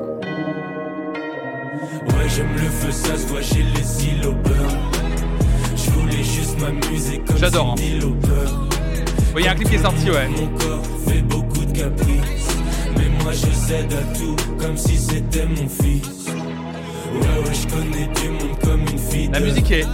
[2.07, 4.82] Ouais, j'aime le feu, ça se j'ai les îles au beurre.
[7.43, 7.75] J'adore, hein.
[7.77, 8.29] Cindy Lauper.
[9.35, 10.29] Ouais, y a un clip qui est sorti, ouais.
[10.29, 12.47] Mon corps fait beaucoup de caprices.
[12.95, 16.27] Mais moi je cède à tout comme si c'était mon fils.
[16.27, 19.29] Ouais, ouais, je connais du monde comme une fille.
[19.33, 19.85] La musique est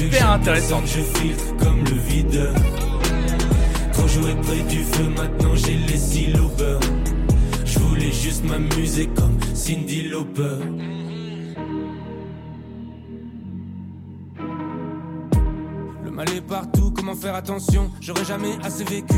[0.00, 0.84] hyper intéressante.
[0.86, 2.54] Je filtre comme le videur.
[3.92, 6.80] Trop joué près du feu, maintenant j'ai les beurre.
[7.66, 10.93] Je voulais juste m'amuser comme Cindy Lauper.
[16.74, 17.90] Est comment faire attention?
[18.00, 19.14] J'aurais jamais assez vécu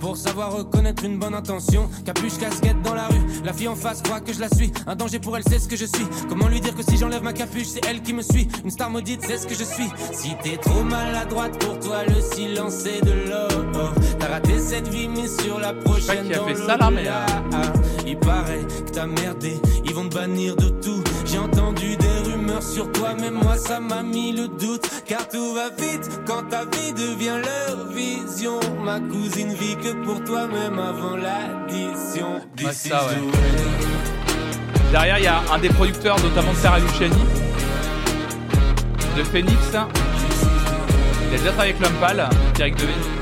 [0.00, 1.88] pour savoir reconnaître une bonne intention.
[2.04, 4.72] Capuche, casquette dans la rue, la fille en face croit que je la suis.
[4.86, 6.06] Un danger pour elle, c'est ce que je suis.
[6.28, 8.48] Comment lui dire que si j'enlève ma capuche, c'est elle qui me suit?
[8.64, 9.88] Une star maudite, c'est ce que je suis.
[10.12, 13.92] Si t'es trop maladroite pour toi, le silence c'est de l'or.
[14.18, 16.26] T'as raté cette vie, mais sur la prochaine.
[16.26, 17.26] qui a dans fait ça, là, mais, l'au-delà.
[18.06, 21.02] Il paraît que t'as merdé, ils vont te bannir de tout.
[21.24, 22.05] J'ai entendu des
[22.56, 24.88] rumeurs sur toi, mais moi ça m'a mis le doute.
[25.06, 28.60] Car tout va vite quand ta vie devient leur vision.
[28.84, 32.40] Ma cousine vit que pour toi, même avant l'addition.
[32.62, 33.30] Ouais, ça, is ouais.
[34.92, 37.16] Derrière, il y a un des producteurs, notamment Sarah Luciani,
[39.16, 39.58] de Phoenix.
[39.72, 43.15] Il a déjà travaillé avec Lumpal, Pierre Devine.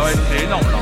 [0.00, 0.78] Ah ouais c'est énorme là.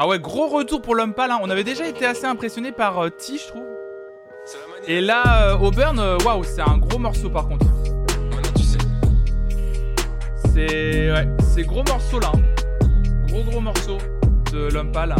[0.00, 1.32] Ah ouais, gros retour pour Lumpal.
[1.32, 1.40] Hein.
[1.42, 3.64] On avait déjà été assez impressionné par euh, T, je trouve.
[4.86, 7.66] Et là, euh, Auburn, euh, waouh, c'est un gros morceau par contre.
[10.54, 12.32] C'est gros morceau là.
[12.34, 12.40] hein.
[13.28, 13.98] Gros gros morceau
[14.52, 15.14] de Lumpal.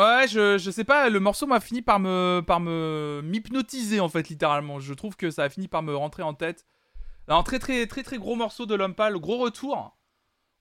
[0.00, 4.08] Ouais, je, je sais pas, le morceau m'a fini par me par me m'hypnotiser en
[4.08, 4.80] fait littéralement.
[4.80, 6.64] Je trouve que ça a fini par me rentrer en tête.
[7.28, 9.98] Un très très très très gros morceau de Lumpal, gros retour.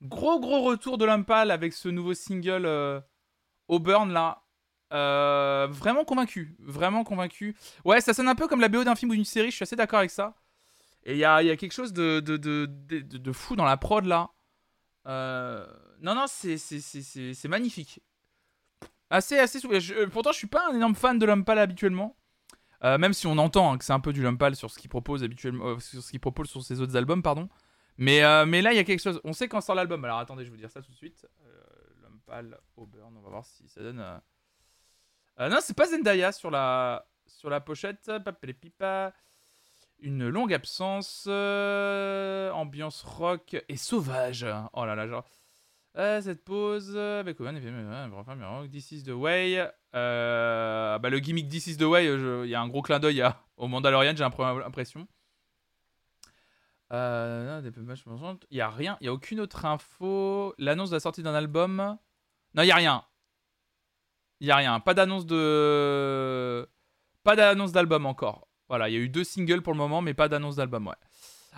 [0.02, 3.00] Gros gros retour de Lumpal avec ce nouveau single euh,
[3.70, 4.44] Auburn là.
[4.92, 7.56] Euh, vraiment convaincu, vraiment convaincu.
[7.86, 9.64] Ouais, ça sonne un peu comme la BO d'un film ou d'une série, je suis
[9.64, 10.36] assez d'accord avec ça.
[11.06, 13.78] Et il y a, y a quelque chose de, de, de, de, fou dans la
[13.78, 14.32] prod là.
[15.08, 15.66] Euh,
[16.02, 18.02] non, non, c'est magnifique.
[19.10, 22.16] Assez, assez sou- je- euh, pourtant, je suis pas un énorme fan de Lumpal habituellement.
[22.84, 24.90] Euh, même si on entend hein, que c'est un peu du Lumpal sur ce qu'il
[24.90, 27.50] propose habituellement, euh, sur ce qu'il propose sur ses autres albums, pardon.
[27.98, 29.20] Mais, mais là, il y a quelque chose.
[29.26, 30.06] On sait quand sort l'album.
[30.06, 31.28] Alors attendez, je vais vous dire ça tout de suite.
[32.02, 34.02] Lumpal, Auburn, on va voir si ça donne.
[35.38, 38.10] non, c'est pas Zendaya sur la, sur la pochette.
[38.24, 39.12] Papelepipa.
[40.00, 41.28] Une longue absence.
[41.28, 44.46] ambiance rock et sauvage.
[44.72, 45.26] Oh là là, genre.
[46.22, 47.60] Cette pause avec Owen,
[48.14, 49.68] rock, This is the way.
[49.94, 53.22] Euh, bah, le gimmick This is the way, il y a un gros clin d'œil
[53.58, 55.08] au Mandalorian, j'ai l'impr- l'impression.
[56.94, 57.62] Euh,
[58.50, 60.56] il y a rien, il y a aucune autre info.
[60.58, 61.98] L'annonce de la sortie d'un album.
[62.56, 63.04] Non, il y a rien.
[64.40, 64.80] Il y a rien.
[64.80, 66.68] Pas d'annonce de.
[67.24, 68.48] Pas d'annonce d'album encore.
[68.70, 70.96] Voilà, il y a eu deux singles pour le moment, mais pas d'annonce d'album, ouais.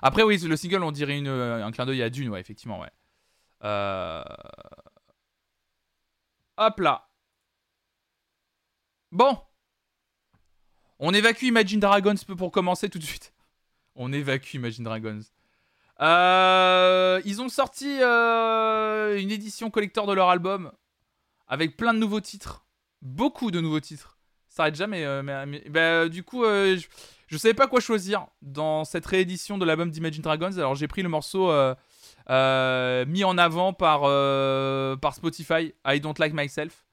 [0.02, 2.90] Après, oui, le single, on dirait une, un clin d'œil à Dune, ouais, effectivement, ouais.
[3.64, 4.24] Euh...
[6.58, 7.08] Hop là.
[9.12, 9.38] Bon.
[11.00, 13.34] On évacue Imagine Dragons pour commencer tout de suite.
[13.96, 15.22] On évacue Imagine Dragons.
[16.00, 20.72] Euh, ils ont sorti euh, une édition collector de leur album
[21.48, 22.66] avec plein de nouveaux titres.
[23.02, 24.18] Beaucoup de nouveaux titres.
[24.48, 25.04] Ça arrête jamais.
[25.06, 25.22] euh,
[25.70, 26.86] bah, du coup, je,
[27.28, 30.58] je savais pas quoi choisir dans cette réédition de l'album d'Imagine Dragons.
[30.58, 31.52] Alors j'ai pris le morceau
[32.32, 36.86] euh, mis en avant par, euh, par Spotify, I Don't Like Myself.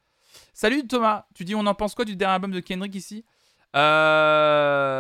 [0.53, 3.25] Salut Thomas, tu dis on en pense quoi du dernier album de Kendrick ici?
[3.77, 4.95] Euh...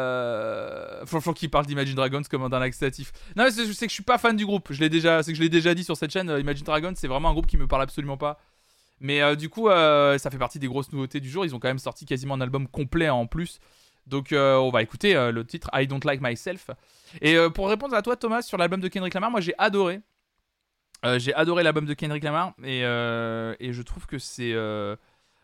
[1.06, 3.12] Franchement, qui parle d'Imagine Dragons comme d'un laxatif.
[3.34, 4.72] Non, mais c'est que je suis pas fan du groupe.
[4.72, 6.30] Je l'ai déjà, c'est que je l'ai déjà dit sur cette chaîne.
[6.30, 8.38] euh, Imagine Dragons, c'est vraiment un groupe qui me parle absolument pas.
[9.00, 11.44] Mais du coup, ça fait partie des grosses nouveautés du jour.
[11.44, 13.60] Ils ont quand même sorti quasiment un album complet en plus.
[14.06, 16.70] Donc, on va écouter le titre I Don't Like Myself.
[17.22, 20.00] Et pour répondre à toi, Thomas, sur l'album de Kendrick Lamar, moi j'ai adoré.
[21.04, 24.96] Euh, j'ai adoré l'album de Kendrick Lamar et, euh, et je trouve que c'est euh,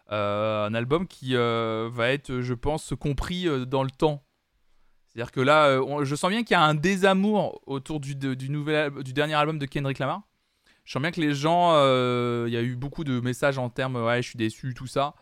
[0.09, 4.25] un album qui va être, je pense, compris dans le temps.
[5.09, 8.91] C'est-à-dire que là, je sens bien qu'il y a un désamour autour du, du, nouvel,
[9.03, 10.23] du dernier album de Kendrick Lamar.
[10.85, 11.73] Je sens bien que les gens,
[12.47, 15.15] il y a eu beaucoup de messages en termes ouais, je suis déçu, tout ça.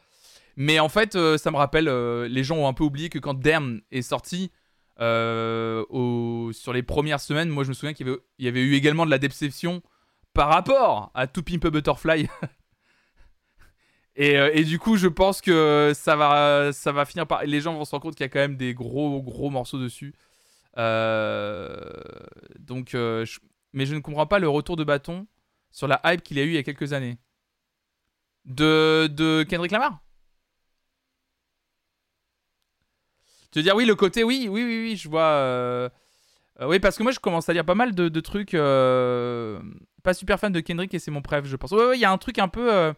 [0.56, 1.88] Mais en fait, ça me rappelle,
[2.26, 4.50] les gens ont un peu oublié que quand Damn est sorti,
[4.98, 9.10] sur les premières semaines, moi je me souviens qu'il y y avait eu également de
[9.10, 9.82] la déception
[10.34, 12.28] par rapport à To Pimp Butterfly.
[14.16, 17.44] et, euh, et du coup, je pense que ça va, ça va finir par.
[17.44, 19.78] Les gens vont se rendre compte qu'il y a quand même des gros, gros morceaux
[19.78, 20.14] dessus.
[20.78, 21.78] Euh,
[22.58, 23.26] donc, euh,
[23.72, 25.26] mais je ne comprends pas le retour de bâton
[25.70, 27.18] sur la hype qu'il a eu il y a quelques années.
[28.44, 30.02] De, de Kendrick Lamar?
[33.52, 35.90] Tu veux dire, oui, le côté, oui, oui, oui, oui, je vois.
[36.62, 38.54] Euh, oui, parce que moi, je commence à lire pas mal de, trucs.
[38.54, 39.60] euh,
[40.02, 41.72] Pas super fan de Kendrick et c'est mon préf, je pense.
[41.72, 42.72] Ouais, ouais, il y a un truc un peu.
[42.72, 42.92] euh,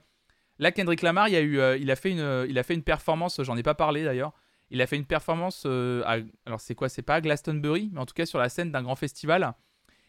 [0.59, 3.43] Là, Kendrick Lamar, il, a eu, il, a fait une, il a fait une performance,
[3.43, 4.33] j'en ai pas parlé d'ailleurs.
[4.71, 5.67] Il a fait une performance.
[5.67, 8.83] alors, c'est quoi C'est pas à Glastonbury, mais en tout cas sur la scène d'un
[8.83, 9.53] grand festival.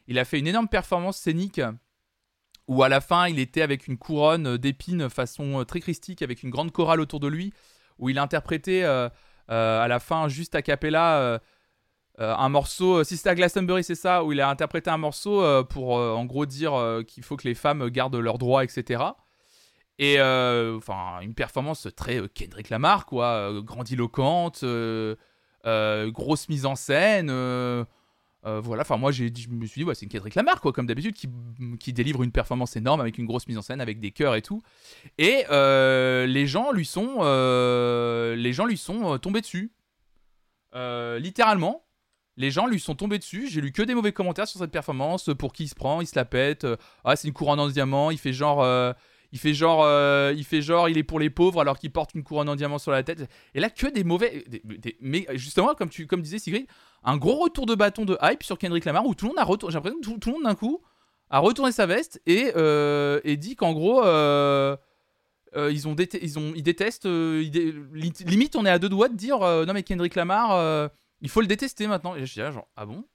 [0.08, 1.62] Il a fait une énorme performance scénique
[2.68, 6.52] où à la fin, il était avec une couronne d'épines façon très christique, avec une
[6.52, 7.52] grande chorale autour de lui,
[7.98, 11.40] où il interprétait à la fin, juste a cappella,
[12.22, 13.04] euh, un morceau.
[13.04, 16.14] Si c'était à Glastonbury, c'est ça, où il a interprété un morceau euh, pour euh,
[16.14, 16.74] en gros dire
[17.08, 19.04] qu'il faut que les femmes gardent leurs droits, etc.
[20.00, 24.64] Et enfin, une performance très Kendrick Lamar, quoi, grandiloquente,
[25.64, 27.30] grosse mise en scène.
[28.44, 31.30] voilà, enfin moi je me suis dit c'est une Kendrick Lamar quoi, comme d'habitude, qui,
[31.80, 34.42] qui délivre une performance énorme avec une grosse mise en scène, avec des chœurs et
[34.42, 34.62] tout.
[35.18, 37.24] Et les gens lui sont,
[38.36, 39.72] les gens lui sont tombés dessus,
[40.74, 41.85] littéralement.
[42.38, 43.48] Les gens lui sont tombés dessus.
[43.50, 45.30] J'ai lu que des mauvais commentaires sur cette performance.
[45.38, 46.66] Pour qui il se prend, il se la pète.
[46.66, 48.12] euh, ah c'est une couronne en diamant.
[48.12, 48.92] Il fait genre, euh,
[49.32, 52.14] il fait genre, euh, il fait genre, il est pour les pauvres alors qu'il porte
[52.14, 53.30] une couronne en diamant sur la tête.
[53.54, 54.44] Et là que des mauvais,
[55.00, 55.90] mais justement comme
[56.22, 56.68] disais Sigrid,
[57.04, 59.44] un gros retour de bâton de hype sur Kendrick Lamar où tout le monde a
[59.46, 59.72] retourné.
[59.72, 60.82] J'ai l'impression que tout, le monde d'un coup
[61.30, 62.52] a retourné sa veste et,
[63.38, 64.02] dit qu'en gros.
[64.04, 67.06] ils, ont détestent.
[67.06, 70.90] limite, on est à deux doigts de dire non, mais Kendrick Lamar,
[71.22, 72.16] il faut le détester maintenant.
[72.16, 73.06] Et je dis là, genre, ah bon?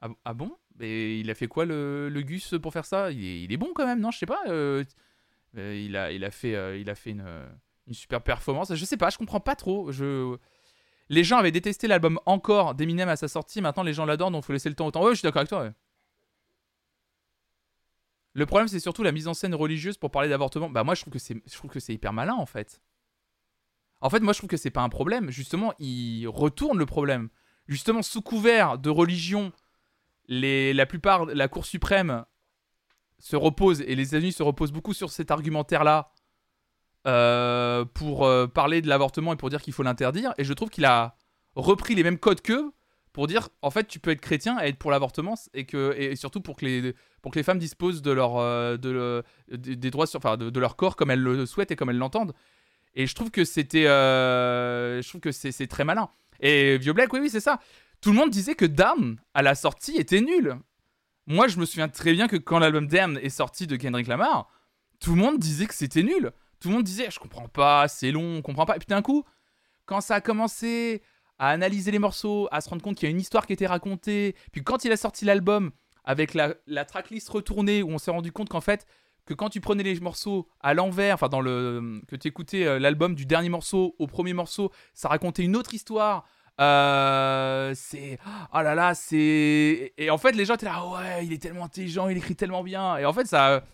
[0.00, 0.56] Ah, bon- ah bon?
[0.76, 3.10] Mais il a fait quoi le, Gus pour faire ça?
[3.10, 4.10] Il est, il est bon quand même, non?
[4.10, 4.42] Je sais pas.
[4.48, 4.84] euh,
[5.56, 7.24] euh, il, a, il a fait, euh, il a fait une,
[7.92, 8.74] super performance.
[8.74, 9.92] Je sais pas, je comprends pas trop.
[9.92, 10.36] Je...
[11.10, 13.60] Les gens avaient détesté l'album encore d'Eminem à sa sortie.
[13.60, 15.04] Maintenant, les gens l'adorent, donc faut laisser le temps au temps.
[15.04, 15.72] Ouais, je suis d'accord avec toi.
[18.32, 20.68] Le problème, c'est surtout la mise en scène religieuse pour parler d'avortement.
[20.68, 22.80] Bah, moi, je trouve que c'est hyper malin, en fait.
[24.00, 25.30] En fait, moi, je trouve que c'est pas un problème.
[25.30, 27.28] Justement, il retourne le problème.
[27.68, 29.52] Justement, sous couvert de religion,
[30.28, 32.24] la plupart, la Cour suprême
[33.18, 36.12] se repose, et les États-Unis se reposent beaucoup sur cet argumentaire-là
[37.06, 40.34] euh, pour euh, parler de l'avortement et pour dire qu'il faut l'interdire.
[40.36, 41.16] Et je trouve qu'il a
[41.54, 42.72] repris les mêmes codes qu'eux
[43.14, 46.40] pour dire, en fait, tu peux être chrétien et être pour l'avortement, et, et surtout
[46.40, 50.18] pour que les, pour que les femmes disposent de leur, euh, de, des droits sur,
[50.18, 52.34] enfin, de leur corps comme elles le souhaitent et comme elles l'entendent.
[52.94, 56.08] Et je trouve que c'était, euh, je trouve que c'est très malin.
[56.40, 57.60] Et Vieux Black, oui, oui, c'est ça.
[58.00, 60.56] Tout le monde disait que Damn à la sortie était nul.
[61.26, 64.48] Moi, je me souviens très bien que quand l'album Damn est sorti de Kendrick Lamar,
[65.00, 66.30] tout le monde disait que c'était nul.
[66.60, 68.76] Tout le monde disait, je comprends pas, c'est long, on comprend pas.
[68.76, 69.24] Et puis d'un coup,
[69.86, 71.02] quand ça a commencé
[71.38, 73.66] à analyser les morceaux, à se rendre compte qu'il y a une histoire qui était
[73.66, 75.72] racontée, puis quand il a sorti l'album
[76.04, 78.86] avec la tracklist retournée, où on s'est rendu compte qu'en fait,
[79.26, 82.78] que quand tu prenais les morceaux à l'envers, enfin dans le que tu écoutais euh,
[82.78, 86.26] l'album du dernier morceau au premier morceau, ça racontait une autre histoire.
[86.60, 88.18] Euh, c'est
[88.52, 91.64] oh là là, c'est et en fait les gens étaient là ouais, il est tellement
[91.64, 93.64] intelligent, il écrit tellement bien et en fait ça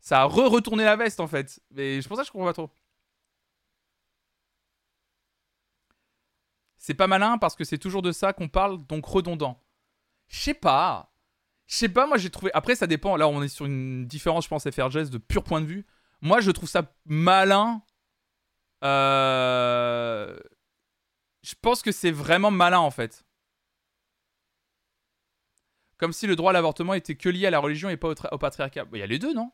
[0.00, 1.60] ça a re-retourné la veste en fait.
[1.70, 2.70] Mais je pense ça je comprends pas trop.
[6.76, 9.62] C'est pas malin parce que c'est toujours de ça qu'on parle, donc redondant.
[10.28, 11.07] Je sais pas.
[11.68, 12.50] Je sais pas, moi j'ai trouvé.
[12.54, 13.16] Après, ça dépend.
[13.16, 15.86] Là, on est sur une différence, je pense, FRJS de pur point de vue.
[16.22, 17.82] Moi, je trouve ça malin.
[18.84, 20.36] Euh...
[21.42, 23.24] Je pense que c'est vraiment malin en fait.
[25.98, 28.38] Comme si le droit à l'avortement était que lié à la religion et pas au,
[28.38, 28.86] patriarcat.
[28.92, 29.50] Il y a les deux, non?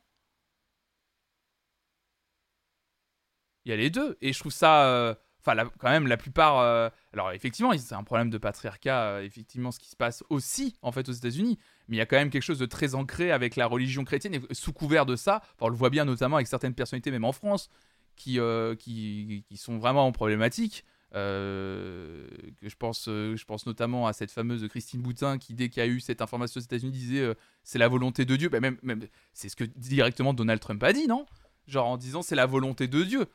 [3.65, 4.17] Il y a les deux.
[4.21, 4.87] Et je trouve ça.
[4.87, 5.15] euh,
[5.47, 6.59] Enfin, quand même, la plupart.
[6.61, 10.91] euh, Alors, effectivement, c'est un problème de patriarcat, effectivement, ce qui se passe aussi, en
[10.93, 11.59] fait, aux États-Unis.
[11.89, 14.35] Mais il y a quand même quelque chose de très ancré avec la religion chrétienne.
[14.35, 17.33] Et sous couvert de ça, on le voit bien notamment avec certaines personnalités, même en
[17.33, 17.69] France,
[18.17, 20.85] qui, euh, qui, sont vraiment problématiques.
[21.15, 22.27] Euh,
[22.61, 25.87] je pense, euh, je pense notamment à cette fameuse Christine Boutin qui, dès qu'il y
[25.87, 28.49] a eu cette information aux États-Unis, disait euh, c'est la volonté de Dieu.
[28.49, 31.27] Bah, même, même, c'est ce que directement Donald Trump a dit, non?
[31.69, 33.27] Genre en disant c'est la volonté de Dieu.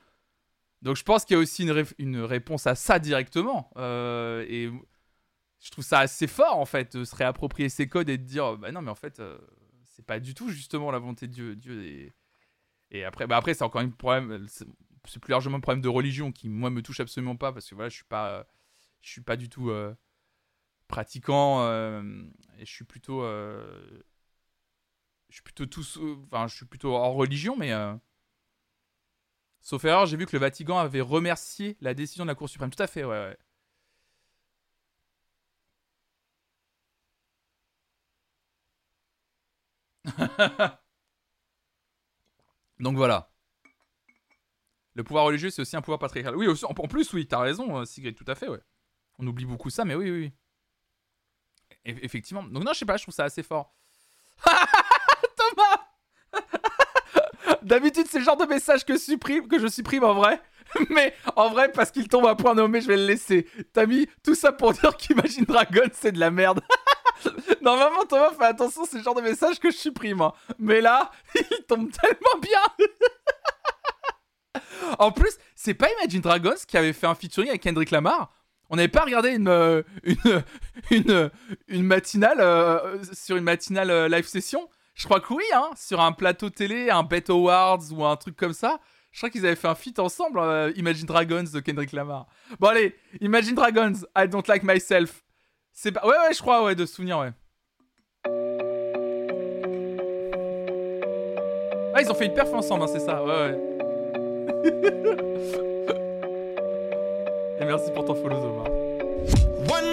[0.81, 3.71] Donc je pense qu'il y a aussi une, une réponse à ça directement.
[3.77, 4.69] Et
[5.59, 8.57] je trouve ça assez fort en fait de se réapproprier ces codes et de dire
[8.57, 9.37] bah non mais en fait euh,
[9.83, 12.13] c'est pas du tout justement la volonté de Dieu.
[12.91, 14.47] Et après, bah après c'est encore un problème.
[15.05, 17.75] C'est plus largement un problème de religion qui moi me touche absolument pas parce que
[17.75, 18.47] voilà je suis pas
[19.01, 19.93] je suis pas du tout euh,
[20.87, 22.01] pratiquant euh,
[22.57, 24.03] et je suis plutôt je
[25.31, 25.65] suis plutôt
[26.31, 27.71] enfin je suis plutôt hors religion mais
[29.61, 32.69] sauf erreur j'ai vu que le Vatican avait remercié la décision de la Cour suprême
[32.69, 33.37] tout à fait ouais, ouais.
[42.79, 43.29] Donc voilà.
[44.95, 46.35] Le pouvoir religieux, c'est aussi un pouvoir patriarcal.
[46.35, 48.59] Oui, en plus, oui, t'as raison, euh, Sigrid, tout à fait, ouais.
[49.17, 50.33] On oublie beaucoup ça, mais oui, oui, oui.
[51.85, 52.43] Eff- effectivement.
[52.43, 53.73] Donc non, je sais pas, je trouve ça assez fort.
[55.37, 55.79] Thomas
[57.61, 60.41] D'habitude, c'est le genre de message que, supprime, que je supprime en vrai.
[60.89, 63.47] Mais en vrai, parce qu'il tombe à point nommé, je vais le laisser.
[63.73, 66.61] T'as mis tout ça pour dire qu'Imagine Dragon, c'est de la merde.
[67.61, 70.21] Normalement, Thomas, fais attention, c'est le genre de message que je supprime.
[70.21, 70.33] hein.
[70.57, 72.85] Mais là, il tombe tellement bien.
[74.97, 78.33] En plus, c'est pas Imagine Dragons qui avait fait un featuring avec Kendrick Lamar.
[78.69, 79.83] On n'avait pas regardé une, euh,
[80.91, 81.29] une,
[81.67, 86.01] une, matinale euh, sur une matinale euh, live session Je crois que oui, hein, sur
[86.01, 88.79] un plateau télé, un Bet Awards ou un truc comme ça.
[89.11, 90.39] Je crois qu'ils avaient fait un feat ensemble,
[90.75, 92.27] Imagine Dragons de Kendrick Lamar.
[92.59, 95.23] Bon allez, Imagine Dragons, I Don't Like Myself.
[95.85, 97.31] Ouais, ouais, je crois, ouais, de souvenir, ouais.
[101.95, 103.57] Ah, ils ont fait une perf ensemble, hein, c'est ça, ouais, ouais.
[107.61, 108.63] Et merci pour ton follow, Zoma.
[109.73, 109.88] One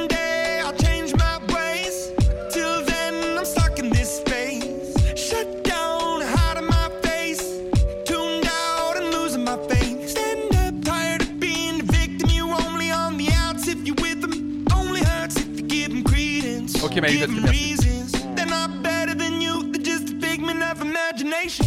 [16.97, 18.13] Give 'em reasons.
[18.35, 19.71] They're not better than you.
[19.71, 21.66] They're just a figment of imagination.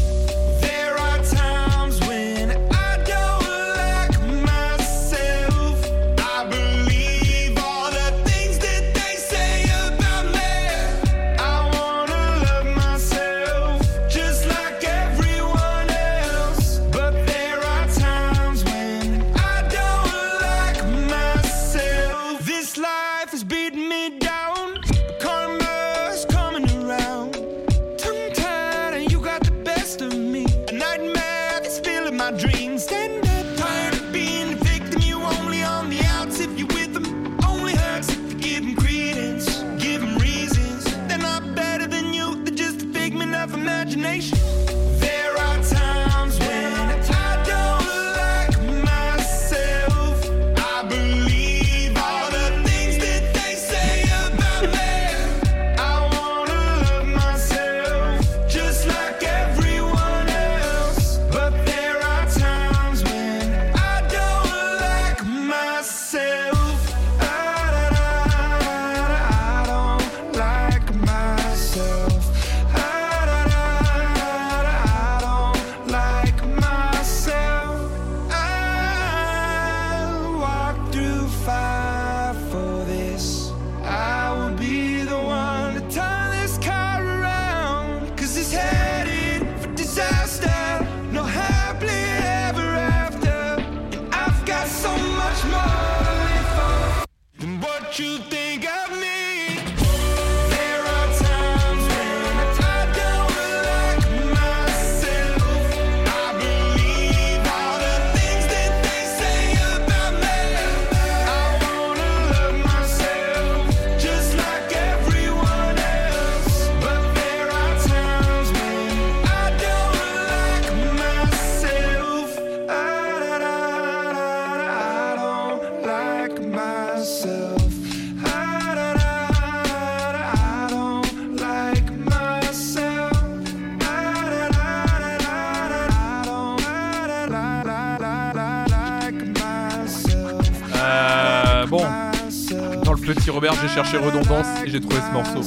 [143.14, 145.41] Petit Robert, j'ai cherché redondance et j'ai trouvé ce morceau.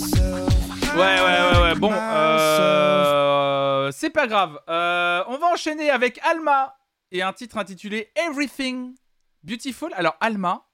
[0.97, 1.75] Ouais, ouais, ouais, ouais.
[1.77, 4.59] Bon, euh, c'est pas grave.
[4.69, 6.77] Euh, on va enchaîner avec Alma
[7.13, 8.97] et un titre intitulé Everything
[9.45, 9.93] Beautiful.
[9.95, 10.67] Alors, Alma,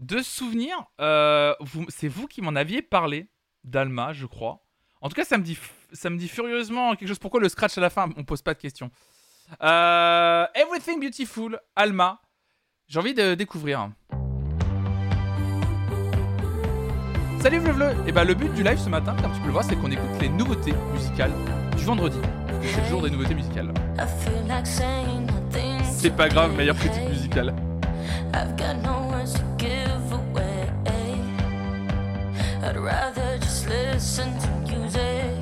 [0.00, 1.54] de souvenir, euh,
[1.88, 3.28] c'est vous qui m'en aviez parlé
[3.62, 4.64] d'Alma, je crois.
[5.02, 5.56] En tout cas, ça me dit,
[5.92, 7.20] ça me dit furieusement quelque chose.
[7.20, 8.90] Pourquoi le scratch à la fin On pose pas de questions.
[9.60, 12.20] Everything Beautiful, Alma.
[12.88, 13.90] J'ai envie de découvrir.
[17.40, 19.64] Salut Vleu Et bah le but du live ce matin, comme tu peux le voir,
[19.64, 21.32] c'est qu'on écoute les nouveautés musicales
[21.74, 22.18] du vendredi.
[22.62, 23.72] C'est le jour des nouveautés musicales.
[25.90, 27.54] C'est pas grave, meilleure critique musicale.
[32.62, 35.39] I'd rather just listen to music,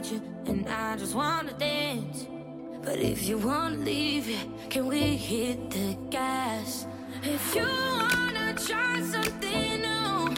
[0.00, 2.26] with you, and I just wanna dance.
[2.82, 6.86] But if you wanna leave, yeah, can we hit the gas?
[7.22, 10.30] If you wanna try something new,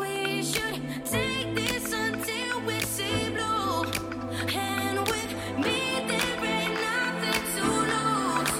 [0.00, 3.84] we should take this until we see blue.
[4.56, 5.32] And with
[5.64, 8.54] me, there ain't nothing to lose.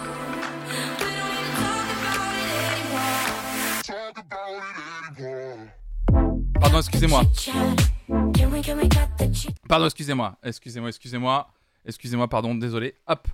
[1.00, 3.26] We don't need to talk about it anymore.
[3.92, 4.76] Talk about it
[5.18, 5.72] anymore.
[6.60, 7.24] Pardon, excusez-moi.
[9.68, 10.36] Pardon, excusez-moi.
[10.42, 11.48] Excusez-moi, excusez-moi.
[11.86, 12.94] Excusez-moi, pardon, désolé.
[13.06, 13.28] Hop.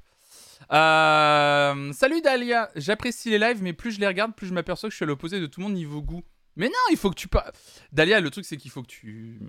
[0.72, 4.92] Euh, salut Dalia, j'apprécie les lives, mais plus je les regarde, plus je m'aperçois que
[4.92, 6.22] je suis à l'opposé de tout le monde niveau goût.
[6.56, 7.50] Mais non, il faut que tu pas.
[7.92, 9.40] Dalia, le truc c'est qu'il faut que tu.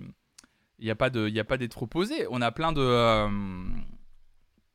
[0.78, 2.26] Il n'y a pas de, il y a pas d'être opposé.
[2.30, 2.80] On a plein de.
[2.80, 3.28] euh,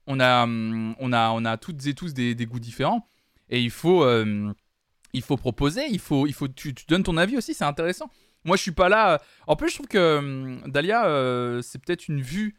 [0.05, 3.05] On a, on a, on a toutes et tous des, des goûts différents,
[3.49, 4.53] et il faut, euh,
[5.11, 5.85] il faut proposer.
[5.89, 7.53] Il faut, il faut, tu, tu donnes ton avis aussi.
[7.53, 8.09] C'est intéressant.
[8.45, 9.21] Moi, je suis pas là.
[9.47, 12.57] En plus, je trouve que hum, Dalia, euh, c'est peut-être une vue.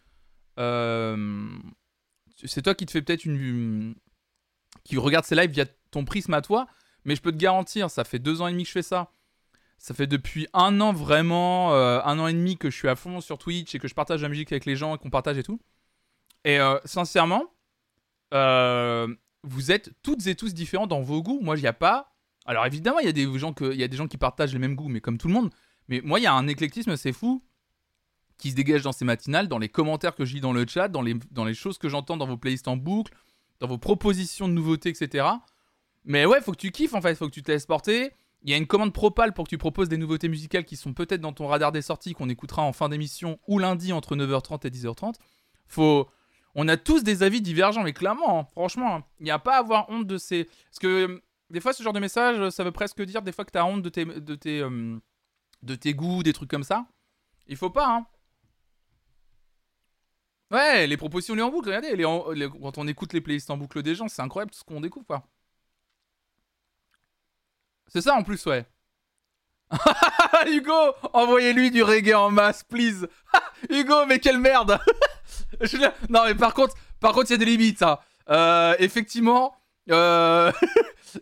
[0.58, 1.48] euh,
[2.44, 3.94] c'est toi qui te fais peut-être une vue.
[4.84, 6.66] qui regarde ces lives via ton prisme à toi.
[7.04, 9.12] Mais je peux te garantir, ça fait deux ans et demi que je fais ça.
[9.78, 12.96] Ça fait depuis un an vraiment, euh, un an et demi que je suis à
[12.96, 15.38] fond sur Twitch et que je partage la musique avec les gens et qu'on partage
[15.38, 15.60] et tout.
[16.44, 17.44] Et euh, sincèrement,
[18.34, 19.06] euh,
[19.44, 21.40] vous êtes toutes et tous différents dans vos goûts.
[21.40, 22.12] Moi, il n'y a pas.
[22.44, 24.52] Alors évidemment, il y, a des gens que- il y a des gens qui partagent
[24.52, 25.50] les mêmes goûts, mais comme tout le monde.
[25.88, 27.42] Mais moi, il y a un éclectisme assez fou
[28.38, 30.88] qui se dégage dans ces matinales, dans les commentaires que je lis dans le chat,
[30.88, 33.12] dans les, dans les choses que j'entends dans vos playlists en boucle,
[33.60, 35.26] dans vos propositions de nouveautés, etc.
[36.04, 38.12] Mais ouais, faut que tu kiffes en fait, faut que tu te laisses porter.
[38.42, 40.92] Il y a une commande propale pour que tu proposes des nouveautés musicales qui sont
[40.92, 44.66] peut-être dans ton radar des sorties qu'on écoutera en fin d'émission ou lundi entre 9h30
[44.66, 45.14] et 10h30.
[45.66, 46.08] Faut
[46.54, 49.58] on a tous des avis divergents mais clairement, hein, franchement, il n'y a pas à
[49.58, 52.72] avoir honte de ces parce que euh, des fois ce genre de message, ça veut
[52.72, 54.98] presque dire des fois que tu as honte de tes de tes euh,
[55.62, 56.86] de tes goûts, des trucs comme ça.
[57.46, 58.06] Il faut pas hein.
[60.50, 61.94] Ouais, les propositions les en boucle, regardez,
[62.62, 65.06] quand on écoute les playlists en boucle des gens, c'est incroyable tout ce qu'on découvre,
[65.06, 65.22] quoi.
[67.88, 68.66] C'est ça en plus, ouais.
[70.46, 73.06] Hugo, envoyez-lui du reggae en masse, please.
[73.70, 74.78] Hugo, mais quelle merde.
[76.08, 77.98] Non, mais par contre, par contre, il y a des limites, hein.
[78.28, 79.54] Euh, effectivement,
[79.90, 80.52] euh,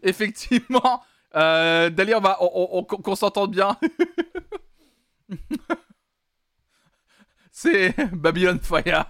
[0.02, 1.02] effectivement,
[1.36, 3.76] euh, Dali, on va, on- on- on- s'entende bien.
[7.50, 9.06] C'est Babylon Fire.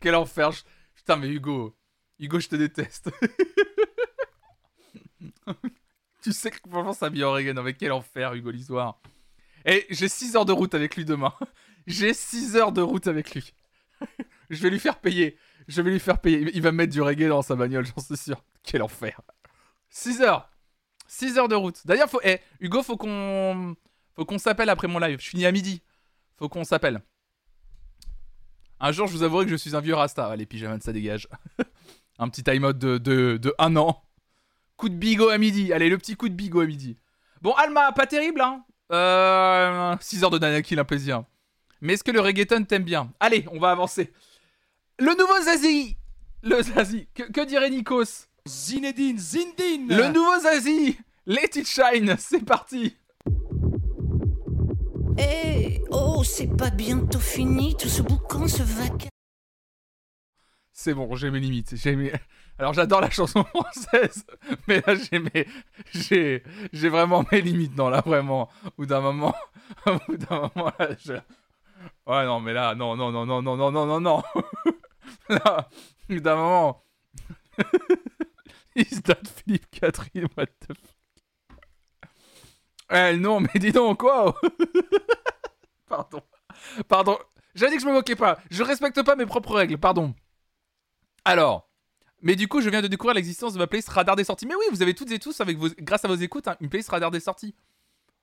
[0.00, 0.50] Quel enfer.
[0.94, 1.76] Putain, mais Hugo,
[2.18, 3.10] Hugo, je te déteste.
[6.22, 7.54] tu sais que franchement, ça vit reggae.
[7.54, 9.00] Non, mais quel enfer, Hugo Lisoire.
[9.64, 11.32] Et j'ai 6 heures de route avec lui demain.
[11.88, 13.54] J'ai 6 heures de route avec lui.
[14.50, 15.38] Je vais lui faire payer.
[15.68, 16.50] Je vais lui faire payer.
[16.52, 18.42] Il va mettre du reggae dans sa bagnole, j'en suis sûr.
[18.64, 19.20] Quel enfer.
[19.90, 20.50] 6 heures.
[21.08, 21.80] 6 heures de route.
[21.86, 22.20] D'ailleurs, faut...
[22.24, 23.76] eh, Hugo, faut qu'on
[24.14, 25.20] faut qu'on s'appelle après mon live.
[25.20, 25.82] Je finis à midi.
[26.38, 27.02] Faut qu'on s'appelle.
[28.80, 30.26] Un jour, je vous avouerai que je suis un vieux rasta.
[30.26, 31.28] Allez, pyjama, ça dégage.
[32.18, 34.02] un petit time out de, de, un an.
[34.76, 35.72] Coup de bigot à midi.
[35.72, 36.96] Allez, le petit coup de bigot à midi.
[37.40, 38.64] Bon, Alma, pas terrible, hein.
[38.92, 41.24] Euh, 6 heures de Danakil, un plaisir.
[41.80, 43.12] Mais est-ce que le reggaeton t'aime bien?
[43.20, 44.12] Allez, on va avancer.
[44.98, 45.96] Le nouveau Zazie
[46.42, 47.08] Le Zazie.
[47.14, 48.28] Que dirait Nikos?
[48.46, 52.96] Zinedine Zindine Le nouveau Zazie Let it shine, c'est parti
[55.18, 59.08] Eh, oh, c'est pas bientôt fini, tout ce boucan, ce vacarme.
[60.72, 61.74] C'est bon, j'ai mes limites.
[61.74, 62.12] J'ai mes-
[62.58, 64.24] Alors j'adore la chanson française,
[64.68, 65.46] mais là j'ai mes...
[65.92, 66.42] j'ai
[66.72, 67.76] j'ai vraiment mes limites.
[67.76, 69.34] Non là vraiment, ou d'un moment,
[69.86, 71.12] au bout d'un moment là, je...
[72.06, 74.22] ouais non mais là non non non non non non non non non.
[75.28, 75.68] là,
[76.08, 76.84] au bout d'un moment,
[78.76, 81.60] is that Philippe Catherine what the fuck.
[82.90, 84.38] Eh non mais dis donc quoi?
[85.88, 86.20] Pardon,
[86.88, 87.16] pardon.
[87.54, 88.38] J'avais dit que je me moquais pas.
[88.50, 89.78] Je respecte pas mes propres règles.
[89.78, 90.14] Pardon.
[91.24, 91.70] Alors,
[92.22, 94.46] mais du coup, je viens de découvrir l'existence de ma playlist radar des sorties.
[94.46, 96.68] Mais oui, vous avez toutes et tous, avec vos, grâce à vos écoutes, hein, une
[96.68, 97.54] playlist radar des sorties.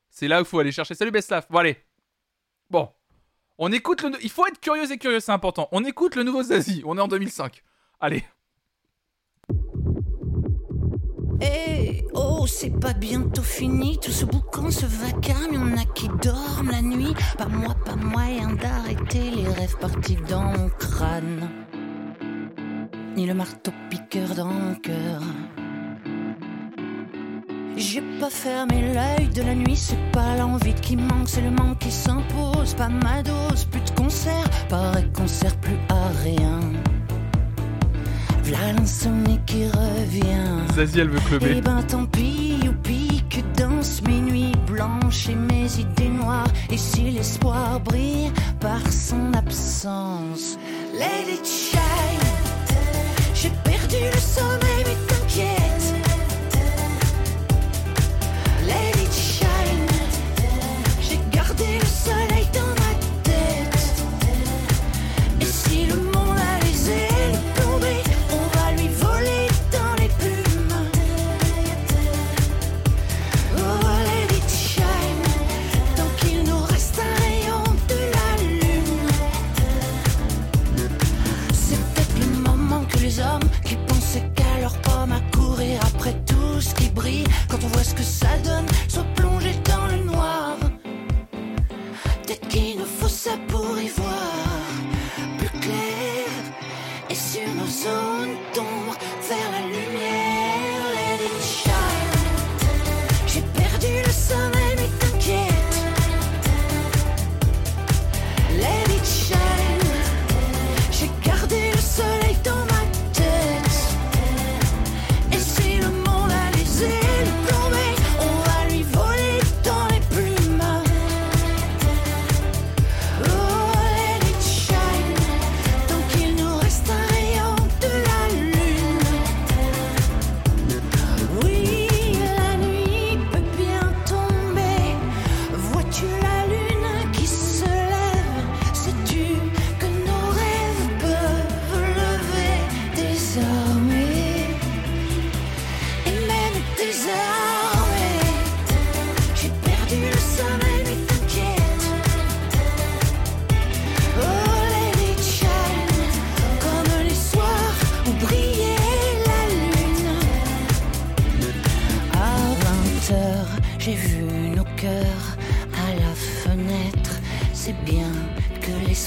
[0.10, 0.93] C'est là où il faut aller chercher.
[0.93, 1.49] Salut Beslaf.
[1.49, 1.78] Bon, allez.
[2.70, 2.91] Bon.
[3.58, 4.12] On écoute le.
[4.22, 5.70] Il faut être curieux et curieux, c'est important.
[5.72, 6.84] On écoute le nouveau Zazie.
[6.86, 7.64] On est en 2005.
[7.99, 8.24] Allez.
[11.44, 16.72] Eh, oh, c'est pas bientôt fini, tout ce boucan, ce vacarme, y'en a qui dorment
[16.72, 17.14] la nuit.
[17.38, 21.50] Pas moi, pas moyen d'arrêter les rêves partis dans mon crâne.
[23.18, 25.22] Ni le marteau piqueur dans mon cœur.
[27.76, 31.80] J'ai pas fermé l'œil de la nuit, c'est pas l'envie qui manque, c'est le manque
[31.80, 32.76] qui s'impose.
[32.76, 36.60] Pas ma dose, plus de concert, pareil qu'on sert plus à rien.
[38.44, 40.74] V'là l'insomnie qui revient.
[40.76, 41.62] Zazie, elle veut Eh clubber.
[41.62, 46.48] ben tant pis, youpi, que dansent mes nuits blanches et mes idées noires.
[46.70, 50.58] Et si l'espoir brille par son absence,
[50.93, 52.28] it shine.
[53.34, 55.13] J'ai perdu le sommeil, mais
[97.84, 98.42] soon.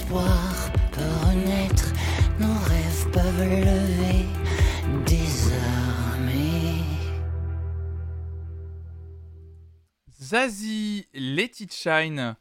[0.06, 1.92] L'espoir peut renaître
[2.38, 4.26] nos rêves peuvent lever.
[10.20, 12.36] Zazie, Let It Shine.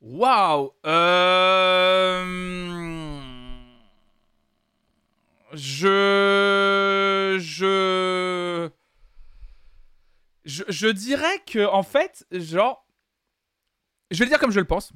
[0.00, 0.72] Waouh.
[0.84, 2.24] Euh...
[5.52, 7.38] Je...
[7.40, 8.70] Je...
[10.44, 12.84] Je, je dirais que, en fait, genre...
[14.10, 14.92] Je vais le dire comme je le pense.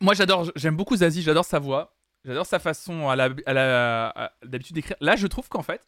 [0.00, 1.96] Moi, j'adore, j'aime beaucoup Zazie, j'adore sa voix.
[2.24, 4.96] J'adore sa façon à la, à la- d'habitude d'écrire.
[5.00, 5.84] Là, je trouve qu'en fait,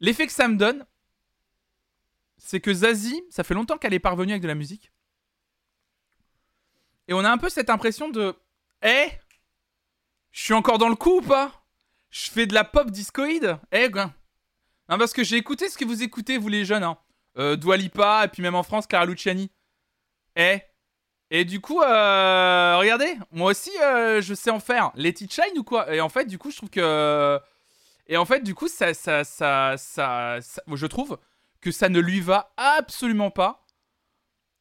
[0.00, 0.86] l'effet que ça me donne,
[2.38, 4.92] c'est que Zazie, ça fait longtemps qu'elle est parvenue avec de la musique.
[7.06, 8.34] Et on a un peu cette impression de
[8.82, 9.08] Eh
[10.30, 11.64] Je suis encore dans le coup ou pas?
[12.10, 13.58] Je fais de la pop discoïde?
[13.72, 14.14] Eh gars
[14.88, 16.84] Non, parce que j'ai écouté ce que vous écoutez, vous les jeunes.
[16.84, 16.96] Hein.
[17.36, 19.50] Euh, et puis même en France, Clara Luciani.
[20.34, 20.60] Eh
[21.30, 24.90] Et du coup, euh, regardez, moi aussi, euh, je sais en faire.
[24.96, 25.94] It shine ou quoi?
[25.94, 27.38] Et en fait, du coup, je trouve que.
[28.08, 31.18] Et en fait, du coup, ça, ça, ça, ça, ça- je trouve
[31.60, 33.64] que ça ne lui va absolument pas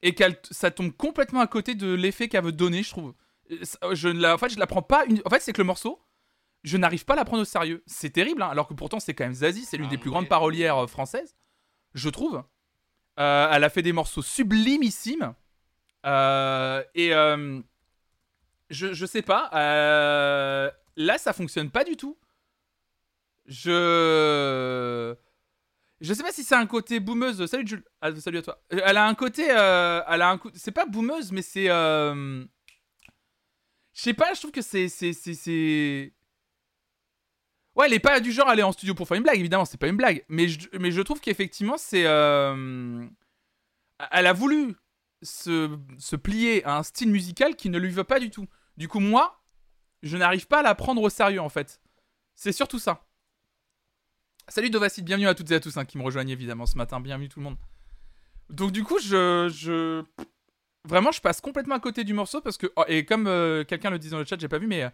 [0.04, 3.14] et qu'elle ça tombe complètement à côté de l'effet qu'elle veut donner, je trouve.
[3.92, 5.06] Je ne la, en fait, je la prends pas.
[5.06, 6.00] une- En fait, c'est que le morceau,
[6.64, 7.82] je n'arrive pas à la prendre au sérieux.
[7.88, 10.26] C'est terrible, hein, alors que pourtant, c'est quand même Zazie, c'est l'une des plus grandes
[10.30, 11.36] parolières euh, françaises,
[11.96, 12.44] je trouve.
[13.20, 15.34] Euh, elle a fait des morceaux sublimissimes.
[16.06, 17.60] Euh, et euh,
[18.70, 19.50] je, je sais pas.
[19.54, 22.18] euh, là, ça fonctionne pas du tout.
[23.46, 25.16] Je.
[26.02, 27.46] Je sais pas si c'est un côté boomeuse.
[27.48, 27.84] Salut Jules.
[28.02, 28.62] Ah, salut à toi.
[28.70, 29.44] Elle a un côté.
[29.48, 31.66] elle a un coup- C'est pas boomeuse, mais c'est.
[31.68, 32.46] Je
[33.94, 34.88] sais pas, je trouve que c'est.
[34.88, 36.14] c'est-
[37.76, 39.78] Ouais, elle est pas du genre aller en studio pour faire une blague, évidemment, c'est
[39.80, 40.24] pas une blague.
[40.30, 42.02] Mais je, mais je trouve qu'effectivement, c'est.
[44.12, 44.76] Elle a voulu
[45.22, 48.48] se, se plier à un style musical qui ne lui va pas du tout.
[48.78, 49.42] Du coup, moi,
[50.04, 51.82] je n'arrive pas à la prendre au sérieux, en fait.
[52.36, 53.06] C'est surtout ça.
[54.48, 57.00] Salut Dovacid, bienvenue à toutes et à tous hein, qui me rejoignent évidemment ce matin,
[57.00, 57.58] bienvenue tout le monde.
[58.50, 60.04] Donc du coup, je, je...
[60.88, 62.72] Vraiment, je passe complètement à côté du morceau parce que...
[62.76, 64.84] oh, et comme euh, quelqu'un le dit dans le chat, j'ai pas vu, mais...
[64.84, 64.90] euh,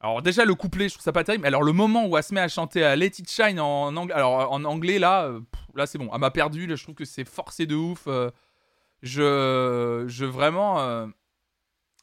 [0.00, 1.46] Alors déjà, le couplet, je trouve ça pas terrible.
[1.46, 4.14] Alors le moment où elle se met à chanter à Let It Shine en anglais,
[4.14, 5.40] alors en anglais, là, euh,
[5.74, 8.08] là c'est bon, elle m'a perdu, là, je trouve que c'est forcé de ouf.
[9.02, 10.04] Je...
[10.08, 10.80] Je vraiment...
[10.80, 11.06] euh,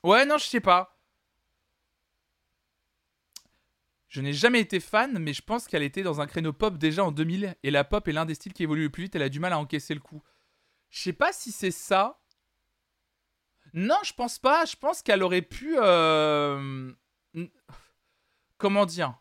[0.04, 0.98] Ouais, non, je sais pas.
[4.08, 7.04] Je n'ai jamais été fan, mais je pense qu'elle était dans un créneau pop déjà
[7.04, 9.22] en 2000, et la pop est l'un des styles qui évolue le plus vite, elle
[9.22, 10.24] a du mal à encaisser le coup.
[10.90, 12.22] Je sais pas si c'est ça.
[13.74, 15.76] Non, je pense pas, je pense qu'elle aurait pu...
[15.78, 16.92] euh,
[18.58, 19.20] Comment dire?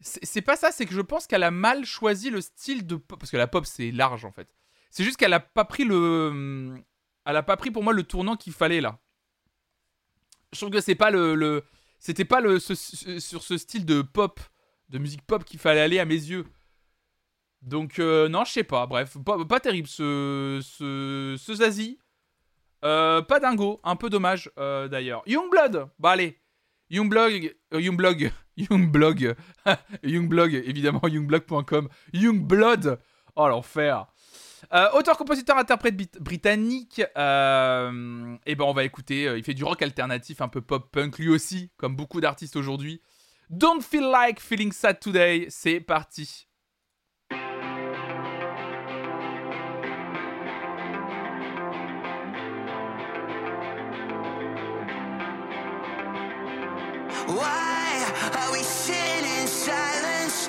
[0.00, 3.20] C'est pas ça, c'est que je pense qu'elle a mal choisi le style de pop,
[3.20, 4.52] parce que la pop c'est large en fait.
[4.92, 6.74] C'est juste qu'elle a pas pris le...
[7.24, 8.98] Elle a pas pris pour moi le tournant qu'il fallait là.
[10.52, 11.64] Je trouve que c'est pas le...
[11.98, 14.38] c'était pas sur ce style de pop,
[14.90, 16.44] de musique pop qu'il fallait aller à mes yeux.
[17.62, 18.86] Donc, euh, non, je sais pas.
[18.86, 19.16] Bref,
[19.48, 21.98] pas, terrible ce, ce, ce Zazie.
[22.84, 25.22] Euh, pas dingo, un peu dommage euh, d'ailleurs.
[25.26, 26.38] Youngblood, bah allez.
[26.90, 29.34] Youngblog, Youngblog, Youngblog,
[30.02, 31.88] Youngblog, évidemment, youngblog.com.
[32.12, 32.98] Youngblood,
[33.36, 34.06] oh l'enfer.
[34.74, 37.02] Euh, auteur, compositeur, interprète britannique.
[37.18, 39.28] euh, et ben on va écouter.
[39.28, 42.56] euh, il fait du rock alternatif, un peu pop punk lui aussi, comme beaucoup d'artistes
[42.56, 43.02] aujourd'hui.
[43.50, 45.46] Don't feel like feeling sad today.
[45.50, 46.46] C'est parti.
[57.28, 58.04] Why
[58.34, 60.48] are we sitting in silence?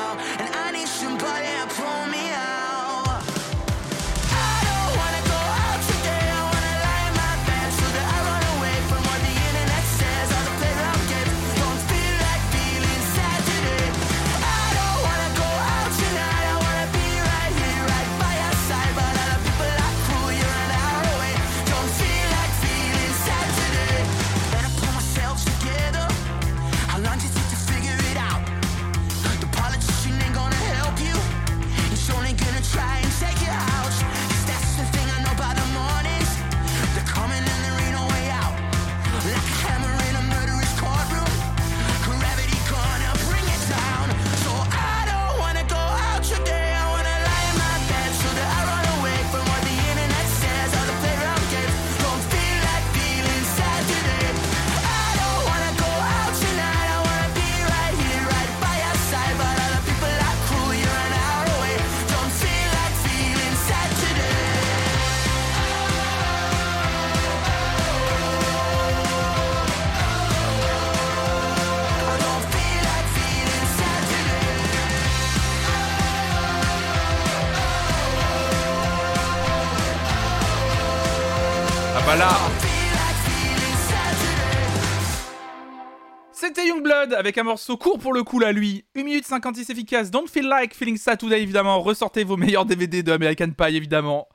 [86.53, 88.83] C'était Youngblood avec un morceau court pour le coup là lui.
[88.97, 90.11] 1 minute 56 efficace.
[90.11, 91.79] Don't feel like feeling sad today évidemment.
[91.79, 94.27] Ressortez vos meilleurs DVD de American Pie évidemment.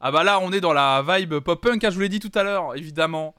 [0.00, 2.20] Ah bah là on est dans la vibe pop punk, hein, je vous l'ai dit
[2.20, 3.34] tout à l'heure évidemment.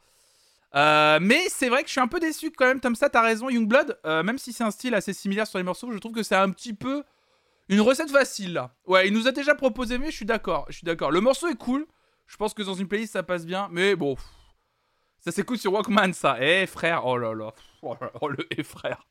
[0.76, 3.22] Euh, mais c'est vrai que je suis un peu déçu quand même, comme ça t'as
[3.22, 3.98] raison Youngblood.
[4.06, 6.36] Euh, même si c'est un style assez similaire sur les morceaux, je trouve que c'est
[6.36, 7.06] un petit peu
[7.70, 8.76] une recette facile là.
[8.86, 11.10] Ouais, il nous a déjà proposé mais je suis d'accord, je suis d'accord.
[11.10, 11.88] Le morceau est cool.
[12.28, 14.18] Je pense que dans une playlist ça passe bien, mais bon.
[15.22, 16.36] Ça s'écoute sur Walkman ça.
[16.42, 17.54] Eh frère, oh là là.
[17.86, 19.08] Oh, là, oh, le eh frère.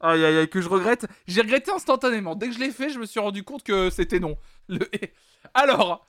[0.00, 1.06] Aïe aïe aïe, que je regrette.
[1.26, 2.36] J'ai regretté instantanément.
[2.36, 4.36] Dès que je l'ai fait, je me suis rendu compte que c'était non.
[4.68, 5.12] Le eh.
[5.54, 6.06] Alors.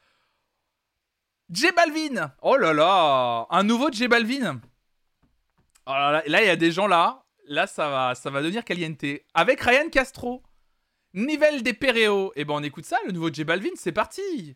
[1.49, 2.33] J Balvin.
[2.41, 3.47] Oh là là.
[3.49, 4.61] Un nouveau J Balvin.
[5.87, 7.23] Oh là là, là, il y a des gens là.
[7.47, 9.03] Là, ça va, ça va devenir caliente.
[9.33, 10.43] Avec Ryan Castro.
[11.13, 12.31] Nivel des Pereo.
[12.35, 13.69] Et ben, on écoute ça, le nouveau J Balvin.
[13.75, 14.55] C'est parti.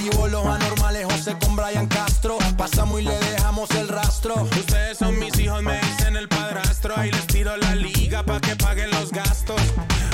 [0.00, 2.38] Los anormales, José con Brian Castro.
[2.56, 4.34] Pasamos y le dejamos el rastro.
[4.44, 6.94] Ustedes son mis hijos, me dicen el padrastro.
[6.96, 9.60] Ahí les tiro la liga pa' que paguen los gastos.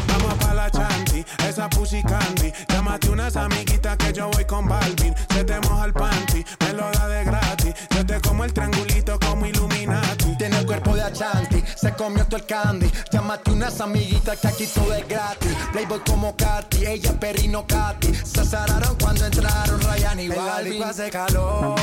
[0.09, 2.53] Vamos pa' la chanti, esa pussy candy.
[2.69, 5.15] Llámate unas amiguitas que yo voy con Balvin.
[5.33, 7.75] Se te moja el panty, me lo da de gratis.
[7.91, 10.37] Yo te como el triangulito como Illuminati.
[10.37, 12.91] Tiene el cuerpo de Achanti, se comió todo el candy.
[13.13, 15.55] Llámate unas amiguitas que aquí todo es gratis.
[15.73, 18.15] Playboy como Katy, ella perrino Katy.
[18.15, 20.83] Se azararon cuando entraron Ryan y Balvin.
[20.83, 21.79] hace calor,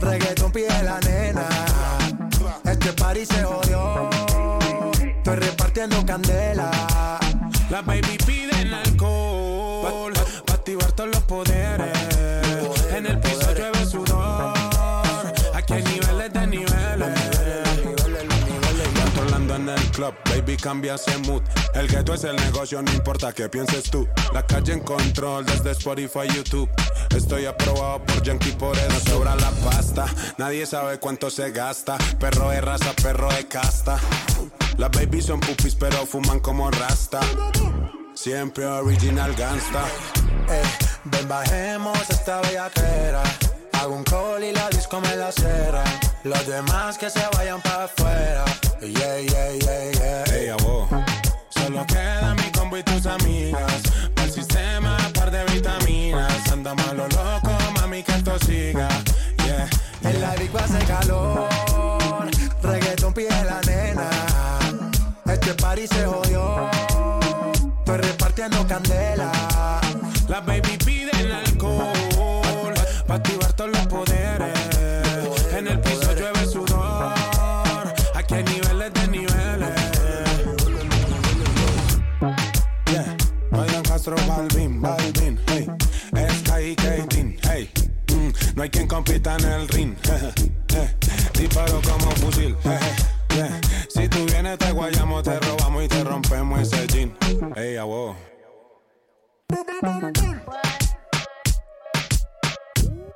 [0.00, 1.46] reggaeton pide la nena.
[2.64, 4.10] Este party se jodió,
[5.04, 6.70] estoy repartiendo candela.
[7.70, 8.55] Las baby piden
[19.96, 21.42] club, baby cambia ese mood.
[21.74, 24.06] El gueto es el negocio, no importa qué pienses tú.
[24.32, 26.68] La calle en control desde Spotify, YouTube.
[27.16, 30.04] Estoy aprobado por Yankee, por eso sobra la pasta.
[30.36, 31.96] Nadie sabe cuánto se gasta.
[32.20, 33.98] Perro de raza, perro de casta.
[34.76, 37.20] Las babies son pupis, pero fuman como rasta.
[38.14, 39.84] Siempre original gangsta.
[40.50, 40.62] Eh,
[41.04, 43.22] ven bajemos esta bellaquera.
[43.72, 45.84] Hago un call y la disco me la cera.
[46.22, 48.44] Los demás que se vayan para afuera.
[48.82, 50.34] Yeah, yeah, yeah, yeah.
[50.34, 50.88] Ey, a vos.
[51.48, 53.82] Solo queda mi combo y tus amigas.
[54.14, 56.52] Para el sistema, par de vitaminas.
[56.52, 58.88] Anda malo loco, mami, que esto siga.
[59.46, 59.68] Yeah.
[60.02, 61.55] En la disco hace calor.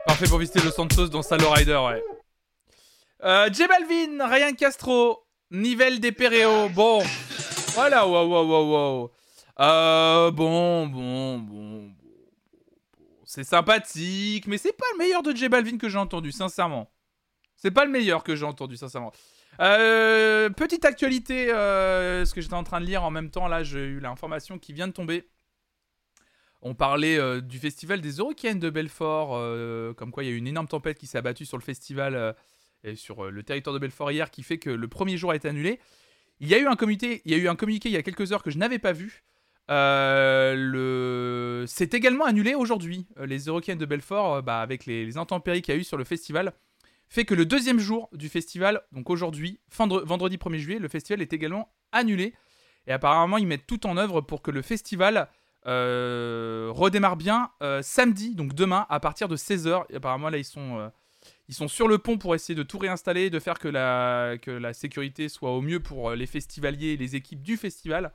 [0.06, 2.02] Parfait pour visiter Los Santos dans Salo Rider, ouais.
[3.24, 6.68] Euh, J Balvin, Ryan Castro, Nivel des Pereo.
[6.70, 7.02] Bon,
[7.74, 9.10] voilà, wow, wow, wow, wow.
[9.60, 11.89] Euh, bon, bon, bon.
[13.30, 16.90] C'est sympathique, mais c'est pas le meilleur de J Balvin que j'ai entendu, sincèrement.
[17.54, 19.12] C'est pas le meilleur que j'ai entendu, sincèrement.
[19.60, 23.62] Euh, petite actualité, euh, ce que j'étais en train de lire en même temps, là,
[23.62, 25.28] j'ai eu l'information qui vient de tomber.
[26.60, 29.38] On parlait euh, du festival des Eurocaines de Belfort,
[29.94, 32.34] comme quoi il y a eu une énorme tempête qui s'est abattue sur le festival
[32.82, 35.46] et sur le territoire de Belfort hier, qui fait que le premier jour a été
[35.46, 35.78] annulé.
[36.40, 38.02] Il y a eu un communiqué, il y a eu un communiqué il y a
[38.02, 39.22] quelques heures que je n'avais pas vu.
[39.70, 41.64] Euh.
[41.66, 43.06] C'est également annulé aujourd'hui.
[43.18, 45.96] Euh, Les Eurocaines de Belfort, euh, bah, avec les, intempéries qu'il y a eu sur
[45.96, 46.52] le festival,
[47.08, 51.32] fait que le deuxième jour du festival, donc aujourd'hui, vendredi 1er juillet, le festival est
[51.32, 52.34] également annulé.
[52.86, 55.28] Et apparemment, ils mettent tout en œuvre pour que le festival
[55.66, 57.50] redémarre bien
[57.82, 59.86] samedi, donc demain, à partir de 16h.
[59.90, 60.90] Et apparemment, là, ils sont,
[61.48, 64.52] ils sont sur le pont pour essayer de tout réinstaller, de faire que la, que
[64.52, 68.12] la sécurité soit au mieux pour les festivaliers et les équipes du festival.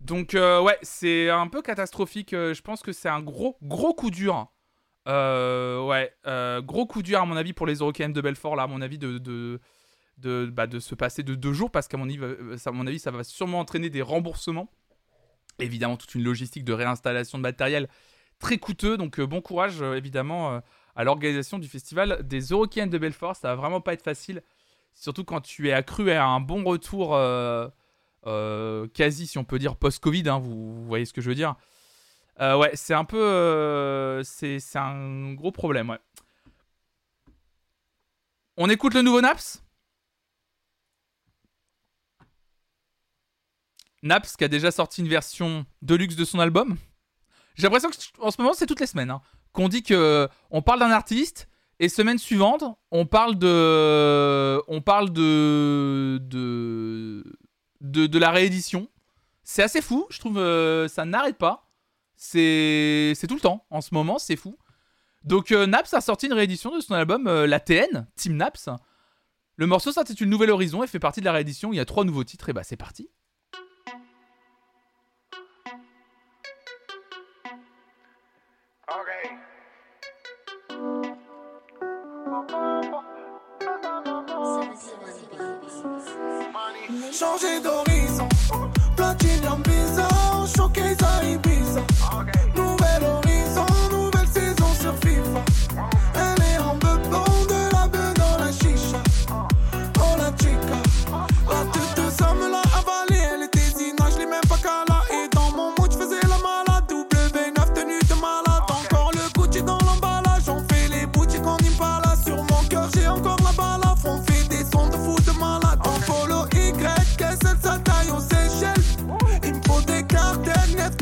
[0.00, 2.32] Donc, euh, ouais, c'est un peu catastrophique.
[2.32, 4.50] Euh, Je pense que c'est un gros, gros coup dur.
[5.08, 6.14] Euh, ouais,
[6.62, 8.98] gros coup dur, à mon avis, pour les Eurocaines de Belfort, là, à mon avis,
[8.98, 12.18] bah, de se passer de deux jours parce qu'à mon, avis,
[12.58, 14.68] ça- mon avis ça va sûrement entraîner des remboursements
[15.58, 17.88] évidemment toute une logistique de réinstallation de matériel
[18.38, 18.96] très coûteux.
[18.96, 20.60] Donc bon courage évidemment
[20.96, 23.36] à l'organisation du festival des Eurocaines de Belfort.
[23.36, 24.42] Ça va vraiment pas être facile.
[24.94, 27.14] Surtout quand tu es accru à un bon retour,
[28.24, 31.56] quasi, si on peut dire, post-Covid, hein, vous, voyez ce que je veux dire.
[32.40, 33.22] Euh, ouais, c'est un peu.
[33.22, 35.98] euh, c'est un gros problème, ouais.
[38.56, 39.62] On écoute le nouveau Naps?
[44.02, 46.76] Naps qui a déjà sorti une version deluxe de son album.
[47.54, 49.20] J'ai l'impression que en ce moment c'est toutes les semaines hein,
[49.52, 51.48] qu'on dit que on parle d'un artiste
[51.78, 57.24] et semaine suivante on parle de on parle de de
[57.80, 58.88] de, de la réédition.
[59.42, 61.68] C'est assez fou, je trouve euh, ça n'arrête pas.
[62.16, 64.58] C'est tout le temps en ce moment, c'est fou.
[65.24, 68.68] Donc euh, Naps a sorti une réédition de son album euh, La TN, Team Naps.
[69.56, 71.72] Le morceau s'intitule Nouvel Horizon et fait partie de la réédition.
[71.72, 73.10] Il y a trois nouveaux titres et bah c'est parti.
[87.20, 88.26] Changer d'horizon,
[88.96, 91.82] platinum bizarre, showcase à Ibiza.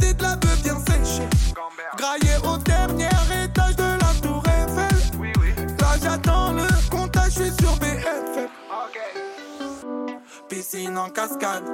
[0.01, 1.29] De la beuh bien séchée.
[1.97, 3.09] Graillé au dernier
[3.45, 5.77] étage de la tour Eiffel.
[5.81, 8.49] Là, j'attends le comptage, je suis sur BFM.
[10.49, 11.65] Piscine en cascade.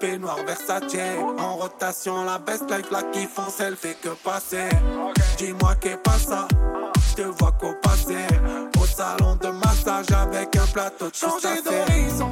[0.00, 0.96] Peignoir Versace
[1.38, 4.68] En rotation la best life là qui fonce elle fait que passer
[5.36, 6.48] Dis-moi qu'est pas ça
[7.10, 8.16] Je te vois qu'au passé
[8.80, 12.30] Au salon de massage avec un plateau de Changer d'horizon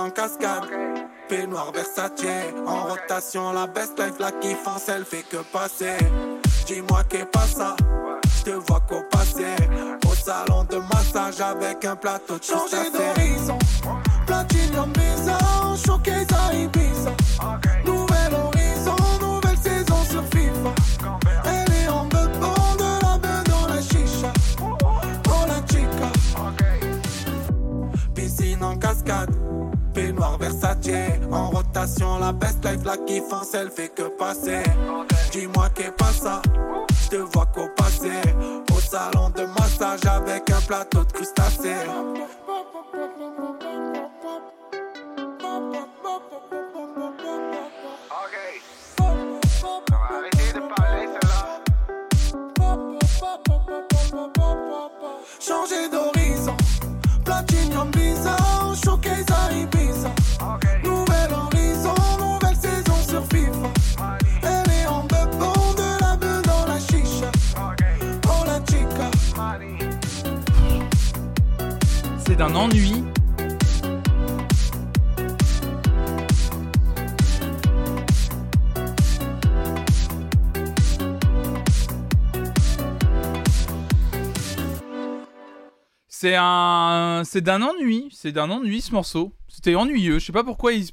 [0.00, 0.64] en cascade.
[1.28, 2.26] Peignoir Versace
[2.66, 5.96] En rotation la best life La qui fonce elle fait que passer.
[6.66, 7.76] Dis-moi qu'est pas ça
[8.38, 9.46] Je te vois qu'au passé.
[10.06, 13.58] Au salon de massage Avec un plateau de Changer d'horizon.
[14.26, 17.12] Platinum bizarre Showcase à Ibiza
[17.84, 20.74] Nouvel horizon Nouvelle saison sur FIFA.
[21.44, 24.32] Elle est en bebon De la beuh dans la chicha.
[24.60, 26.12] Oh la chica.
[28.14, 29.39] Piscine en cascade
[31.72, 34.62] La best life La qui fonce elle fait que passer?
[35.30, 36.42] Dis-moi qu'est pas ça?
[37.04, 38.10] Je te vois qu'au passé.
[38.74, 41.74] Au salon de massage Avec un plateau de crustacés.
[55.40, 55.99] Changer d'horizon
[72.30, 73.02] C'est d'un ennui.
[86.06, 89.34] C'est un, c'est d'un ennui, c'est d'un ennui ce morceau.
[89.48, 90.20] C'était ennuyeux.
[90.20, 90.90] Je sais pas pourquoi ils,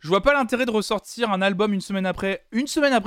[0.00, 2.42] je vois pas l'intérêt de ressortir un album une semaine après,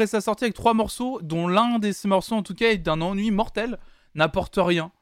[0.08, 3.30] sa sortie avec trois morceaux, dont l'un des morceaux en tout cas est d'un ennui
[3.30, 3.78] mortel,
[4.16, 4.94] n'apporte rien.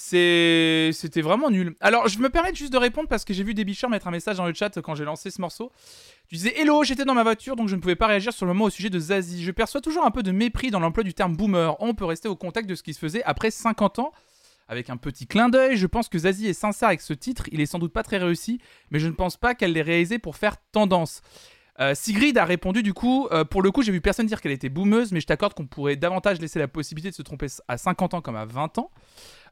[0.00, 1.74] C'était vraiment nul.
[1.80, 4.12] Alors, je me permets juste de répondre parce que j'ai vu des bicheurs mettre un
[4.12, 5.72] message dans le chat quand j'ai lancé ce morceau.
[6.28, 8.52] Tu disais Hello, j'étais dans ma voiture donc je ne pouvais pas réagir sur le
[8.52, 9.42] moment au sujet de Zazie.
[9.42, 11.74] Je perçois toujours un peu de mépris dans l'emploi du terme boomer.
[11.80, 14.12] On peut rester au contact de ce qui se faisait après 50 ans.
[14.68, 17.44] Avec un petit clin d'œil, je pense que Zazie est sincère avec ce titre.
[17.50, 18.60] Il est sans doute pas très réussi,
[18.92, 21.22] mais je ne pense pas qu'elle l'ait réalisé pour faire tendance.
[21.80, 24.52] Euh, Sigrid a répondu du coup, euh, pour le coup j'ai vu personne dire qu'elle
[24.52, 27.78] était boomeuse, mais je t'accorde qu'on pourrait davantage laisser la possibilité de se tromper à
[27.78, 28.90] 50 ans comme à 20 ans.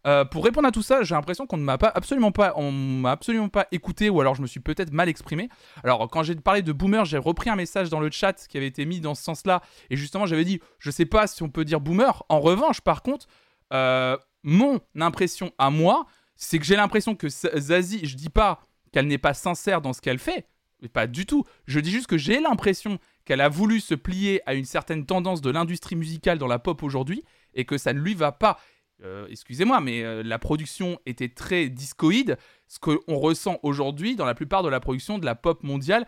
[0.06, 2.70] Euh, pour répondre à tout ça, j'ai l'impression qu'on ne m'a pas absolument pas, on
[2.70, 5.48] m'a absolument pas écouté, ou alors je me suis peut-être mal exprimé.
[5.82, 8.68] Alors quand j'ai parlé de boomer, j'ai repris un message dans le chat qui avait
[8.68, 11.64] été mis dans ce sens-là, et justement j'avais dit, je sais pas si on peut
[11.64, 12.22] dire boomer.
[12.28, 13.26] En revanche, par contre,
[13.72, 16.06] euh, mon impression à moi,
[16.36, 18.60] c'est que j'ai l'impression que Zazie, je dis pas
[18.92, 20.46] qu'elle n'est pas sincère dans ce qu'elle fait.
[20.82, 21.44] Mais pas du tout.
[21.66, 25.40] Je dis juste que j'ai l'impression qu'elle a voulu se plier à une certaine tendance
[25.40, 27.24] de l'industrie musicale dans la pop aujourd'hui
[27.54, 28.58] et que ça ne lui va pas.
[29.04, 34.34] Euh, Excusez-moi, mais euh, la production était très discoïde, ce qu'on ressent aujourd'hui dans la
[34.34, 36.06] plupart de la production de la pop mondiale.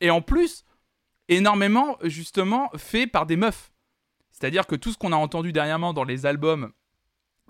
[0.00, 0.64] Et en plus,
[1.28, 3.70] énormément, justement, fait par des meufs.
[4.30, 6.72] C'est-à-dire que tout ce qu'on a entendu dernièrement dans les albums,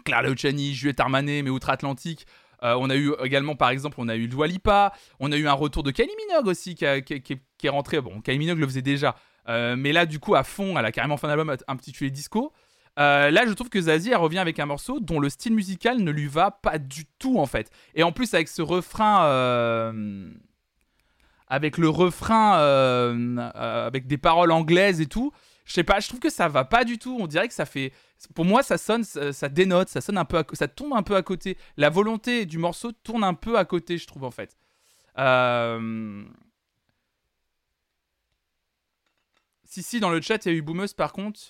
[0.04, 2.26] Clara Luciani, Juliette Armanet, mais Outre-Atlantique,
[2.62, 5.46] euh, on a eu également, par exemple, on a eu Dua Lipa, on a eu
[5.48, 6.84] un retour de Kylie Minogue aussi qui,
[7.20, 8.00] qui- est rentré.
[8.00, 9.16] Bon, Kylie Minogue le faisait déjà,
[9.48, 12.52] mais là, du coup, à fond, elle a carrément fait un album intitulé Disco.
[12.98, 16.10] Euh, là, je trouve que Zazie, revient avec un morceau dont le style musical ne
[16.10, 17.70] lui va pas du tout, en fait.
[17.94, 19.26] Et en plus, avec ce refrain.
[19.26, 20.30] euh,
[21.48, 22.58] avec le refrain.
[22.58, 25.32] euh, avec des paroles anglaises et tout.
[25.64, 27.16] Je sais pas, je trouve que ça va pas du tout.
[27.20, 27.92] On dirait que ça fait.
[28.34, 31.22] Pour moi, ça sonne, ça, dénote, ça sonne un peu, ça tombe un peu à
[31.22, 31.58] côté.
[31.76, 34.56] La volonté du morceau tourne un peu à côté, je trouve en fait.
[39.64, 41.40] Si si, dans le chat, il y a eu Boomeuse par contre.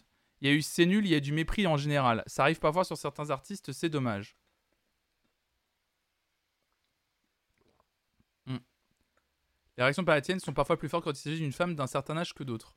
[0.40, 2.22] Il y a eu c'est nul, il y a du mépris en général.
[2.26, 4.36] Ça arrive parfois sur certains artistes, c'est dommage.
[8.46, 8.58] Hmm.
[9.76, 12.34] Les réactions parisiennes sont parfois plus fortes quand il s'agit d'une femme d'un certain âge
[12.34, 12.76] que d'autres.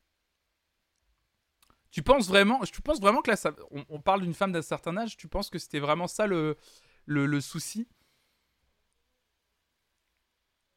[1.90, 3.36] Tu penses vraiment, tu penses vraiment que là,
[3.88, 6.56] on, parle d'une femme d'un certain âge, tu penses que c'était vraiment ça le,
[7.06, 7.88] le souci?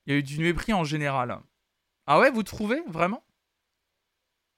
[0.06, 1.40] Il y a eu du mépris en général.
[2.08, 3.24] Ah ouais, vous trouvez vraiment?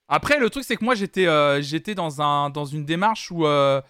[0.08, 1.62] Après, le truc, c'est que moi, j'étais euh,
[1.96, 3.82] dans, un, dans une démarche où, euh,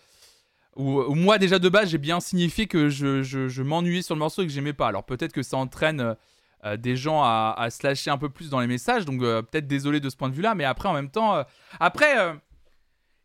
[0.75, 4.19] où, où moi, déjà de base, j'ai bien signifié que je, je, m'ennuyais sur le
[4.19, 4.87] morceau et que j'aimais pas.
[4.87, 6.15] Alors peut-être que ça entraîne
[6.63, 9.67] euh, des gens à, à se lâcher un peu plus dans les messages, donc peut-être
[9.67, 11.43] désolé de ce point de vue-là, mais après, en même temps,
[11.79, 12.15] après.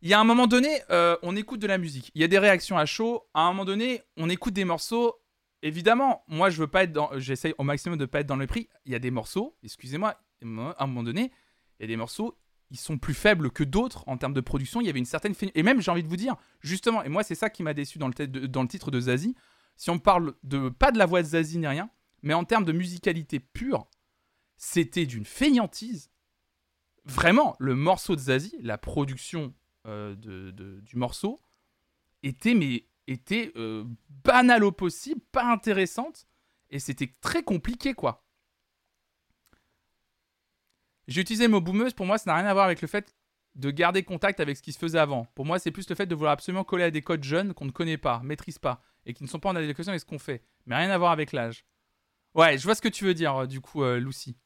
[0.01, 0.81] il y a un moment donné,
[1.23, 2.11] on écoute de la musique.
[2.13, 3.23] Il y a des réactions à chaud.
[3.33, 5.15] À un moment donné, on écoute des morceaux.
[5.63, 7.09] Évidemment, moi, je veux pas être dans.
[7.17, 8.67] J'essaye au maximum de pas être dans le prix.
[8.85, 9.55] Il y a des morceaux.
[9.63, 10.09] Excusez-moi.
[10.09, 11.31] À un moment donné,
[11.79, 12.35] il y a des morceaux.
[12.71, 14.81] Ils sont plus faibles que d'autres en termes de production.
[14.81, 17.03] Il y avait une certaine et même j'ai envie de vous dire justement.
[17.03, 19.35] Et moi, c'est ça qui m'a déçu dans le, titre de Zazie.
[19.75, 21.89] Si on parle de pas de la voix de Zazie ni rien,
[22.23, 23.87] mais en termes de musicalité pure,
[24.57, 26.09] c'était d'une feignantise.
[27.05, 29.53] Vraiment, le morceau de Zazie, la production
[29.87, 31.39] euh, du morceau
[32.23, 32.85] était mais
[33.55, 33.83] euh,
[34.23, 36.27] banale au possible, pas intéressante
[36.69, 38.23] et c'était très compliqué quoi.
[41.11, 43.13] J'ai utilisé le mot boomeuse, pour moi ça n'a rien à voir avec le fait
[43.55, 45.25] de garder contact avec ce qui se faisait avant.
[45.35, 47.65] Pour moi c'est plus le fait de vouloir absolument coller à des codes jeunes qu'on
[47.65, 50.19] ne connaît pas, maîtrise pas et qui ne sont pas en adéquation avec ce qu'on
[50.19, 51.65] fait, mais rien à voir avec l'âge.
[52.33, 54.37] Ouais, je vois ce que tu veux dire euh, du coup euh, Lucy.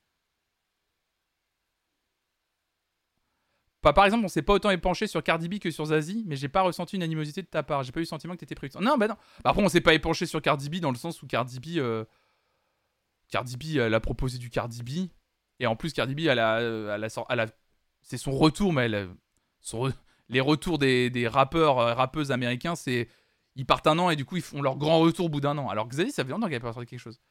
[3.93, 6.49] Par exemple, on s'est pas autant épanché sur Cardi B que sur Zazie, mais j'ai
[6.49, 7.83] pas ressenti une animosité de ta part.
[7.83, 8.73] J'ai pas eu le sentiment que t'étais prévu.
[8.81, 9.15] Non, bah non.
[9.43, 11.77] Bah après, on s'est pas épanché sur Cardi B dans le sens où Cardi B,
[11.77, 12.03] euh,
[13.29, 15.11] Cardi B, elle a proposé du Cardi B,
[15.59, 17.47] et en plus Cardi B, elle a, euh,
[18.01, 18.89] c'est son retour, mais
[20.29, 23.09] les retours des, rappeurs, euh, rappeuses américains, c'est
[23.55, 25.57] ils partent un an et du coup ils font leur grand retour au bout d'un
[25.57, 25.69] an.
[25.69, 27.21] Alors Zazie, ça fait longtemps qu'elle a pas quelque chose.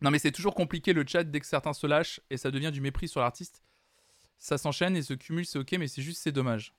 [0.00, 2.70] Non mais c'est toujours compliqué le chat dès que certains se lâchent et ça devient
[2.70, 3.64] du mépris sur l'artiste.
[4.38, 6.74] Ça s'enchaîne et se cumule, c'est ok, mais c'est juste c'est dommage.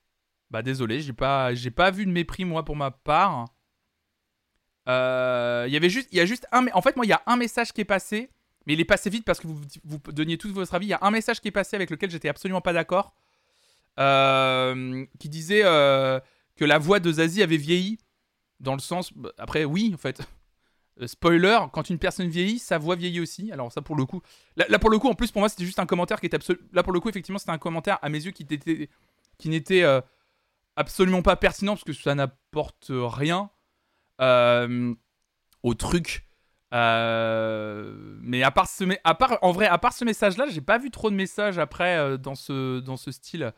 [0.50, 3.46] Bah désolé, j'ai pas, j'ai pas vu de mépris moi pour ma part.
[4.88, 7.12] Euh, Il y avait juste, il y a juste un, en fait moi il y
[7.12, 8.30] a un message qui est passé,
[8.66, 10.86] mais il est passé vite parce que vous, vous donniez tous votre avis.
[10.86, 13.14] Il y a un message qui est passé avec lequel j'étais absolument pas d'accord,
[13.98, 16.18] euh, qui disait euh,
[16.56, 17.98] que la voix de Zazie avait vieilli
[18.58, 20.20] dans le sens, bah, après oui en fait.
[21.06, 23.50] Spoiler, quand une personne vieillit, sa voix vieillit aussi.
[23.52, 24.20] Alors ça pour le coup,
[24.56, 26.36] là, là, pour le coup, en plus pour moi c'était juste un commentaire qui était
[26.36, 26.60] absolu.
[26.72, 28.90] Là pour le coup effectivement c'était un commentaire à mes yeux qui n'était
[29.38, 29.82] qui n'était
[30.76, 33.50] absolument pas pertinent parce que ça n'apporte rien
[34.20, 36.26] au truc.
[36.72, 37.92] Euh,
[38.22, 42.80] mais à part ce, message-là, j'ai pas vu trop de messages après euh, dans ce
[42.80, 43.52] dans ce style.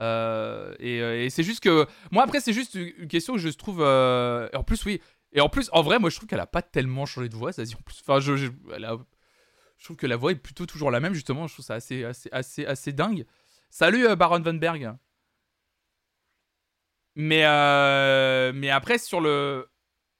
[0.00, 3.82] Euh, et, euh, c'est juste que moi après c'est juste une question que je trouve.
[3.82, 5.00] euh, en plus oui.
[5.32, 7.52] Et en plus, en vrai, moi je trouve qu'elle a pas tellement changé de voix,
[7.52, 7.74] Zazie.
[7.74, 8.48] En enfin, je, je,
[9.84, 11.46] trouve que la voix est plutôt toujours la même, justement.
[11.46, 13.26] Je trouve ça assez, assez, assez, assez dingue.
[13.70, 14.94] Salut euh, Baron Von Berg.
[17.14, 19.68] Mais, euh, mais après, sur le,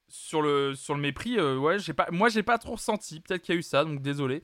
[0.08, 3.20] sur le, sur le mépris, euh, ouais, j'ai pas, moi j'ai pas trop ressenti.
[3.20, 4.42] Peut-être qu'il y a eu ça, donc désolé.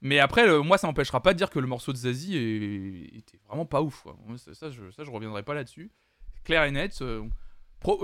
[0.00, 2.36] Mais après, le- moi ça m'empêchera pas de dire que le morceau de Zazie
[3.14, 4.06] était vraiment pas ouf.
[4.52, 5.90] ça, je, ça, reviendrai pas là-dessus.
[6.44, 7.00] Clair et net.
[7.02, 7.22] euh,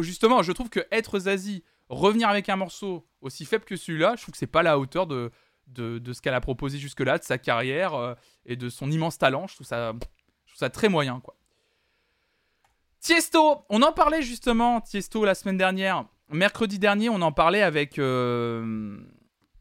[0.01, 4.23] justement, je trouve que être Zazie, revenir avec un morceau aussi faible que celui-là, je
[4.23, 5.31] trouve que c'est pas la hauteur de,
[5.77, 8.15] ce qu'elle a proposé jusque-là, de sa carrière euh,
[8.47, 9.47] et de son immense talent.
[9.47, 9.93] Je trouve ça,
[10.47, 11.37] je trouve ça très moyen, quoi.
[13.01, 16.07] Tiesto, on en parlait justement, Tiesto, la semaine dernière.
[16.33, 17.99] Mercredi dernier, on en parlait avec.
[17.99, 18.99] euh,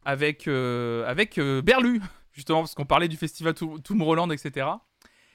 [0.04, 0.48] avec.
[0.48, 2.00] euh, euh, Berlu,
[2.32, 4.66] justement, parce qu'on parlait du festival Tomorrowland, etc.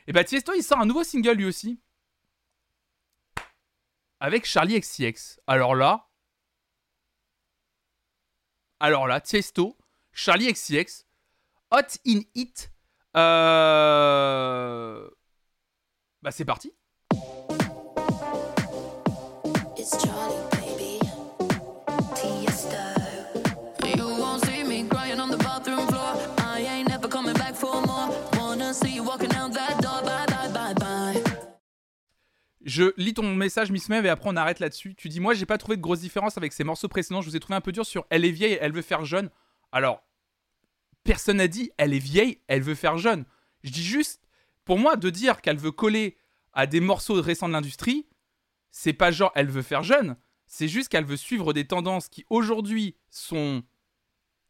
[0.08, 1.80] Et bah, Tiesto, il sort un nouveau single lui aussi.
[4.20, 5.40] Avec Charlie XCX.
[5.48, 6.08] Alors là.
[8.80, 9.76] Alors là, Tiesto,
[10.12, 11.06] Charlie XCX,
[11.72, 12.72] Hot in It.
[13.16, 15.10] Euh...
[16.22, 16.74] Bah, c'est parti.
[32.68, 34.94] Je lis ton message, Miss Mev, et après on arrête là-dessus.
[34.94, 37.22] Tu dis, moi, j'ai pas trouvé de grosse différence avec ces morceaux précédents.
[37.22, 39.30] Je vous ai trouvé un peu dur sur Elle est vieille, elle veut faire jeune.
[39.72, 40.04] Alors,
[41.06, 43.24] personne n'a dit Elle est vieille, elle veut faire jeune.
[43.64, 44.22] Je dis juste,
[44.66, 46.18] pour moi, de dire qu'elle veut coller
[46.52, 48.06] à des morceaux récents de l'industrie,
[48.70, 50.18] c'est pas genre elle veut faire jeune.
[50.46, 53.64] C'est juste qu'elle veut suivre des tendances qui aujourd'hui sont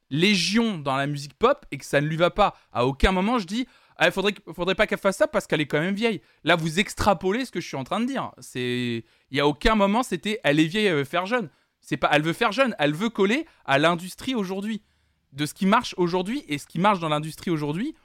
[0.09, 2.55] légion dans la musique pop et que ça ne lui va pas.
[2.71, 3.67] À aucun moment je dis
[3.97, 6.21] ah, faudrait, faudrait pas qu'elle fasse ça parce qu'elle est quand même vieille.
[6.43, 8.31] Là, vous extrapolez ce que je suis en train de dire.
[8.39, 11.49] C'est, il y a aucun moment c'était elle est vieille, elle veut faire jeune.
[11.81, 14.83] C'est pas, elle veut faire jeune, elle veut coller à l'industrie aujourd'hui,
[15.31, 17.95] de ce qui marche aujourd'hui et ce qui marche dans l'industrie aujourd'hui.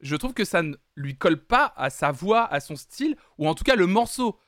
[0.00, 3.48] Je trouve que ça ne lui colle pas à sa voix, à son style, ou
[3.48, 4.38] en tout cas le morceau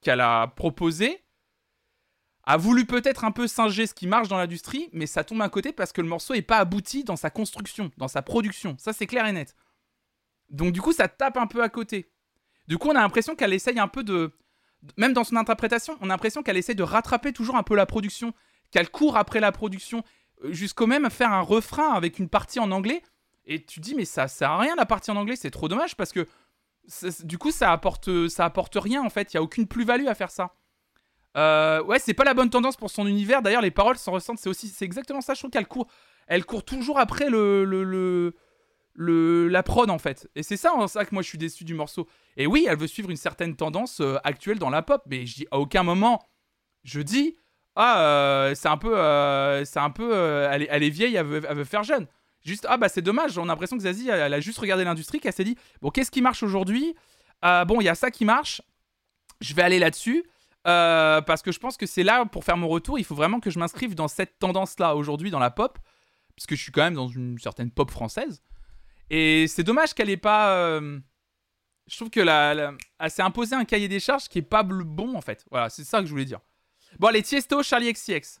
[0.00, 1.22] qu'elle a proposé
[2.44, 5.50] a voulu peut-être un peu singer ce qui marche dans l'industrie, mais ça tombe à
[5.50, 8.74] côté parce que le morceau est pas abouti dans sa construction, dans sa production.
[8.78, 9.54] Ça, c'est clair et net.
[10.50, 12.10] Donc, du coup, ça tape un peu à côté.
[12.66, 14.32] Du coup, on a l'impression qu'elle essaye un peu de.
[14.96, 17.86] Même dans son interprétation, on a l'impression qu'elle essaye de rattraper toujours un peu la
[17.86, 18.32] production,
[18.70, 20.04] qu'elle court après la production,
[20.44, 23.02] euh, jusqu'au même faire un refrain avec une partie en anglais.
[23.44, 25.96] Et tu dis, mais ça sert à rien la partie en anglais, c'est trop dommage
[25.96, 26.28] parce que
[27.24, 28.08] du coup, ça apporte,
[28.74, 29.32] rien en fait.
[29.32, 30.54] Il y a aucune plus-value à faire ça.
[31.36, 33.42] Euh, ouais, c'est pas la bonne tendance pour son univers.
[33.42, 34.38] D'ailleurs, les paroles s'en ressentent.
[34.38, 35.34] C'est aussi, c'est exactement ça.
[35.34, 35.86] Je trouve qu'elle court,
[36.26, 38.34] elle court toujours après le, le,
[38.98, 40.28] la prod en fait.
[40.34, 42.08] Et c'est ça, en ça que moi je suis déçu du morceau.
[42.36, 45.36] Et oui, elle veut suivre une certaine tendance euh, actuelle dans la pop, mais je
[45.36, 46.20] dis à aucun moment,
[46.82, 47.36] je dis
[47.76, 50.12] ah euh, c'est un peu, euh, c'est un peu,
[50.50, 52.06] elle, est, vieille, elle veut, elle veut faire jeune.
[52.44, 53.38] Juste ah bah c'est dommage.
[53.38, 55.90] On a l'impression que Zazie, elle, elle a juste regardé l'industrie, qu'elle s'est dit bon
[55.90, 56.94] qu'est-ce qui marche aujourd'hui?
[57.42, 58.62] Bon il y a ça qui marche.
[59.40, 60.24] Je vais aller là-dessus.
[60.64, 63.50] Parce que je pense que c'est là, pour faire mon retour, il faut vraiment que
[63.50, 65.78] je m'inscrive dans cette tendance-là aujourd'hui dans la pop,
[66.34, 68.42] puisque je suis quand même dans une certaine pop française.
[69.10, 70.56] Et c'est dommage qu'elle ait pas.
[70.56, 70.98] euh,
[71.86, 75.16] Je trouve que la, elle s'est imposé un cahier des charges qui est pas bon
[75.16, 75.44] en fait.
[75.50, 76.40] Voilà, c'est ça que je voulais dire.
[76.98, 78.40] Bon, allez, Tiesto, Charlie XCX.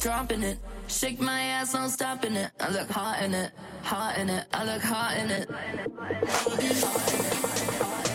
[0.00, 0.58] Dropping it.
[0.88, 2.50] Shake my ass, I'm stopping it.
[2.58, 3.52] I look hot in it,
[3.82, 4.46] hot in it.
[4.52, 5.48] I look hot in it.
[6.80, 8.09] Rocking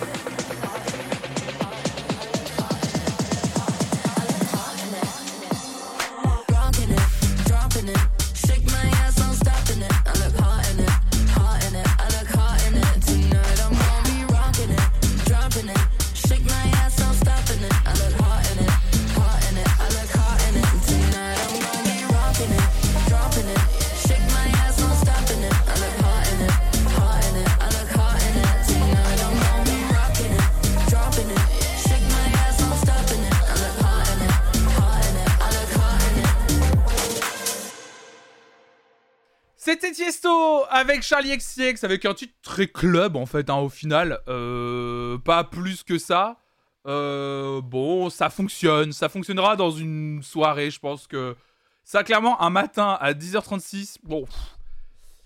[39.65, 44.19] C'était Tiesto avec Charlie XCX avec un titre très club en fait hein, au final.
[44.27, 46.37] Euh, pas plus que ça.
[46.85, 48.91] Euh, bon, ça fonctionne.
[48.91, 50.69] Ça fonctionnera dans une soirée.
[50.69, 51.35] Je pense que
[51.83, 54.25] ça, clairement, un matin à 10h36, bon,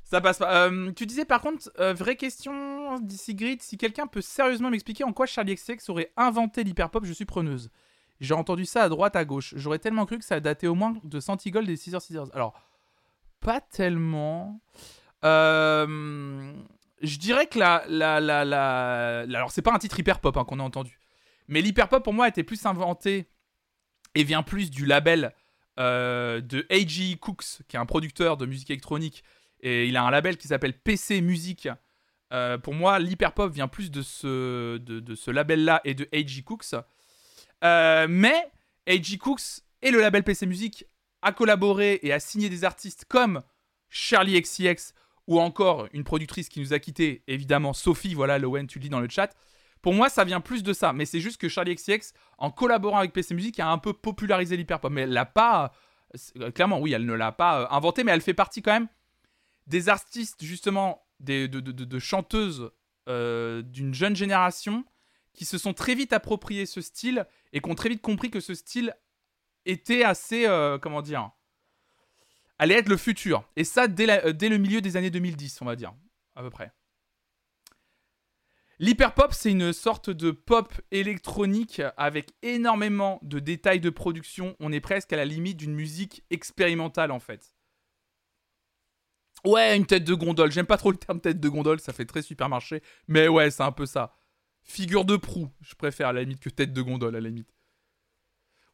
[0.05, 0.69] ça passe pas.
[0.69, 5.11] Euh, tu disais par contre, vraie question d'ici Grid, si quelqu'un peut sérieusement m'expliquer en
[5.11, 7.69] quoi Charlie XCX aurait inventé l'hyperpop, je suis preneuse.
[8.21, 9.53] J'ai entendu ça à droite, à gauche.
[9.57, 12.31] J'aurais tellement cru que ça datait au moins de Santigold des 6h, 6h.
[12.33, 12.53] Alors,
[13.41, 14.61] pas tellement.
[15.25, 16.53] Euh,
[17.01, 17.83] je dirais que la.
[17.87, 20.99] la, la, la- alors, c'est pas un titre hyper pop hein, qu'on a entendu.
[21.47, 23.27] Mais l'hyper pop, pour moi, était plus inventé
[24.15, 25.33] et vient plus du label
[25.79, 27.17] euh, de A.G.
[27.17, 29.23] Cooks, qui est un producteur de musique électronique.
[29.61, 31.67] Et il a un label qui s'appelle PC Music.
[32.31, 36.07] Euh, pour moi, l'hyper pop vient plus de ce, de, de ce label-là et de
[36.13, 36.43] A.G.
[36.43, 36.75] Cooks.
[37.63, 38.51] Mais
[38.87, 39.17] A.G.
[39.17, 40.85] Cooks et le label PC Music
[41.21, 43.41] a collaboré et a signé des artistes comme
[43.89, 44.93] Charlie XCX
[45.27, 48.89] ou encore une productrice qui nous a quitté, évidemment Sophie, voilà Lowen, tu le dis
[48.89, 49.35] dans le chat.
[49.81, 52.97] Pour moi, ça vient plus de ça, mais c'est juste que Charlie XCX, en collaborant
[52.97, 54.91] avec PC Music, a un peu popularisé l'hyperpop.
[54.91, 55.71] Mais elle l'a pas,
[56.37, 58.87] euh, clairement, oui, elle ne l'a pas euh, inventé, mais elle fait partie quand même
[59.67, 62.71] des artistes, justement, des, de, de- de- de chanteuses
[63.07, 64.83] euh, d'une jeune génération
[65.33, 68.39] qui se sont très vite appropriés ce style et qui ont très vite compris que
[68.41, 68.93] ce style
[69.69, 71.31] était assez, euh, comment dire,
[72.57, 73.47] allait être le futur.
[73.55, 75.93] Et ça, dès, euh, dès le milieu des années 2010, on va dire,
[76.35, 76.71] à peu près.
[78.81, 84.55] L'hyperpop, c'est une sorte de pop électronique avec énormément de détails de production.
[84.61, 87.53] On est presque à la limite d'une musique expérimentale, en fait.
[89.45, 90.51] Ouais, une tête de gondole.
[90.51, 92.81] J'aime pas trop le terme tête de gondole, ça fait très supermarché.
[93.07, 94.15] Mais ouais, c'est un peu ça.
[94.63, 97.53] Figure de proue, je préfère à la limite que tête de gondole, à la limite.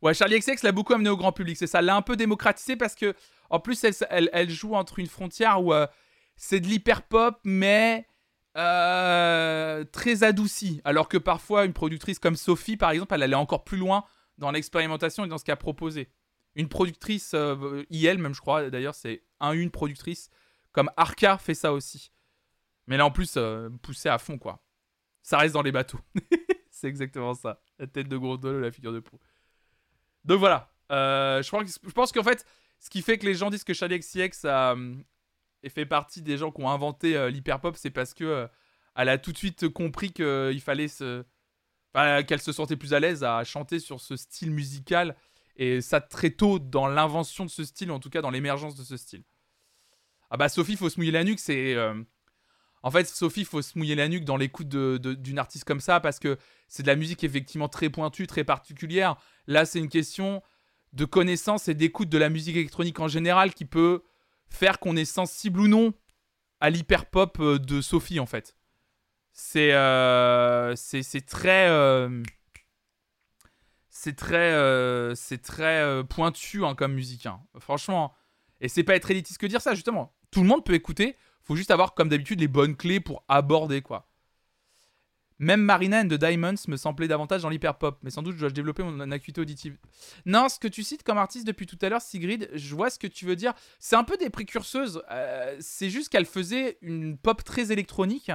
[0.02, 1.82] Ouais, Charlie XX l'a beaucoup amené au grand public, c'est ça.
[1.82, 3.16] L'a un peu démocratisé parce que,
[3.50, 5.88] en plus, elle, joue entre une frontière où euh,
[6.36, 8.08] c'est de l'hyper pop, mais
[8.58, 10.82] euh, très adouci.
[10.84, 14.06] Alors que parfois, une productrice comme Sophie, par exemple, elle allait encore plus loin
[14.38, 16.10] dans l'expérimentation et dans ce qu'elle proposé.
[16.56, 20.30] Une productrice, euh, IL même, je crois, d'ailleurs, c'est un une productrice,
[20.72, 22.12] comme Arca fait ça aussi.
[22.88, 24.64] Mais là, en plus, euh, poussé à fond, quoi.
[25.22, 26.00] Ça reste dans les bateaux.
[26.70, 27.62] c'est exactement ça.
[27.80, 29.20] La tête de gondole, la figure de proue.
[30.26, 30.72] Donc voilà.
[30.92, 32.46] Euh, je, que- pense qu'en fait,
[32.80, 34.76] ce qui fait que les gens disent que Charlie XCX a,
[35.64, 38.48] et fait partie des gens qui ont inventé euh, l'hyperpop, c'est parce que euh,
[38.96, 41.24] elle a tout de suite compris qu'il fallait se,
[42.28, 45.16] qu'elle se sentait plus à l'aise à chanter sur ce style musical
[45.58, 48.84] et ça très tôt dans l'invention de ce style, en tout cas dans l'émergence de
[48.84, 49.24] ce style.
[50.30, 52.02] Ah bah Sophie, faut se mouiller la nuque, c'est euh,
[52.86, 56.20] en fait Sophie, faut se mouiller la nuque dans l'écoute d'une artiste comme ça parce
[56.20, 56.38] que
[56.68, 59.16] c'est de la musique effectivement très pointue, très particulière.
[59.48, 60.44] Là, c'est une question
[60.94, 64.04] de connaissance et d'écoute de la musique électronique en général qui peut
[64.50, 65.96] faire qu'on est sensible ou non
[66.60, 68.56] à l'hyperpop euh, de Sophie en fait.
[69.34, 71.68] C'est euh, très
[73.90, 77.42] c'est très euh, c'est très pointu hein, comme musique hein.
[77.58, 78.14] franchement.
[78.62, 80.16] Et c'est pas être élitiste que dire ça justement.
[80.30, 83.82] Tout le monde peut écouter, faut juste avoir comme d'habitude les bonnes clés pour aborder
[83.82, 84.08] quoi.
[85.38, 88.84] Même Marina and the Diamonds me semblait davantage dans l'hyperpop, mais sans doute dois-je développer
[88.84, 89.78] mon acuité auditive.
[90.26, 92.98] Non, ce que tu cites comme artiste depuis tout à l'heure, Sigrid, je vois ce
[92.98, 93.54] que tu veux dire.
[93.80, 95.04] C'est un peu des précurseuses.
[95.12, 98.32] euh, c'est juste qu'elle faisait une pop très électronique,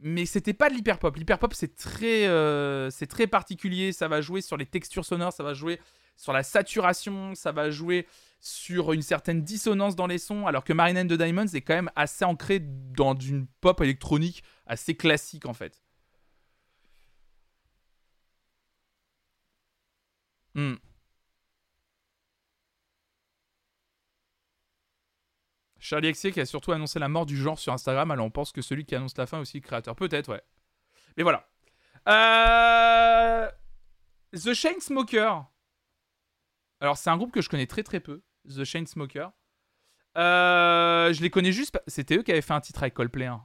[0.00, 1.16] mais c'était pas de l'hyperpop.
[1.16, 3.92] L'hyperpop, c'est très, euh, c'est très particulier.
[3.92, 5.78] Ça va jouer sur les textures sonores, ça va jouer
[6.16, 8.08] sur la saturation, ça va jouer
[8.40, 11.74] sur une certaine dissonance dans les sons, alors que Marina and the Diamonds est quand
[11.74, 15.82] même assez ancré dans une pop électronique assez classique en fait.
[20.54, 20.74] Hmm.
[25.78, 28.52] Charlie XC qui a surtout annoncé la mort du genre sur Instagram, alors on pense
[28.52, 29.96] que celui qui annonce la fin est aussi le créateur.
[29.96, 30.42] Peut-être, ouais.
[31.16, 31.48] Mais voilà.
[32.08, 33.50] Euh...
[34.32, 35.46] The Chainsmokers.
[36.80, 38.22] Alors, c'est un groupe que je connais très très peu.
[38.48, 39.32] The Chainsmokers.
[40.16, 41.12] Euh...
[41.12, 41.78] Je les connais juste.
[41.86, 43.26] C'était eux qui avaient fait un titre avec Coldplay.
[43.26, 43.44] hein,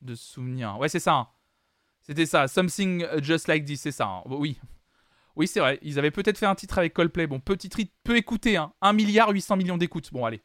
[0.00, 0.78] De souvenir.
[0.78, 1.14] Ouais, c'est ça.
[1.14, 1.28] hein.
[2.02, 2.48] C'était ça.
[2.48, 4.06] Something Just Like This, c'est ça.
[4.06, 4.22] hein.
[4.26, 4.58] Oui.
[5.36, 5.78] Oui, c'est vrai.
[5.82, 7.26] Ils avaient peut-être fait un titre avec Coldplay.
[7.26, 8.56] Bon, petit titre peu écouté.
[8.56, 8.72] Hein.
[8.82, 10.12] 1 milliard 800 millions d'écoutes.
[10.12, 10.42] Bon, allez.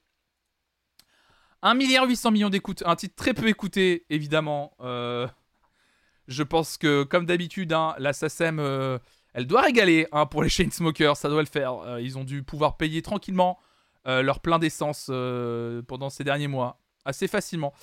[1.63, 2.83] 1 milliard 800 millions d'écoutes.
[2.85, 4.73] Un titre très peu écouté, évidemment.
[4.79, 5.27] Euh,
[6.27, 8.99] je pense que, comme d'habitude, la SACEM, euh,
[9.33, 11.17] elle doit régaler pour les Chainsmokers.
[11.17, 11.73] Ça doit le faire.
[11.79, 13.59] Euh, ils ont dû pouvoir payer tranquillement
[14.07, 16.79] euh, leur plein d'essence euh, pendant ces derniers mois.
[17.05, 17.73] Assez facilement.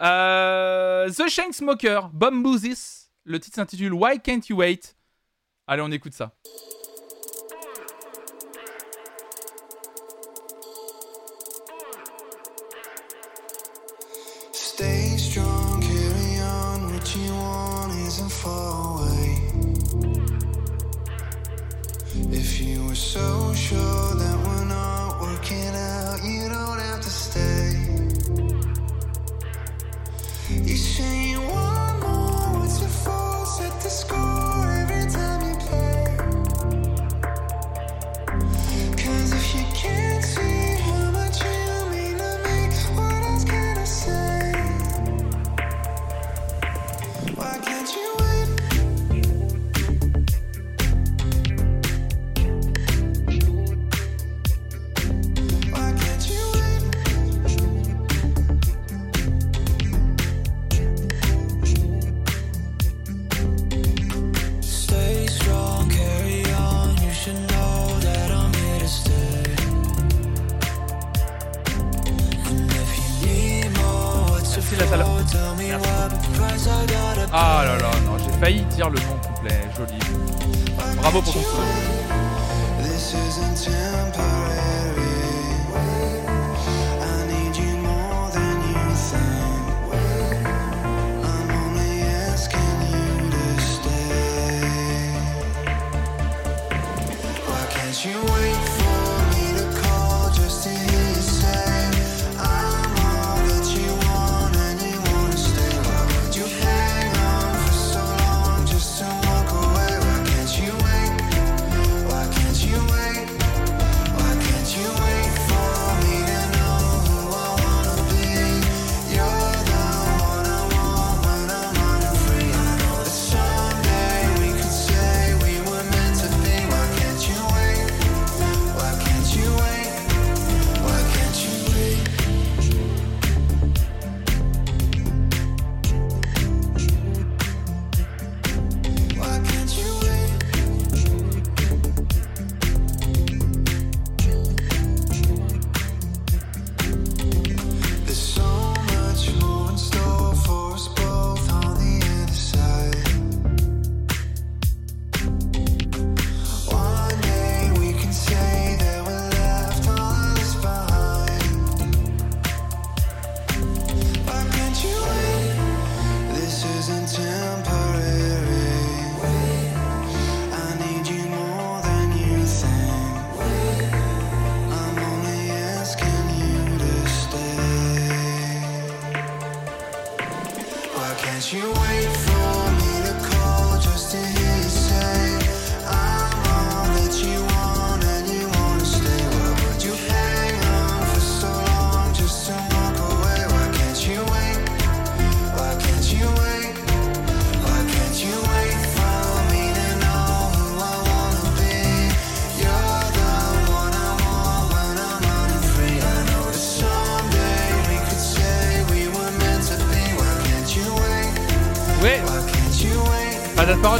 [0.00, 3.10] Euh, The Chainsmokers, Bamboozis.
[3.24, 4.96] Le titre s'intitule Why Can't You Wait?
[5.66, 6.32] Allez, on écoute ça.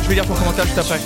[0.09, 0.99] Je vais lire ton commentaire juste après.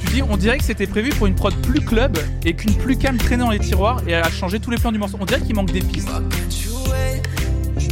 [0.00, 2.96] Tu dis, on dirait que c'était prévu pour une prod plus club et qu'une plus
[2.96, 5.18] calme traînait dans les tiroirs et a changé tous les plans du morceau.
[5.20, 6.08] On dirait qu'il manque des pistes.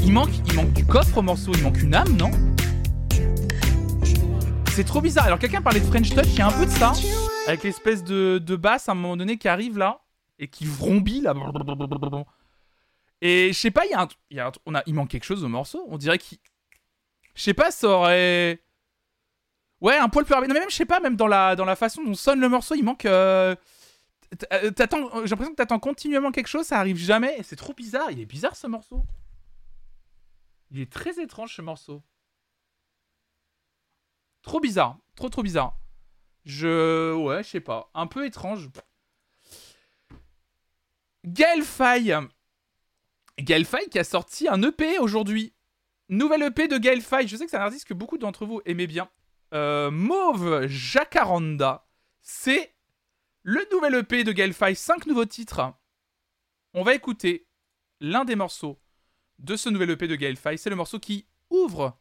[0.02, 2.30] Il manque, il manque du coffre au morceau, il manque une âme, non?
[4.70, 5.26] C'est trop bizarre.
[5.26, 6.94] Alors quelqu'un parlait de French Touch, il y a un peu de ça,
[7.46, 10.00] avec l'espèce de, de basse à un moment donné qui arrive là
[10.38, 11.34] et qui vrombit là.
[13.20, 15.84] Et je sais pas, il y a un, y il manque quelque chose au morceau.
[15.90, 16.38] On dirait qu'il,
[17.34, 18.61] je sais pas, ça aurait,
[19.82, 20.48] ouais, un poil plus rapide.
[20.48, 22.48] Non, mais même, je sais pas, même dans la, dans la façon dont sonne le
[22.48, 23.04] morceau, il manque.
[23.04, 23.54] euh,
[24.52, 27.38] euh, T'attends, j'ai l'impression que t'attends continuellement quelque chose, ça arrive jamais.
[27.42, 28.10] C'est trop bizarre.
[28.10, 29.04] Il est bizarre ce morceau.
[30.70, 32.02] Il est très étrange ce morceau.
[34.42, 35.76] Trop bizarre, trop trop bizarre.
[36.44, 38.70] Je, ouais, je sais pas, un peu étrange.
[41.24, 42.16] Gaël Faye.
[43.90, 45.52] Qui a sorti un EP aujourd'hui.
[46.08, 47.00] Nouvelle EP de Gaël.
[47.00, 49.08] Je sais que c'est un artiste que beaucoup d'entre vous aimez bien.
[49.52, 51.86] Euh, Mauve Jacaranda.
[52.20, 52.74] C'est
[53.42, 54.76] le nouvel EP de Faye.
[54.76, 55.74] Cinq nouveaux titres.
[56.74, 57.46] On va écouter
[58.00, 58.80] l'un des morceaux
[59.38, 60.58] de ce nouvel EP de Gaël Faye.
[60.58, 61.98] C'est le morceau qui ouvre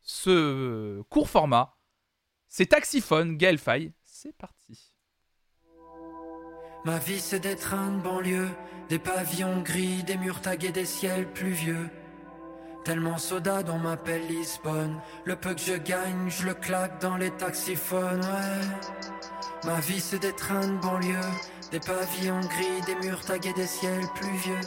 [0.00, 1.76] ce court format.
[2.48, 3.92] C'est Taxiphone, Gaël Faye.
[4.04, 4.92] C'est parti.
[6.84, 7.56] Ma vie c'est des
[8.04, 8.48] banlieue,
[8.88, 11.90] des pavillons gris, des murs des ciels pluvieux.
[12.86, 15.00] Tellement soda on m'appelle Lisbonne.
[15.24, 19.64] Le peu que je gagne, je le claque dans les taxiphones, ouais.
[19.64, 21.32] Ma vie c'est des trains de banlieue,
[21.72, 24.60] des pavillons gris, des murs tagués, des ciels pluvieux.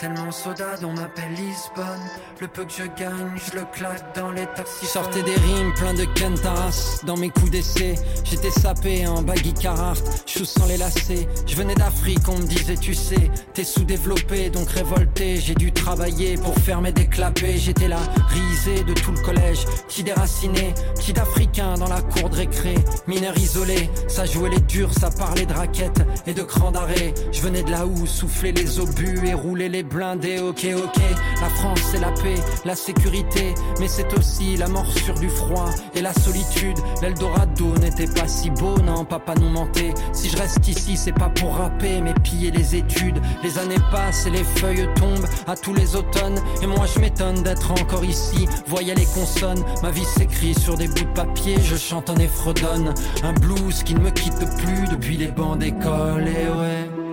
[0.00, 2.00] Tellement soda on m'appelle Lisbonne.
[2.40, 4.86] Le peu que je gagne, je le claque dans les taxis.
[4.86, 7.96] Sortais des rimes plein de Kentaras dans mes coups d'essai.
[8.24, 11.28] J'étais sapé en baggy Carhartt, chou sans les lacets.
[11.46, 15.36] Je venais d'Afrique, on me disait tu sais, t'es sous-développé donc révolté.
[15.36, 17.58] J'ai dû travailler pour faire mes déclapés.
[17.58, 17.98] J'étais là,
[18.28, 22.74] risé de tout le collège, petit déraciné, petit d'Africain dans la cour de récré.
[23.06, 27.12] Mineur isolé, ça jouait les durs, ça parlait de raquettes et de crans d'arrêt.
[27.32, 30.40] Je venais de là où souffler les obus et rouler les blindés.
[30.40, 31.02] Ok, ok,
[31.40, 36.00] la France c'est la paix, la sécurité, mais c'est aussi la morsure du froid et
[36.00, 36.78] la solitude.
[37.02, 39.92] L'Eldorado n'était pas si beau, non, papa nous mentait.
[40.12, 43.20] Si je reste ici, c'est pas pour rapper, mais piller les études.
[43.42, 46.40] Les années passent et les feuilles tombent à tous les automnes.
[46.62, 48.48] Et moi je m'étonne d'être encore ici.
[48.66, 51.56] Voyez les consonnes, ma vie s'écrit sur des bouts de papier.
[51.60, 56.28] Je chante en effredonne, un blues qui ne me quitte plus depuis les bancs d'école.
[56.28, 57.09] Et ouais.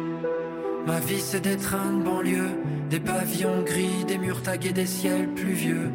[0.87, 2.49] Ma vie c'est des trains de banlieue,
[2.89, 5.91] des pavillons gris, des murs tagués, des ciels pluvieux.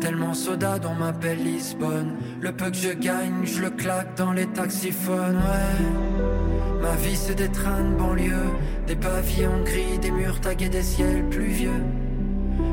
[0.00, 2.16] Tellement soda on m'appelle Lisbonne.
[2.40, 6.82] Le peu que je gagne, je le claque dans les taxiphones, ouais.
[6.82, 8.50] Ma vie c'est des trains de banlieue,
[8.88, 11.84] des pavillons gris, des murs tagués, des ciels pluvieux.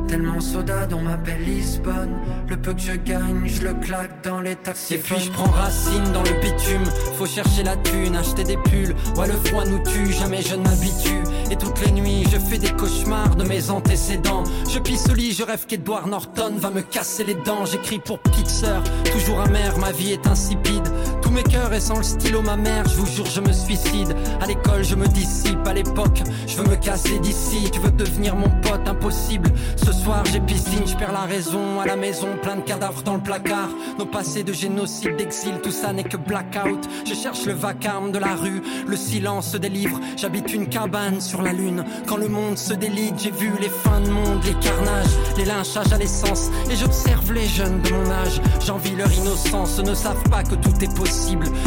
[0.07, 2.15] Tellement soda on m'appelle Lisbonne.
[2.47, 4.95] Le peu que je gagne, je le claque dans les taxis.
[4.95, 6.83] Et puis je prends racine dans le bitume.
[7.15, 8.95] Faut chercher la thune, acheter des pulls.
[9.15, 11.23] Ouais, le froid nous tue, jamais je ne m'habitue.
[11.51, 14.43] Et toutes les nuits, je fais des cauchemars de mes antécédents.
[14.69, 17.65] Je pisse au lit, je rêve qu'Edward Norton va me casser les dents.
[17.65, 18.81] J'écris pour petite sœur,
[19.11, 20.87] toujours amer, ma vie est insipide.
[21.29, 24.15] Tous mes cœurs et sans le stylo, ma mère, je vous jure, je me suicide.
[24.41, 27.69] À l'école, je me dissipe, à l'époque, je veux me casser d'ici.
[27.71, 29.51] Tu veux devenir mon pote, impossible.
[29.75, 31.81] Ce soir, j'ai piscine, je perds la raison.
[31.81, 33.69] À la maison, plein de cadavres dans le placard.
[33.99, 36.89] Nos passés de génocide, d'exil, tout ça n'est que blackout.
[37.05, 39.99] Je cherche le vacarme de la rue, le silence des livres.
[40.17, 41.85] J'habite une cabane sur la lune.
[42.07, 45.93] Quand le monde se délite, j'ai vu les fins de monde, les carnages, les lynchages
[45.93, 46.49] à l'essence.
[46.71, 48.41] Et j'observe les jeunes de mon âge.
[48.65, 51.18] J'envie leur innocence, ne savent pas que tout est possible,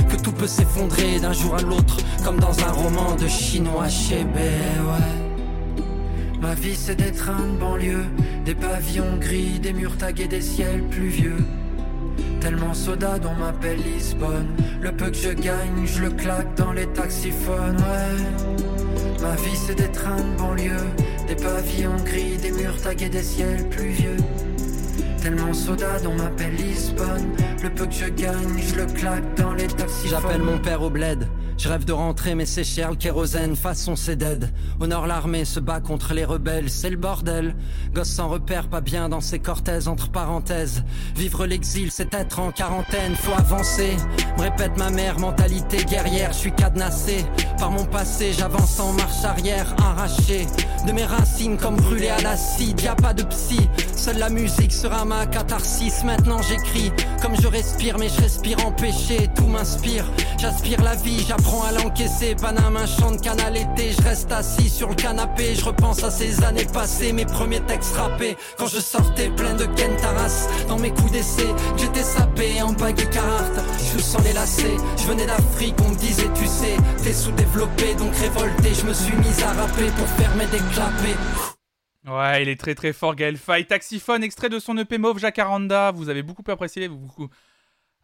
[0.08, 4.22] que tout peut s'effondrer d'un jour à l'autre, comme dans un roman de chinois chez
[4.22, 5.12] ouais.
[6.40, 8.04] Ma vie c'est des trains de banlieue,
[8.44, 11.44] des pavillons gris, des murs tagués, des ciels pluvieux.
[12.40, 14.48] Tellement soda on m'appelle Lisbonne.
[14.80, 19.22] Le peu que je gagne, je le claque dans les taxiphones, ouais.
[19.22, 20.88] Ma vie c'est des trains de banlieue,
[21.28, 24.16] des pavillons gris, des murs tagués, des ciels pluvieux.
[25.22, 27.36] Tellement soda on m'appelle Lisbonne.
[27.62, 30.08] Le peu que je gagne, je le claque dans les taxis.
[30.08, 31.28] J'appelle mon père au bled.
[31.58, 33.54] Je rêve de rentrer, mais c'est cher le kérosène.
[33.54, 34.50] Façon c'est dead.
[34.80, 36.70] Au nord, l'armée se bat contre les rebelles.
[36.70, 37.54] C'est le bordel.
[37.92, 40.82] Gosse sans repère, pas bien dans ses cortèses, entre parenthèses.
[41.14, 43.14] Vivre l'exil, c'est être en quarantaine.
[43.14, 43.96] Faut avancer.
[44.38, 46.32] Me répète ma mère, mentalité guerrière.
[46.32, 47.24] Je suis cadenassé
[47.58, 48.32] par mon passé.
[48.32, 50.46] J'avance en marche arrière, arraché
[50.86, 52.80] de mes racines comme brûlé à l'acide.
[52.80, 53.68] Y a pas de psy.
[53.94, 56.02] Seule la musique sera ma catharsis.
[56.04, 59.28] Maintenant j'écris comme je respire, mais je respire en péché.
[59.36, 60.10] Tout m'inspire.
[60.38, 62.34] J'aspire la vie, j'apprends à l'encaisser.
[62.34, 63.54] Paname, un chant de canal.
[63.76, 65.54] Je reste assis sur le canapé.
[65.54, 68.36] Je repense à ces années passées, mes premiers textes rappés.
[68.56, 71.46] Quand je sortais plein de Kentaras dans mes coups d'essai.
[71.76, 73.52] J'étais sapé en bague Carhartt.
[73.94, 74.76] Je sens les lacets.
[74.96, 78.74] Je venais d'Afrique, on me disait, tu sais, t'es sous-développé, donc révolté.
[78.74, 81.18] Je me suis mis à rapper pour faire mes déclapés.
[82.06, 83.38] Ouais, il est très très fort, Gaël.
[83.68, 85.92] Taxiphone, extrait de son EP Mauve Jacaranda.
[85.92, 87.28] Vous avez beaucoup apprécié, vous beaucoup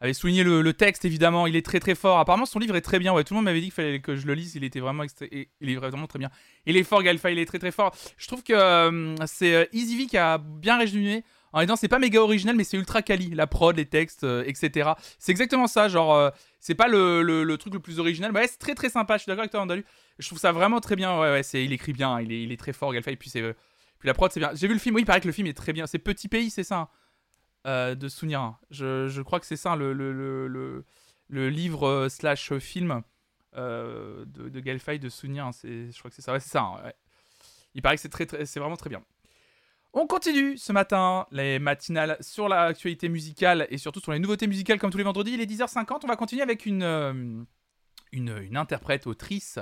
[0.00, 1.46] avez souligné le, texte, évidemment.
[1.46, 2.18] Il est très très fort.
[2.18, 3.12] Apparemment, son livre est très bien.
[3.12, 4.54] Ouais, tout le monde m'avait dit qu'il fallait que je le lise.
[4.54, 6.30] Il était vraiment et- Il est vraiment très bien.
[6.66, 7.34] Il est fort, Gaël Faye.
[7.34, 7.94] Il est très très fort.
[8.16, 11.24] Je trouve que euh, c'est euh, Easy V qui a bien résumé.
[11.52, 13.30] En disant, c'est pas méga original, mais c'est ultra quali.
[13.30, 14.90] La prod, les textes, euh, etc.
[15.18, 15.88] C'est exactement ça.
[15.88, 16.30] Genre, euh,
[16.60, 18.30] c'est pas le, le- truc le plus original.
[18.32, 19.16] Mais ouais, c'est très très sympa.
[19.16, 19.84] Je suis d'accord avec toi, Andalu.
[20.18, 21.18] Je trouve ça vraiment très bien.
[21.18, 22.20] Ouais, c'est, il écrit bien.
[22.20, 23.16] Il est, il est très fort, Gaël Faye.
[23.16, 23.40] Puis, c'est,
[23.98, 24.50] puis la prod, c'est bien.
[24.54, 24.94] J'ai vu le film.
[24.94, 25.86] Oui, il paraît que le film est très bien.
[25.86, 26.88] C'est Petit Pays, c'est ça hein?
[27.66, 28.56] Euh, de Souvenir.
[28.70, 30.84] Je, je crois que c'est ça le, le, le,
[31.28, 33.02] le, livre euh, slash film
[33.56, 35.50] euh, de, de Gaël Faye de Souvenir.
[35.52, 36.38] C'est, je crois que c'est ça.
[36.40, 36.62] C'est ça.
[36.62, 36.92] hein.
[37.74, 39.02] Il paraît que c'est, très, très, vraiment très bien.
[39.92, 44.78] On continue ce matin les matinales sur l'actualité musicale et surtout sur les nouveautés musicales
[44.78, 45.32] comme tous les vendredis.
[45.32, 46.00] Il est 10h50.
[46.04, 47.42] On va continuer avec une, euh,
[48.12, 49.58] une, interprète, autrice,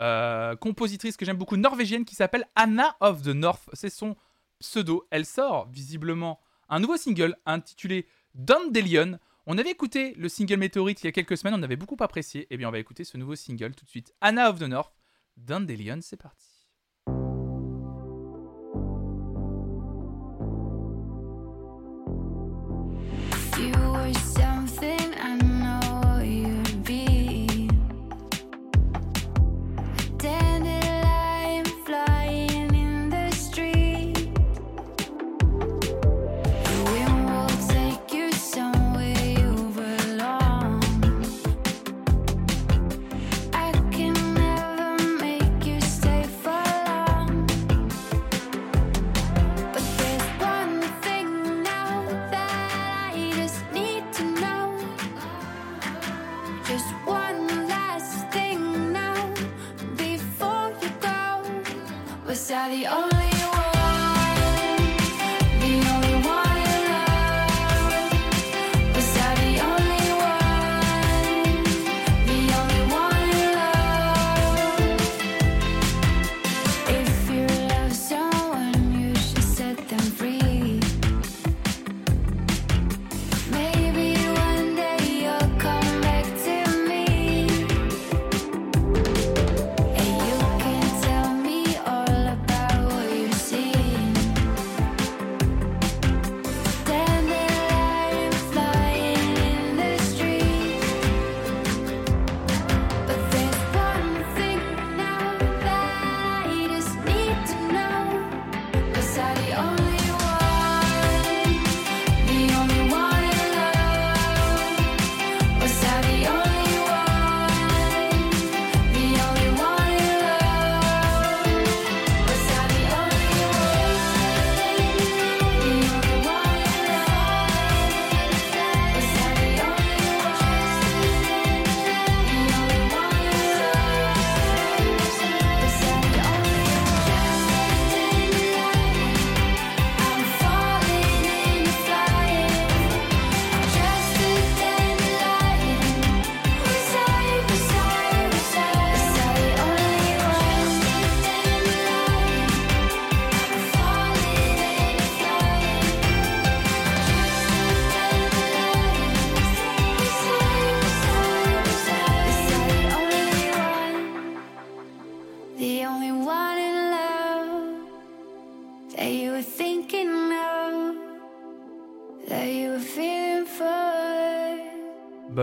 [0.00, 3.68] euh, compositrice que j'aime beaucoup, norvégienne, qui s'appelle Anna of the North.
[3.74, 4.16] C'est son
[4.60, 5.06] pseudo.
[5.10, 9.18] Elle sort visiblement un nouveau single intitulé Dandelion.
[9.46, 12.46] On avait écouté le single Météorite il y a quelques semaines, on avait beaucoup apprécié.
[12.50, 14.12] Et bien on va écouter ce nouveau single tout de suite.
[14.20, 14.94] Anna of the North,
[15.36, 16.55] Dandelion, c'est parti.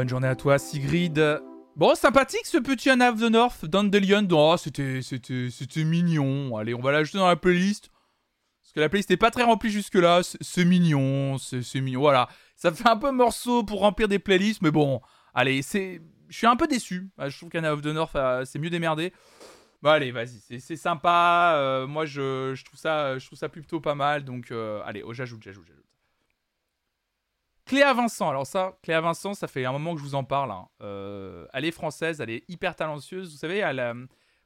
[0.03, 1.41] Bonne journée à toi, Sigrid.
[1.77, 4.27] Bon, sympathique ce petit Anna of the North, Dandelion.
[4.31, 4.99] Oh, c'était,
[5.85, 6.57] mignon.
[6.57, 7.89] Allez, on va l'ajouter dans la playlist.
[8.61, 10.19] Parce que la playlist n'est pas très remplie jusque-là.
[10.23, 11.37] C'est, mignon,
[11.75, 12.01] mignon.
[12.01, 12.27] Voilà.
[12.57, 14.99] Ça fait un peu morceau pour remplir des playlists, mais bon.
[15.33, 16.01] Allez, c'est.
[16.27, 17.09] Je suis un peu déçu.
[17.17, 19.13] Ah, Je trouve qu'Anna of the North, euh, c'est mieux démerdé.
[19.81, 21.53] Bon, allez, vas-y, c'est, c'est sympa.
[21.55, 24.25] Euh, moi, je, je trouve ça, je trouve ça plutôt pas mal.
[24.25, 25.82] Donc, euh, allez, oh, j'ajoute, j'ajoute, j'ajoute.
[27.65, 30.51] Cléa Vincent, alors ça, Cléa Vincent, ça fait un moment que je vous en parle.
[30.51, 30.67] hein.
[30.81, 33.31] Euh, elle est française, elle est hyper talentueuse.
[33.31, 33.93] Vous savez, elle, euh,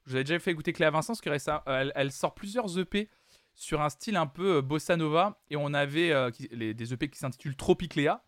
[0.05, 2.77] je vous avais déjà fait écouter Cléa Vincent, parce que récem- euh, elle, sort plusieurs
[2.77, 3.09] EP
[3.55, 5.39] sur un style un peu bossa nova.
[5.49, 6.13] Et on avait
[6.51, 8.23] les- des EP qui s'intitulent Tropicléa.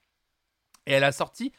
[0.88, 1.53] Et elle a sorti,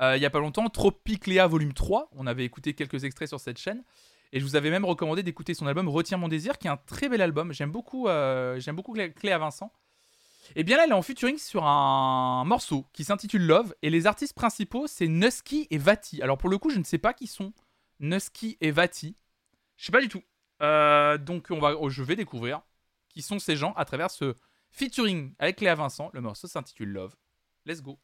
[0.00, 2.08] il y a pas longtemps, Tropicléa Volume 3.
[2.12, 3.84] On avait écouté quelques extraits sur cette chaîne.
[4.32, 6.78] Et je vous avais même recommandé d'écouter son album Retiens mon désir, qui est un
[6.78, 7.52] très bel album.
[7.52, 8.06] J'aime beaucoup,
[8.56, 9.70] j'aime beaucoup Clé- Cléa Vincent.
[10.56, 13.74] Et bien là, elle est en featuring sur un morceau qui s'intitule Love.
[13.82, 16.22] Et les artistes principaux, c'est Nusky et Vati.
[16.22, 17.52] Alors pour le coup, je ne sais pas qui sont
[18.00, 19.16] Nusky et Vati.
[19.76, 20.22] Je sais pas du tout.
[20.62, 22.62] Euh, donc on va, oh, je vais découvrir
[23.08, 24.34] qui sont ces gens à travers ce
[24.70, 26.10] featuring avec Cléa Vincent.
[26.12, 27.16] Le morceau s'intitule Love.
[27.66, 27.98] Let's go.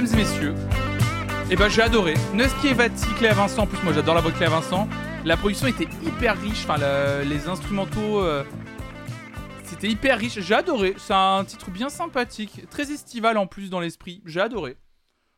[0.00, 0.54] Mesdames et messieurs,
[1.50, 2.14] et ben j'ai adoré.
[2.32, 2.74] Neski et
[3.18, 4.88] Cléa Vincent, en plus moi j'adore la voix de Cléa Vincent.
[5.24, 8.44] La production était hyper riche, enfin le- les instrumentaux, euh,
[9.64, 10.40] c'était hyper riche.
[10.40, 10.94] J'ai adoré.
[10.96, 14.22] C'est un titre bien sympathique, très estival en plus dans l'esprit.
[14.24, 14.78] J'ai adoré.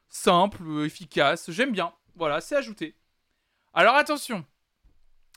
[0.09, 1.93] Simple, euh, efficace, j'aime bien.
[2.15, 2.97] Voilà, c'est ajouté.
[3.75, 4.45] Alors attention,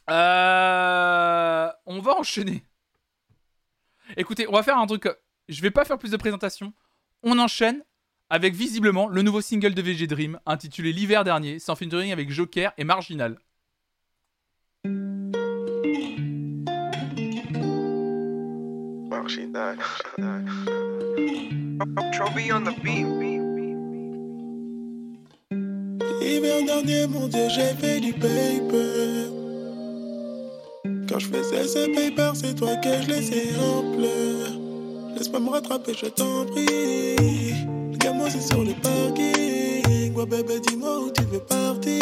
[0.08, 2.64] Euh, on va enchaîner.
[4.18, 5.08] Écoutez, on va faire un truc.
[5.50, 6.74] Je vais pas faire plus de présentations.
[7.24, 7.84] On enchaîne
[8.30, 11.58] avec visiblement le nouveau single de VG Dream intitulé L'hiver dernier.
[11.68, 13.38] En featuring avec Joker et Marginal.
[22.14, 23.06] Trophy on the beat.
[26.22, 29.30] L'hiver dernier, mon Dieu, j'ai fait du paper.
[31.08, 35.16] Quand je faisais ce paper, c'est toi que je laissais en pleurs.
[35.16, 37.75] Laisse-moi me rattraper, je t'en prie.
[38.28, 40.14] C'est sur le parking.
[40.16, 42.02] Ouais, bébé, dis-moi où tu veux partir.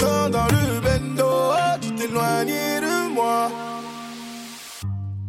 [0.00, 1.30] Dans le bendo,
[1.80, 3.50] tu t'éloignais de moi.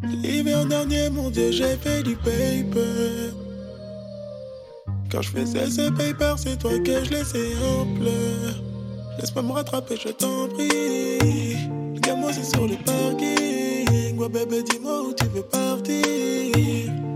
[0.04, 3.34] L'hiver dernier, mon Dieu, j'ai fait du paper.
[5.12, 8.62] Quand je faisais ce paper, c'est toi que je laissais en pleurs.
[9.20, 11.68] Laisse-moi me rattraper, je t'en prie.
[12.02, 14.18] Gamin, c'est sur le parking.
[14.18, 17.11] Ouais, bébé, dis-moi où tu veux partir.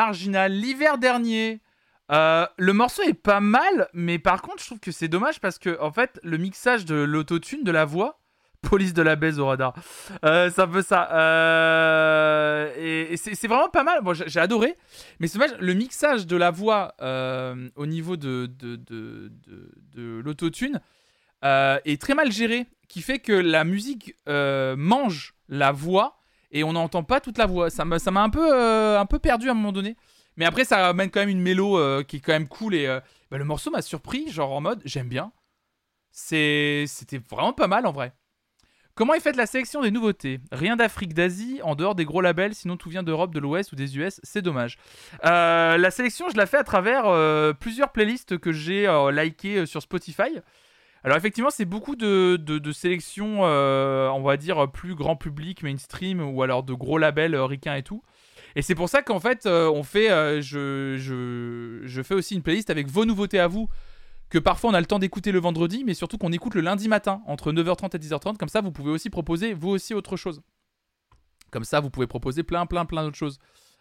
[0.00, 1.60] Marginal, l'hiver dernier.
[2.10, 5.58] Euh, le morceau est pas mal, mais par contre, je trouve que c'est dommage parce
[5.58, 8.18] que, en fait, le mixage de l'autotune, de la voix,
[8.62, 9.74] police de la baise au radar,
[10.24, 11.10] euh, c'est ça.
[11.12, 14.00] Euh, et c'est vraiment pas mal.
[14.00, 14.74] Bon, j'ai adoré,
[15.18, 19.30] mais c'est dommage, le mixage de la voix euh, au niveau de, de, de,
[19.94, 20.80] de, l'autotune
[21.42, 26.19] est très mal géré, qui fait que la musique mange la voix
[26.50, 27.70] et on n'entend pas toute la voix.
[27.70, 29.96] Ça m'a ça m'a un peu euh, un peu perdu à un moment donné.
[30.36, 32.86] Mais après ça amène quand même une mélo euh, qui est quand même cool et
[32.86, 33.00] euh,
[33.30, 35.32] bah, le morceau m'a surpris, genre en mode j'aime bien.
[36.10, 38.12] C'est c'était vraiment pas mal en vrai.
[38.94, 40.40] Comment est faite la sélection des nouveautés?
[40.52, 43.76] Rien d'Afrique, d'Asie, en dehors des gros labels, sinon tout vient d'Europe, de l'Ouest ou
[43.76, 44.76] des US, c'est dommage.
[45.22, 47.04] La sélection, je la fais à travers
[47.58, 50.40] plusieurs playlists que j'ai likées sur Spotify.
[51.02, 56.20] Alors effectivement, c'est beaucoup de, de, sélections, euh, on va dire, plus grand public, mainstream,
[56.20, 58.02] ou alors de gros labels euh, et tout.
[58.54, 62.34] Et c'est pour ça qu'en fait, euh, on fait, euh, je, je, je fais aussi
[62.34, 63.70] une playlist avec vos nouveautés à vous,
[64.28, 66.88] que parfois on a le temps d'écouter le vendredi, mais surtout qu'on écoute le lundi
[66.88, 68.36] matin, entre 9h30 et 10h30.
[68.36, 70.42] Comme ça, vous pouvez aussi proposer, vous aussi, autre chose.
[71.50, 73.38] Comme ça, vous pouvez proposer plein, plein, plein d'autres choses.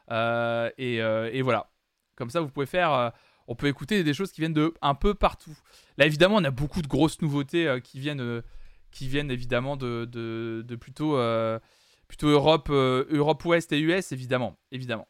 [0.10, 1.70] Et, et voilà.
[2.16, 3.12] Comme ça, vous pouvez faire.
[3.50, 5.58] On peut écouter des choses qui viennent de un peu partout.
[5.98, 8.44] Là, évidemment, on a beaucoup de grosses nouveautés euh, qui viennent, euh,
[8.92, 11.60] qui viennent évidemment de, euh,
[12.08, 15.08] plutôt Europe, Europe Ouest et US, évidemment, évidemment.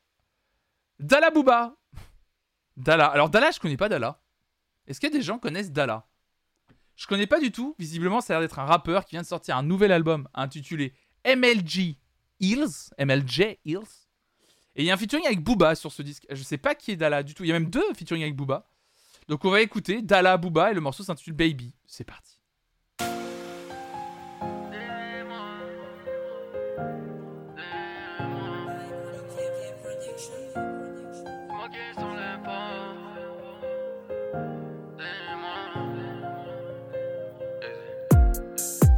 [0.99, 1.75] Dalla Booba.
[2.77, 3.07] Dalla.
[3.07, 4.21] Alors Dalla, je connais pas Dalla.
[4.87, 6.07] Est-ce que des gens connaissent Dalla
[6.95, 7.75] Je connais pas du tout.
[7.77, 10.93] Visiblement, ça a l'air d'être un rappeur qui vient de sortir un nouvel album intitulé
[11.25, 11.97] MLG
[12.39, 12.89] Hills.
[12.97, 14.08] MLJ Hills.
[14.79, 16.25] Et il y a un featuring avec Booba sur ce disque.
[16.29, 17.43] Je sais pas qui est Dalla du tout.
[17.43, 18.65] Il y a même deux featuring avec Booba.
[19.27, 21.73] Donc on va écouter Dalla Booba et le morceau s'intitule Baby.
[21.85, 22.39] C'est parti.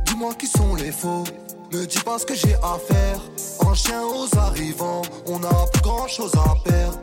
[0.05, 1.23] Dis-moi qui sont les faux,
[1.73, 3.19] me dis pas ce que j'ai à faire.
[3.59, 6.99] En chien aux arrivants, on a plus grand chose à perdre.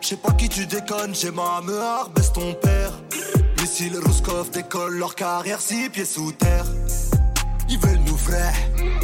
[0.00, 2.92] Je sais pas qui tu déconnes, j'ai ma meur, baisse ton père.
[3.60, 6.64] Missile Ruskov décolle leur carrière six pieds sous terre.
[7.68, 8.52] Ils veulent nous vrais,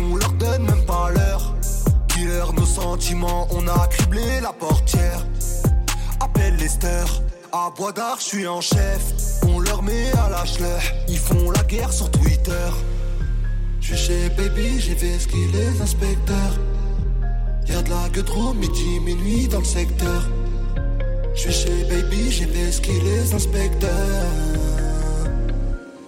[0.01, 1.55] on leur donne même pas l'heure.
[2.09, 5.27] Killer nos sentiments, on a criblé la portière.
[6.21, 7.05] Appelle Lester,
[7.53, 9.03] à Bois d'Arc, je suis en chef.
[9.47, 12.71] On leur met à schleur, ils font la guerre sur Twitter.
[13.87, 16.57] Je suis chez Baby, j'ai fait ce qu'il les inspecteurs.
[17.69, 20.23] Y'a de la gueule trop midi, minuit dans le secteur.
[21.35, 23.91] Je suis chez Baby, j'ai fait ce qu'il les inspecteurs.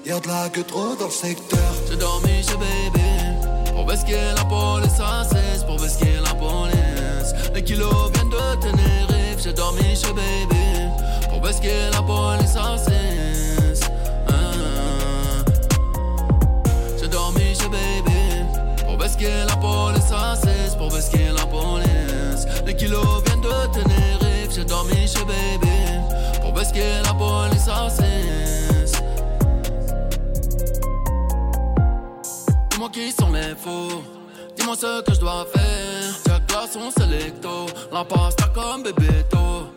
[0.07, 1.73] Y'a de la gueule trop dans le secteur.
[1.90, 7.62] J'ai dormi chez Baby Pour basquer la police à 16 Pour basquer la police Les
[7.62, 10.89] kilos viennent de Tenerife J'ai dormi chez Baby
[11.28, 13.56] Pour basquer la police à 16
[19.16, 24.64] basquer la police à 16 Pour basquer la police Les kilos viennent de Tenerife J'ai
[24.64, 28.93] dormi chez Baby Pour basquer la police à 16
[32.70, 34.02] Dis-moi qui sont les faux.
[34.55, 36.14] Dis-moi ce que je dois faire.
[36.26, 37.66] Jack glaçon selecto.
[37.90, 39.72] La pasta comme bébéto.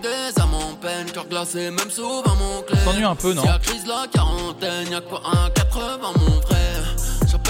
[0.00, 1.10] Des âmes en peine.
[1.12, 2.78] Cœur glacé, même souvent mon clé.
[2.84, 6.57] S'ennuie un peu, non la crise la quarantaine, y'a quoi un 80 mon frère?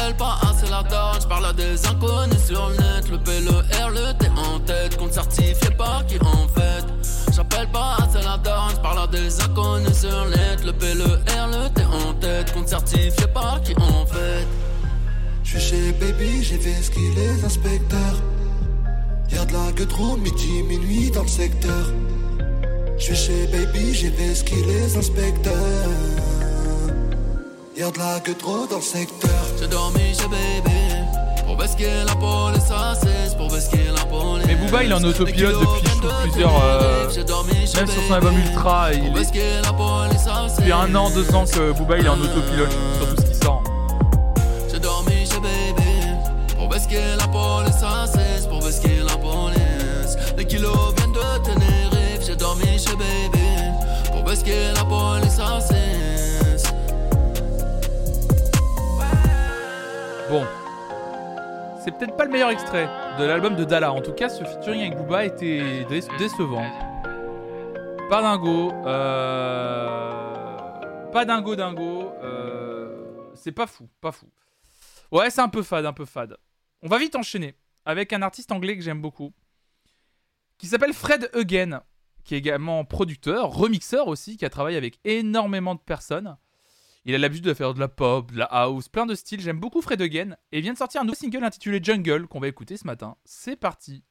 [0.09, 3.11] J'appelle pas assez la donne, j'parle à des inconnus sur le net.
[3.11, 4.97] Le P, le R, le T en tête.
[4.97, 6.83] Compte certifié par qui en fait?
[7.35, 10.65] J'appelle pas assez la donne, j'parle à des inconnus sur le net.
[10.65, 12.55] Le P, le R, le T en tête.
[12.55, 14.47] Compte certifié par qui en fait?
[15.45, 18.23] Je suis chez Baby, j'ai fait ce qu'il les inspecteurs.
[19.31, 21.93] Y'a de la gueule trop midi, minuit dans le secteur.
[22.97, 25.53] Je suis chez Baby, j'ai fait ce qu'il les inspecteurs.
[27.79, 29.31] Y'a de la gueule trop dans le secteur.
[29.61, 34.57] J'ai dormi chez Baby Pour basquer la police à 16 Pour basquer la police Mais
[34.57, 36.65] Booba, il est en autopilote depuis je trouve, plusieurs.
[36.65, 37.07] euh,
[37.77, 39.11] même sur son album Ultra, il est.
[40.59, 43.35] Depuis un an, deux ans que Booba il est en autopilote sur tout ce qui
[43.37, 43.63] sort.
[44.73, 50.45] J'ai dormi chez Baby Pour basquer la police à 16 Pour basquer la police Les
[50.45, 53.47] kilos viennent de Tenerife J'ai dormi chez Baby
[54.13, 55.77] Pour basquer la police à 16
[60.31, 60.45] Bon.
[61.83, 62.89] C'est peut-être pas le meilleur extrait
[63.19, 63.93] de l'album de Dalla.
[63.93, 66.67] En tout cas, ce featuring avec Booba était dé- décevant.
[68.11, 68.73] Pas dingo.
[68.87, 70.57] Euh...
[71.13, 72.13] Pas dingo dingo.
[72.23, 73.05] Euh...
[73.35, 74.27] C'est pas fou, pas fou.
[75.11, 76.37] Ouais, c'est un peu fade, un peu fade.
[76.83, 77.55] On va vite enchaîner
[77.87, 79.33] avec un artiste anglais que j'aime beaucoup.
[80.59, 81.83] Qui s'appelle Fred Again.
[82.25, 86.37] Qui est également producteur, remixeur aussi, qui a travaillé avec énormément de personnes.
[87.05, 89.41] Il a l'habitude de faire de la pop, de la house, plein de styles.
[89.41, 90.37] J'aime beaucoup Fred Again.
[90.53, 93.17] Et vient de sortir un nouveau single intitulé Jungle qu'on va écouter ce matin.
[93.25, 94.05] C'est parti.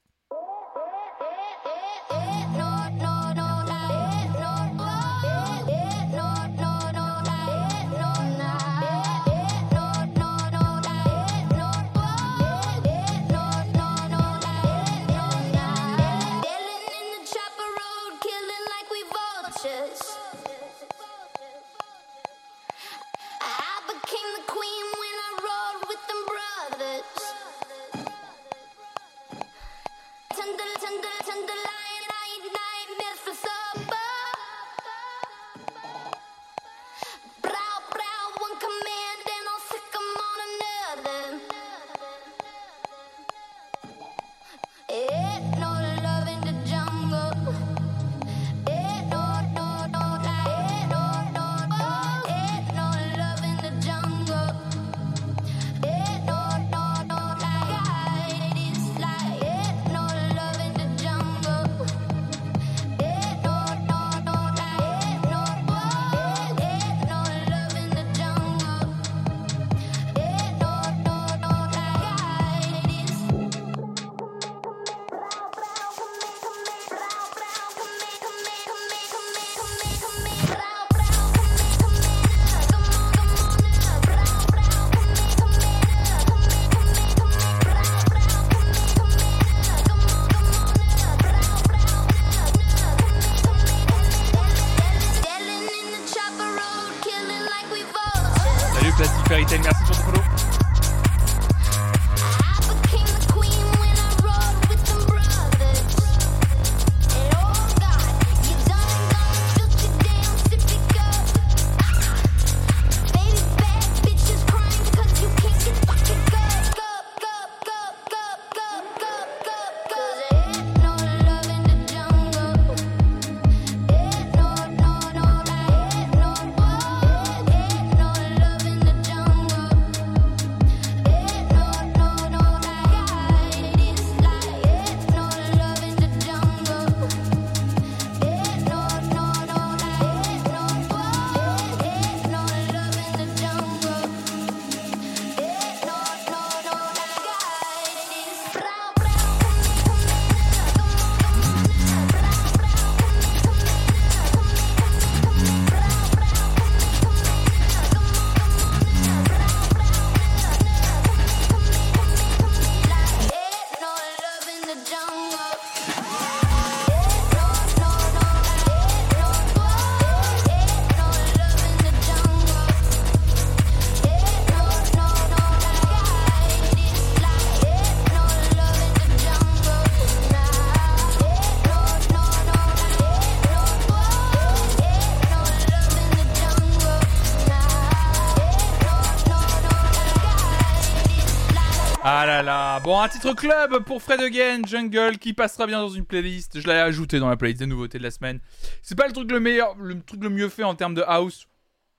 [192.88, 196.58] Bon, un titre club pour Fred Again, Jungle, qui passera bien dans une playlist.
[196.58, 198.40] Je l'ai ajouté dans la playlist des nouveautés de la semaine.
[198.80, 201.48] C'est pas le truc le meilleur, le truc le mieux fait en termes de house.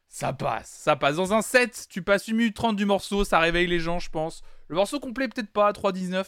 [0.07, 1.17] Ça passe, ça passe.
[1.17, 4.09] Dans un set, tu passes une minute 30 du morceau, ça réveille les gens, je
[4.09, 4.41] pense.
[4.67, 6.25] Le morceau complet, peut-être pas, 3.19.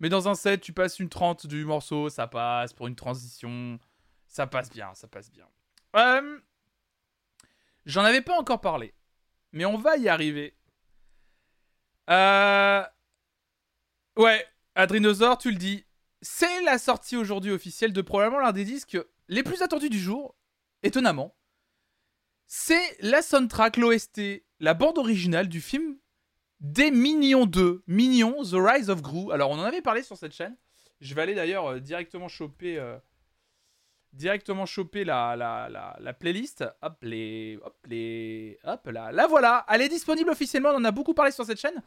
[0.00, 3.78] Mais dans un set, tu passes une 30 du morceau, ça passe pour une transition.
[4.26, 5.46] Ça passe bien, ça passe bien.
[5.96, 6.40] Euh,
[7.86, 8.92] J'en avais pas encore parlé.
[9.52, 10.54] Mais on va y arriver.
[12.10, 12.84] Euh...
[14.16, 15.84] Ouais, Adrinosaur, tu le dis.
[16.22, 20.34] C'est la sortie aujourd'hui officielle de probablement l'un des disques les plus attendus du jour,
[20.82, 21.34] étonnamment.
[22.46, 24.20] C'est la soundtrack, l'OST,
[24.60, 25.96] la bande originale du film
[26.60, 27.82] des Minions 2.
[27.86, 29.32] Minions, The Rise of Gru.
[29.32, 30.56] Alors, on en avait parlé sur cette chaîne.
[31.00, 32.78] Je vais aller d'ailleurs euh, directement choper.
[32.78, 32.96] euh,
[34.12, 36.64] directement choper la, la, la, la playlist.
[36.82, 37.58] Hop, les.
[37.64, 38.58] Hop, les.
[38.64, 39.10] Hop là.
[39.12, 39.66] La voilà.
[39.68, 40.70] Elle est disponible officiellement.
[40.70, 41.82] On en a beaucoup parlé sur cette chaîne.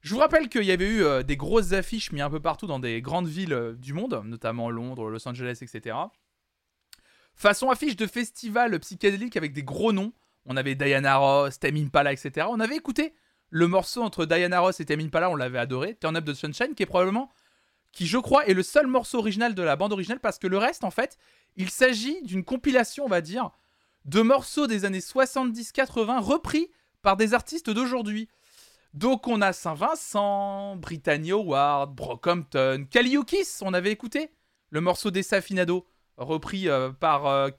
[0.00, 2.66] Je vous rappelle qu'il y avait eu euh, des grosses affiches mis un peu partout
[2.66, 5.96] dans des grandes villes euh, du monde, notamment Londres, Los Angeles, etc.
[7.34, 10.12] Façon affiche de festival psychédélique avec des gros noms.
[10.44, 12.46] On avait Diana Ross, Tame Impala, etc.
[12.50, 13.14] On avait écouté
[13.50, 16.74] le morceau entre Diana Ross et Tame Impala, on l'avait adoré, Turn Up the Sunshine,
[16.74, 17.30] qui est probablement,
[17.92, 20.58] qui je crois est le seul morceau original de la bande originale, parce que le
[20.58, 21.16] reste, en fait,
[21.56, 23.50] il s'agit d'une compilation, on va dire,
[24.04, 26.70] de morceaux des années 70-80 repris
[27.02, 28.28] par des artistes d'aujourd'hui.
[28.94, 34.30] Donc on a Saint-Vincent, Brittany Howard, Brockhampton, Kaliukis, on avait écouté
[34.70, 35.86] le morceau des Safinado,
[36.16, 37.50] repris euh, par euh.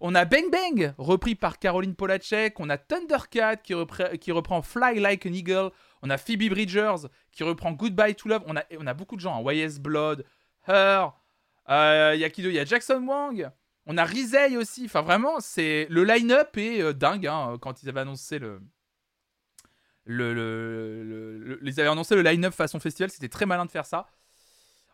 [0.00, 2.58] On a Bang Bang, repris par Caroline Polacek.
[2.58, 5.70] On a Thundercat qui, repre- qui reprend Fly Like an Eagle.
[6.02, 8.42] On a Phoebe Bridgers qui reprend Goodbye to Love.
[8.48, 9.52] On a, beaucoup de gens, hein.
[9.52, 10.24] YS Blood,
[10.66, 11.12] Her,
[11.68, 13.52] il y a Il y a Jackson Wang.
[13.86, 14.84] On a Rizei aussi.
[14.84, 18.60] Enfin vraiment, c'est le line-up est euh, dingue hein, quand ils avaient annoncé le,
[20.04, 24.06] le, le- ils avaient annoncé le line-up façon festival, c'était très malin de faire ça.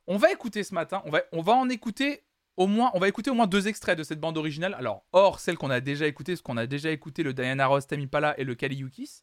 [0.07, 2.23] On va écouter ce matin, on va, on va en écouter
[2.57, 4.75] au moins, on va écouter au moins deux extraits de cette bande originale.
[4.75, 7.87] Alors, hors celle qu'on a déjà écoutée, parce qu'on a déjà écouté le Diana Ross,
[7.87, 9.23] Tamipala et le Kaliukis.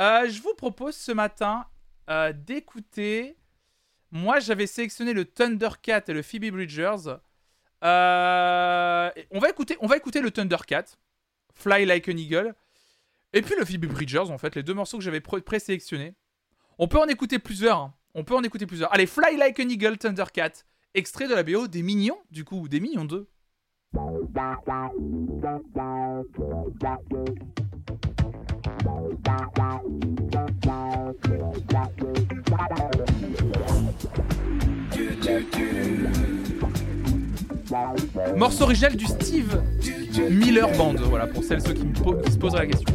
[0.00, 1.66] Euh, je vous propose ce matin
[2.08, 3.36] euh, d'écouter.
[4.10, 7.16] Moi, j'avais sélectionné le Thundercat et le Phoebe Bridgers.
[7.84, 10.84] Euh, on va écouter, on va écouter le Thundercat,
[11.54, 12.54] Fly Like an Eagle.
[13.32, 16.14] Et puis le Phoebe Bridgers, en fait, les deux morceaux que j'avais pré- présélectionnés.
[16.78, 17.78] On peut en écouter plusieurs.
[17.78, 17.94] hein.
[18.14, 18.92] On peut en écouter plusieurs.
[18.92, 20.52] Allez, Fly Like an Eagle, Thundercat.
[20.94, 23.26] Extrait de la BO des Mignons, du coup, ou des Mignons 2.
[38.36, 39.62] Morceau original du Steve
[40.30, 42.94] Miller Band, voilà, pour celles ceux qui, me se poseraient la question.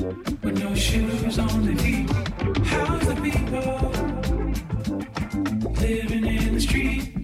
[0.00, 2.10] with no shoes on their feet.
[2.64, 3.90] How's the people
[5.72, 7.17] living in the street?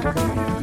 [0.00, 0.59] Fly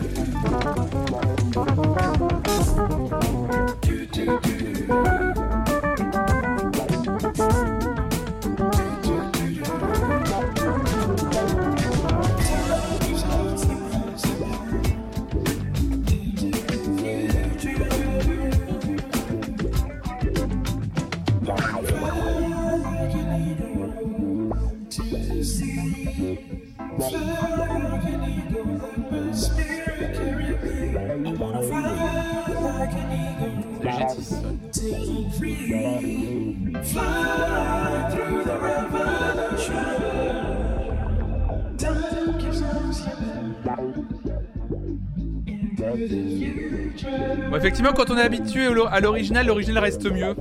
[47.56, 50.36] Effectivement, quand on est habitué à l'original, l'original reste mieux.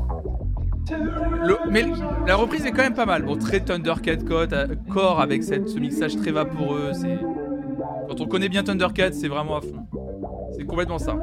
[1.71, 1.85] Mais
[2.27, 3.23] la reprise est quand même pas mal.
[3.23, 6.93] Bon, très Thundercat euh, Core avec cette, ce mixage très vaporeux.
[8.09, 9.87] Quand on connaît bien Thundercat, c'est vraiment à fond.
[10.57, 11.17] C'est complètement ça.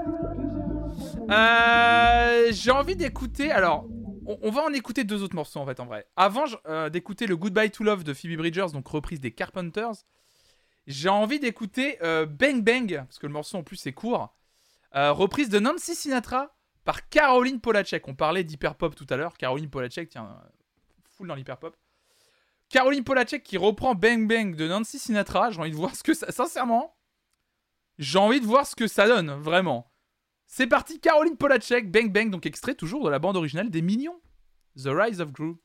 [1.30, 3.52] Euh, J'ai envie d'écouter.
[3.52, 3.86] Alors,
[4.26, 6.06] on, va en écouter deux autres morceaux en fait, en vrai.
[6.16, 10.06] Avant euh, d'écouter le Goodbye to Love de Phoebe Bridgers, donc reprise des Carpenters,
[10.88, 14.34] j'ai envie d'écouter Bang Bang, parce que le morceau en plus est court.
[14.96, 18.08] Euh, reprise de Nancy Sinatra par Caroline Polachek.
[18.08, 19.38] On parlait d'hyperpop tout à l'heure.
[19.38, 20.50] Caroline Polachek, tiens, euh,
[21.18, 21.76] full dans l'hyperpop.
[22.70, 25.52] Caroline Polachek qui reprend Bang Bang de Nancy Sinatra.
[25.52, 26.32] J'ai envie de voir ce que ça.
[26.32, 26.96] Sincèrement,
[27.98, 29.92] j'ai envie de voir ce que ça donne, vraiment.
[30.46, 34.20] C'est parti, Caroline Polachek, Bang Bang, donc extrait toujours de la bande originale des Mignons.
[34.76, 35.58] The Rise of Gru.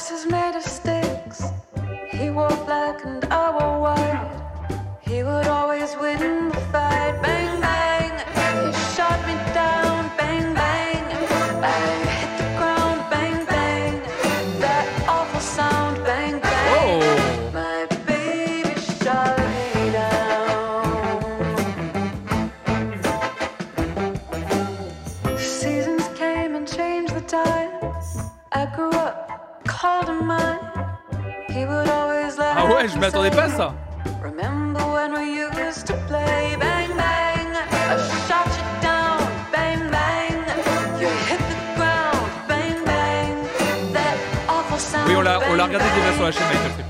[0.00, 1.42] On horses made of sticks.
[2.10, 4.98] He wore black and I wore white.
[5.00, 7.39] He would always win the fight.
[33.00, 33.74] M'attendais pas à ça.
[34.22, 37.48] Remember when we used to play bang bang?
[37.72, 37.96] I
[38.28, 40.36] shot you down, bang bang.
[41.00, 43.34] You hit the ground, bang bang.
[43.92, 44.16] That
[44.48, 45.08] awful sound.
[45.08, 46.89] Oui, on l'a regardé déjà sur la chaîne Michael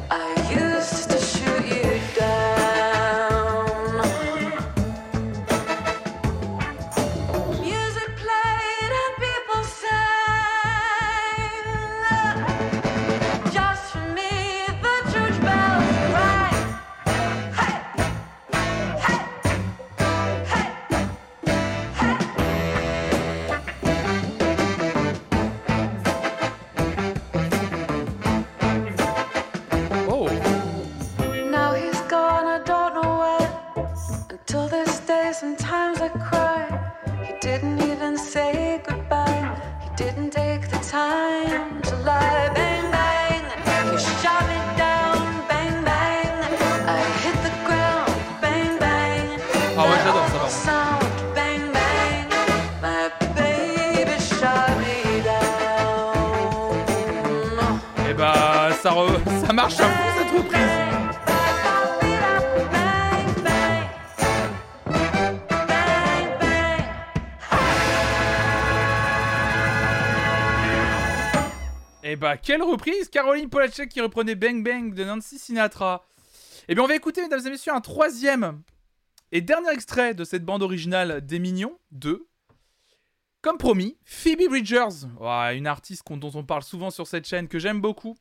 [72.30, 76.06] bah, quelle reprise Caroline Polachek qui reprenait Bang Bang de Nancy Sinatra.
[76.68, 78.62] Et bien, on va écouter, mesdames et messieurs, un troisième
[79.32, 82.28] et dernier extrait de cette bande originale des Mignons 2.
[83.42, 85.08] Comme promis, Phoebe Bridgers,
[85.56, 88.16] une artiste dont on parle souvent sur cette chaîne que j'aime beaucoup,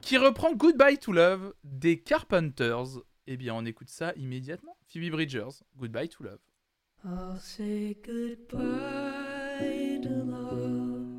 [0.00, 4.78] qui reprend Goodbye to Love des Carpenters Eh bien, on écoute ça immédiatement.
[4.88, 6.38] Phoebe Bridgers, Goodbye to Love.
[7.04, 11.09] I'll say goodbye to love.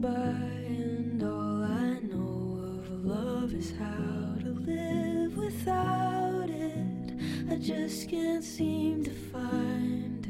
[0.00, 7.14] By, and all I know of love is how to live without it.
[7.50, 10.24] I just can't seem to find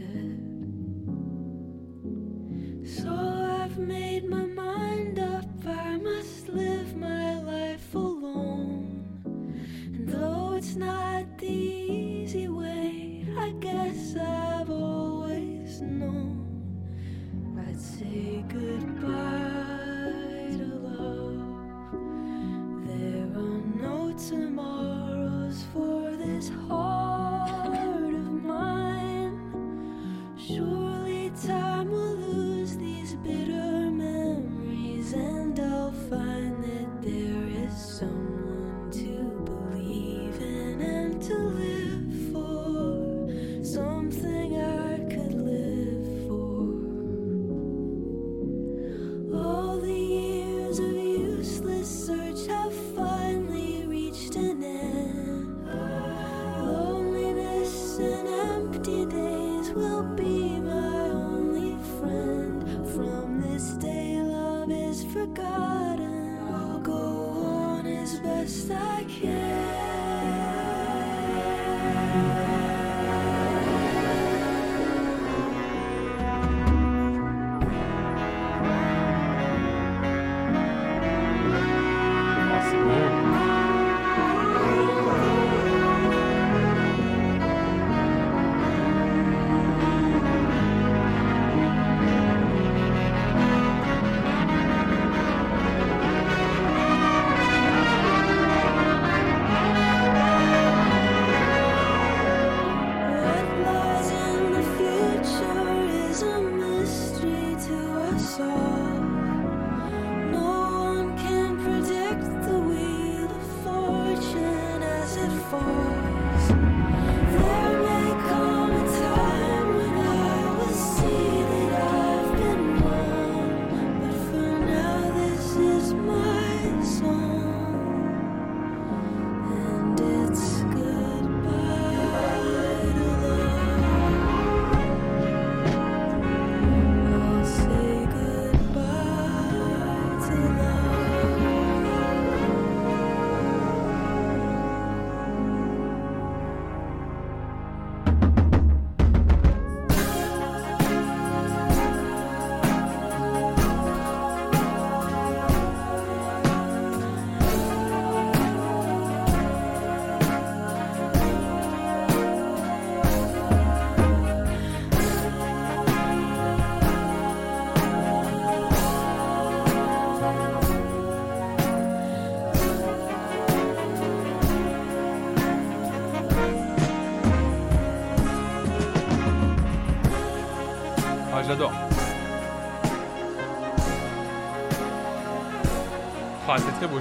[2.83, 2.89] it.
[2.89, 9.21] So I've made my mind up, I must live my life alone.
[9.95, 16.39] And though it's not the easy way, I guess I've always known
[17.69, 19.58] I'd say goodbye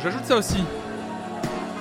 [0.02, 0.64] J'ajoute ça aussi.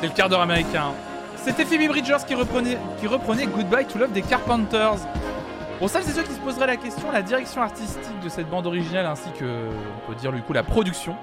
[0.01, 0.93] C'est le quart d'heure américain.
[1.37, 4.99] C'était Phoebe Bridgers qui reprenait, Goodbye to Love des Carpenters.
[5.79, 8.67] Pour ça, c'est ceux qui se poseraient la question, la direction artistique de cette bande
[8.67, 11.15] originale ainsi que, on peut dire du coup, la production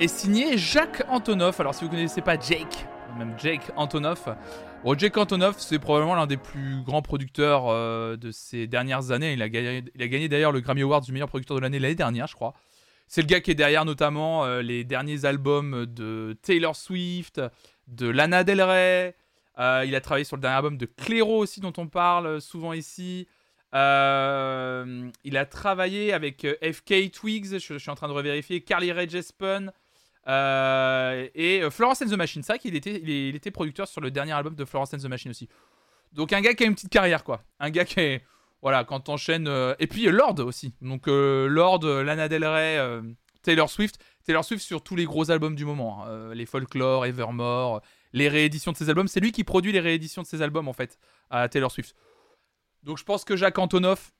[0.00, 1.60] est signé Jacques Antonoff.
[1.60, 2.86] Alors, si vous ne connaissez pas Jake,
[3.18, 4.28] même Jake Antonoff,
[4.82, 9.34] bon, Jake Antonoff, c'est probablement l'un des plus grands producteurs euh, de ces dernières années.
[9.34, 11.78] Il a gagné, il a gagné d'ailleurs le Grammy Award du meilleur producteur de l'année
[11.78, 12.54] l'année dernière, je crois.
[13.12, 17.42] C'est le gars qui est derrière notamment euh, les derniers albums de Taylor Swift,
[17.86, 19.14] de Lana Del Rey.
[19.58, 22.72] Euh, il a travaillé sur le dernier album de Clairo aussi, dont on parle souvent
[22.72, 23.28] ici.
[23.74, 29.06] Euh, il a travaillé avec FK Twigs, je, suis en train de revérifier, Carly Rae
[29.06, 29.72] Jepsen
[30.26, 32.42] et Florence and the Machine.
[32.42, 32.94] C'est vrai qu'il était,
[33.28, 35.50] était producteur sur le dernier album de Florence and the Machine aussi.
[36.12, 37.42] Donc un gars qui a une petite carrière, quoi.
[37.60, 38.22] Un gars qui est...
[38.62, 39.48] Voilà, quand t'enchaînes...
[39.48, 40.74] euh, Et puis euh, Lord aussi.
[40.80, 42.78] Donc euh, Lord, euh, Lana Del Rey,
[43.42, 43.98] Taylor Swift.
[44.24, 46.04] Taylor Swift sur tous les gros albums du moment.
[46.06, 46.32] hein.
[46.32, 47.82] Les Folklore, Evermore,
[48.12, 49.08] les rééditions de ses albums.
[49.08, 50.96] C'est lui qui produit les rééditions de ses albums, en fait,
[51.28, 51.96] à Taylor Swift.
[52.84, 54.12] Donc je pense que Jacques Antonoff,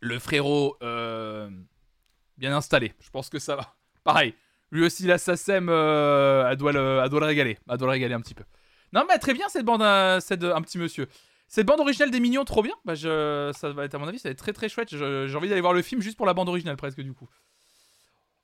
[0.00, 0.76] le frérot
[2.36, 3.74] bien installé, je pense que ça va.
[4.04, 4.34] Pareil,
[4.70, 8.14] lui aussi la SACEM, elle, doit le, elle doit le régaler, elle doit le régaler
[8.14, 8.44] un petit peu.
[8.92, 9.82] Non, mais très bien cette bande,
[10.20, 11.08] cette, un petit monsieur.
[11.48, 12.74] Cette bande originale des Mignons, trop bien.
[12.84, 14.90] Bah, ça va être, à mon avis, ça va être très très chouette.
[14.90, 17.28] J'ai envie d'aller voir le film juste pour la bande originale, presque, du coup.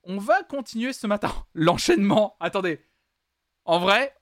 [0.03, 1.31] On va continuer ce matin.
[1.53, 2.35] L'enchaînement.
[2.39, 2.79] Attendez.
[3.63, 4.15] En vrai,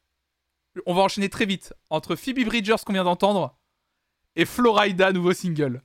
[0.85, 3.57] on va enchaîner très vite entre Phoebe Bridgers qu'on vient d'entendre
[4.35, 5.81] et Florida, nouveau single.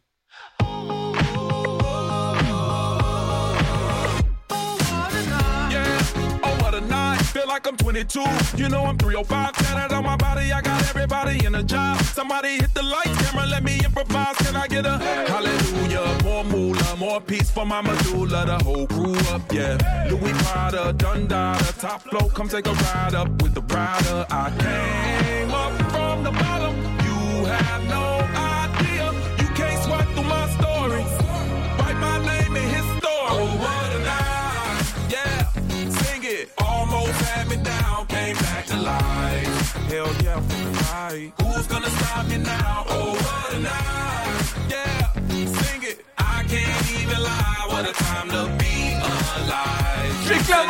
[7.59, 8.21] Like I'm 22.
[8.57, 9.53] You know I'm 305.
[9.53, 12.01] Tatted on my body, I got everybody in a job.
[12.03, 14.37] Somebody hit the lights, camera, let me improvise.
[14.37, 16.23] Can I get a hallelujah?
[16.23, 18.47] More moolah, more peace for my medulla.
[18.47, 19.77] The whole crew up, yeah.
[20.09, 22.29] Louis Prada, Dundada, top flow.
[22.29, 24.27] Come take a ride up with the rider.
[24.31, 26.77] I came up from the bottom.
[27.07, 28.18] You have no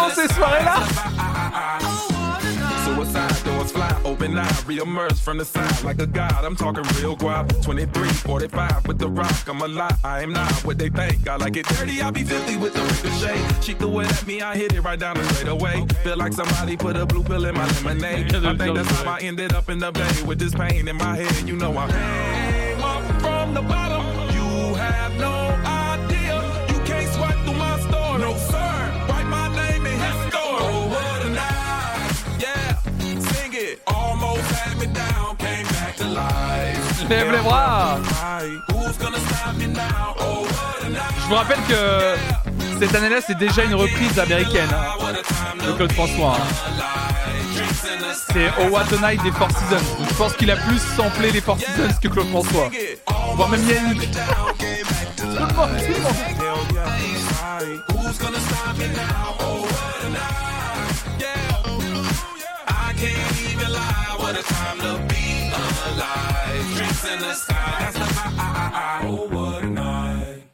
[0.09, 1.89] J'ai clairement ces soirées-là.
[2.85, 6.45] Suicide doors fly open now, reemerge from the side like a god.
[6.45, 7.63] I'm talking real guap.
[7.63, 9.47] 23, 45 with the rock.
[9.47, 9.95] I'm a lot.
[10.03, 11.29] I am not what they think.
[11.29, 12.01] I like it dirty.
[12.01, 13.63] I be 50 with the ricochet.
[13.63, 14.41] She threw it at me.
[14.41, 15.87] I hit it right down the straight away.
[16.03, 18.35] Feel like somebody put a blue pill in my lemonade.
[18.35, 21.17] I think that's how I ended up in the bay with this pain in my
[21.17, 21.49] head.
[21.49, 23.88] You know I came up from the bottom.
[37.11, 38.01] A night.
[41.23, 42.15] Je vous rappelle que
[42.79, 46.37] cette année-là, c'est déjà une reprise américaine hein, de Claude François.
[46.37, 46.47] hein.
[48.33, 48.69] C'est Oh
[49.03, 49.85] Night des Four Seasons.
[50.09, 52.71] Je pense qu'il a plus samplé les Four Seasons que Claude François.
[53.35, 54.09] Voire même Yannick.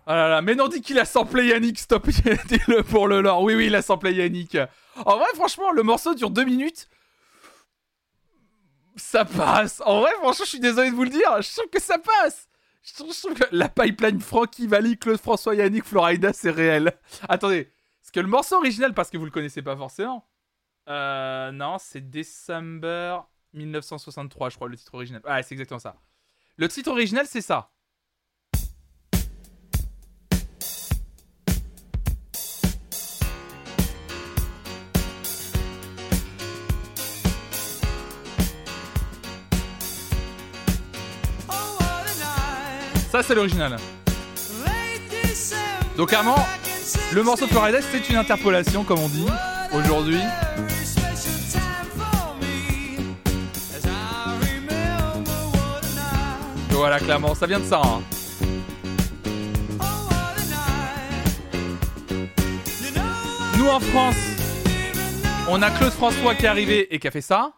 [0.07, 2.09] Ah là là, mais non, dis qu'il a samplé Yannick, stop,
[2.47, 3.43] dis-le pour le lore.
[3.43, 4.59] Oui, oui, il a samplé Yannick.
[5.05, 6.89] En vrai, franchement, le morceau dure deux minutes.
[8.97, 9.83] Ça passe.
[9.85, 12.49] En vrai, franchement, je suis désolé de vous le dire, je trouve que ça passe.
[12.83, 16.93] Je trouve, que la pipeline Frankie Valli, Claude François, Yannick, Florida, c'est réel.
[17.29, 17.71] Attendez,
[18.03, 20.29] parce que le morceau original, parce que vous le connaissez pas forcément.
[20.91, 23.21] Euh, non, c'est December
[23.55, 25.23] 1963, je crois, le titre original.
[25.25, 25.97] Ah, c'est exactement ça.
[26.57, 27.71] Le titre original, c'est ça.
[43.11, 43.77] Ça, c'est l'original.
[45.97, 46.37] Donc, clairement,
[47.13, 49.27] le morceau de Florida, c'est une interpolation, comme on dit,
[49.73, 50.21] aujourd'hui.
[56.75, 57.81] Voilà, clairement, ça vient de ça.
[57.85, 58.03] hein.
[63.57, 64.17] Nous, en France,
[65.49, 67.53] on a Claude François qui est arrivé et qui a fait ça.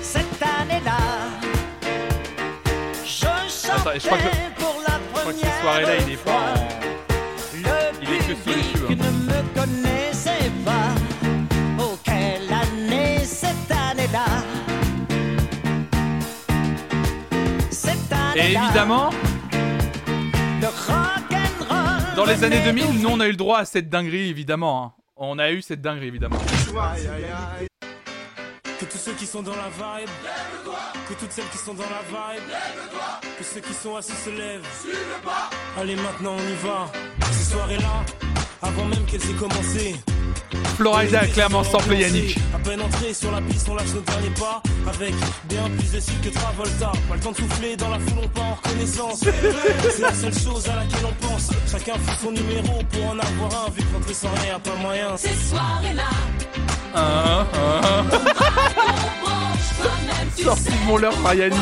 [0.00, 0.98] Cette année-là,
[3.04, 3.26] je
[3.70, 6.32] Attends, je crois que- chantais pour la Je crois que cette soirée-là, il est pas
[6.32, 6.68] en...
[8.02, 8.63] Il est que sur
[10.44, 10.94] connaissait pas.
[11.80, 14.24] Oh, quelle année cette année-là.
[17.70, 17.98] Cette
[18.36, 19.10] Et évidemment,
[20.60, 23.88] le rock'n'roll dans les années venait 2000, nous, on a eu le droit à cette
[23.88, 24.84] dinguerie, évidemment.
[24.84, 24.92] hein.
[25.16, 26.38] On a eu cette dinguerie, évidemment.
[28.80, 30.08] Que tous ceux qui sont dans la vibe,
[31.08, 32.42] que toutes celles qui sont dans la vibe,
[33.38, 34.66] que ceux qui sont assis se lèvent.
[35.78, 36.90] Allez, maintenant on y va.
[37.32, 38.04] Ces soirées-là,
[38.64, 39.96] avant même qu'elles aient commencé.
[40.76, 42.36] Florida a clairement samplé Yannick.
[42.54, 44.62] À peine entré sur la piste, on lâche nos derniers pas.
[44.88, 45.14] Avec
[45.48, 46.92] bien plus de style que Travolta.
[47.08, 49.20] Pas le temps de souffler, dans la foule on part en reconnaissance.
[49.20, 51.50] C'est la seule chose à laquelle on pense.
[51.70, 53.70] Chacun fout son numéro pour en avoir un.
[53.70, 55.16] Vu que rentrer sans rien, pas moyen.
[55.16, 56.02] Ces soirées-là,
[56.96, 58.04] Hein, hein.
[60.36, 61.58] Sorti de mon leurre par Yannick.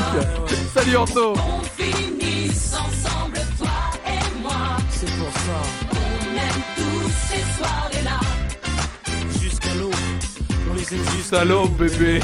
[0.75, 1.35] Salut Anto.
[1.35, 3.22] on finit ensemble,
[11.23, 12.21] Salaud bébé.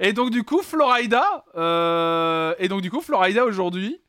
[0.00, 4.00] Et donc du coup Florida, euh, et donc du coup Florida aujourd'hui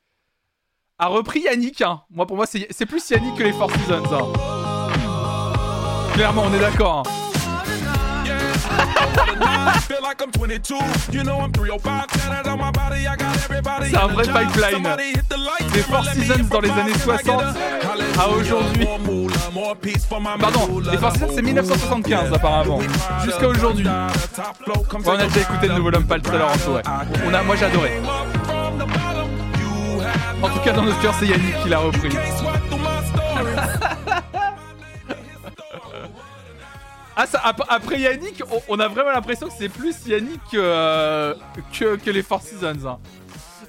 [0.98, 1.82] a repris Yannick.
[1.82, 2.02] hein.
[2.10, 4.04] Moi pour moi c'est c'est plus Yannick que les Four Seasons.
[4.12, 4.34] hein.
[6.16, 7.04] Clairement, on est d'accord.
[7.06, 7.35] hein.
[9.88, 10.76] Feel like I'm 22.
[11.12, 12.08] You know I'm 305.
[12.08, 13.08] Tatted on my body.
[13.08, 14.88] I got everybody C'est un vrai pipeline.
[15.74, 17.44] Des Four Seasons dans les années 60
[18.18, 18.88] à aujourd'hui.
[20.40, 22.80] Pardon, les Four Seasons c'est 1975 apparemment.
[23.24, 23.86] Jusqu'à aujourd'hui.
[23.86, 24.74] Ouais,
[25.06, 26.82] on a déjà écouté le nouveau Lompal tout à l'heure en.
[27.28, 27.92] On a, moi j'ai adoré.
[30.42, 32.10] En tout cas dans notre cœur c'est Yannick qui l'a repris.
[37.16, 40.58] Ah ça, ap- après Yannick, on, on a vraiment l'impression que c'est plus Yannick que,
[40.58, 41.34] euh,
[41.78, 42.86] que, que les Four Seasons.
[42.88, 43.00] hein.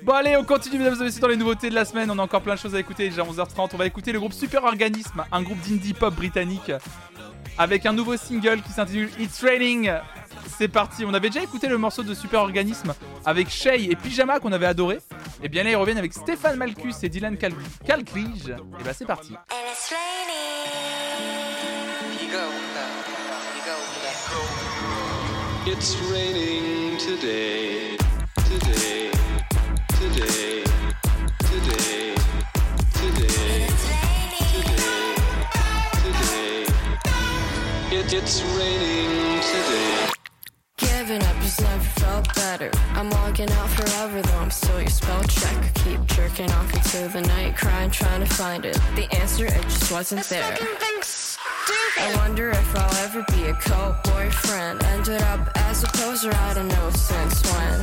[0.02, 2.22] Bon allez, on continue mesdames et messieurs dans les nouveautés de la semaine, on a
[2.22, 5.24] encore plein de choses à écouter, déjà 11h30, on va écouter le groupe Super Organisme,
[5.32, 6.70] un groupe d'indie pop britannique,
[7.58, 9.90] avec un nouveau single qui s'intitule It's Raining.
[10.58, 12.94] C'est parti, on avait déjà écouté le morceau de Super Organisme
[13.24, 14.98] avec Shay et Pyjama qu'on avait adoré.
[15.42, 17.52] Et bien là ils reviennent avec Stéphane Malkus et Dylan Cal
[17.84, 18.50] Calclige.
[18.80, 19.32] Et bah c'est parti.
[19.50, 20.36] It's raining
[25.66, 27.96] today, today,
[28.44, 29.10] today,
[29.98, 30.62] today,
[31.48, 32.14] today,
[33.00, 33.66] today,
[36.04, 36.66] today.
[37.90, 40.08] It, it's raining today.
[40.76, 42.70] Giving up just never felt better.
[42.92, 45.74] I'm walking out forever, though I'm still your spell check.
[45.74, 48.78] Keep jerking off into the night, crying, trying to find it.
[48.94, 50.56] The answer, it just wasn't there.
[51.68, 54.82] I wonder if I'll ever be a co-boyfriend.
[54.84, 57.80] Ended up as a poser, I don't know since when.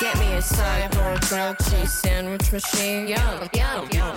[0.00, 3.06] Get me a cyborg grilled cheese sandwich machine.
[3.08, 4.16] Yum, yum, yum.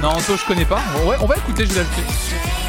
[0.00, 0.82] Non, Anto, je connais pas.
[1.06, 2.63] Ouais, on va écouter, je vais l'ajouter.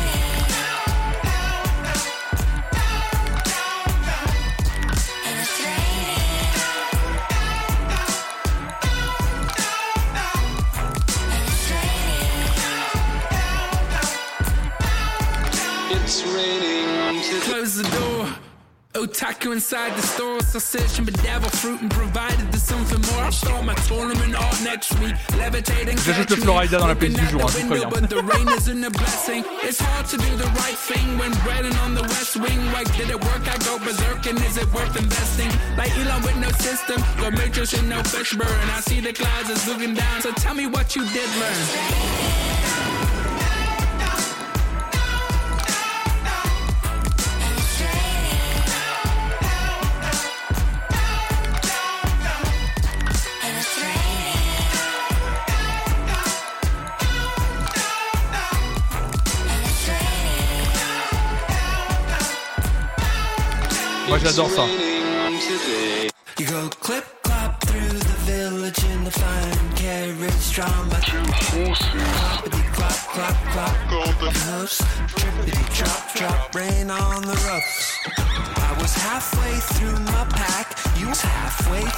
[19.66, 23.26] Inside the store, searching for devil fruit and provided there's something more.
[23.26, 25.16] I'll start my tournament all next week.
[25.38, 27.90] Levitating, J'ajoute le Florida dans la playlist du jour, hein, tout prévient.
[27.90, 29.44] but the rain isn't a blessing.
[29.64, 32.60] It's hard to do the right thing when breading on the west wing.
[32.74, 33.42] Like, did it work?
[33.50, 35.50] I go berserk, and is it worth investing?
[35.77, 38.69] Like Elon with no system, go matrix and no fish burn.
[38.77, 42.44] I see the clouds is looking down, so tell me what you did learn.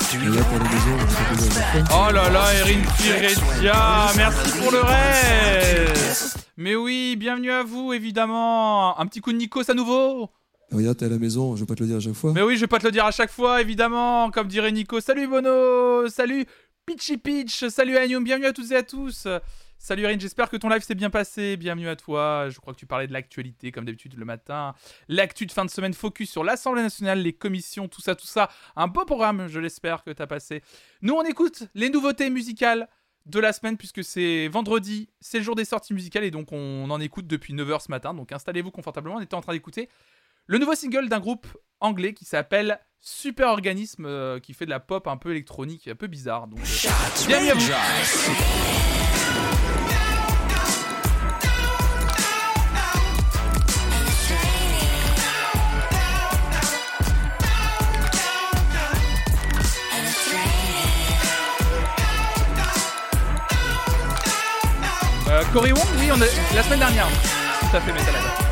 [0.10, 0.44] Through your
[1.92, 6.50] Oh là là, Erin Firetia, merci pour le reste.
[6.58, 9.00] Mais oui, bienvenue à vous évidemment.
[9.00, 10.30] Un petit coup de Nikos à nouveau.
[10.72, 12.34] Regarde, t'es à la maison, je vais pas te le dire à chaque fois.
[12.34, 15.00] Mais oui, je vais pas te le dire à chaque fois, évidemment, comme dirait Nico.
[15.00, 16.46] Salut Bono, salut
[16.86, 19.28] Pitchy Pitch, salut Anyum, bienvenue à toutes et à tous.
[19.80, 21.56] Salut Erin, j'espère que ton live s'est bien passé.
[21.56, 22.50] Bienvenue à toi.
[22.50, 24.74] Je crois que tu parlais de l'actualité, comme d'habitude le matin.
[25.08, 28.50] L'actu de fin de semaine focus sur l'Assemblée nationale, les commissions, tout ça, tout ça.
[28.76, 30.64] Un beau programme, je l'espère, que t'as passé.
[31.02, 32.90] Nous, on écoute les nouveautés musicales
[33.28, 36.90] de la semaine, puisque c'est vendredi, c'est le jour des sorties musicales, et donc on
[36.90, 38.14] en écoute depuis 9h ce matin.
[38.14, 39.18] Donc installez-vous confortablement.
[39.18, 39.90] On était en train d'écouter
[40.48, 41.46] le nouveau single d'un groupe
[41.80, 45.96] anglais qui s'appelle Super Organisme, euh, qui fait de la pop un peu électronique, un
[45.96, 46.48] peu bizarre.
[46.48, 47.72] Donc, euh, bienvenue à vous.
[65.30, 66.56] Euh, Cory Wong, oui, on a...
[66.56, 67.08] la semaine dernière.
[67.60, 68.47] Tout à fait, Metalhead.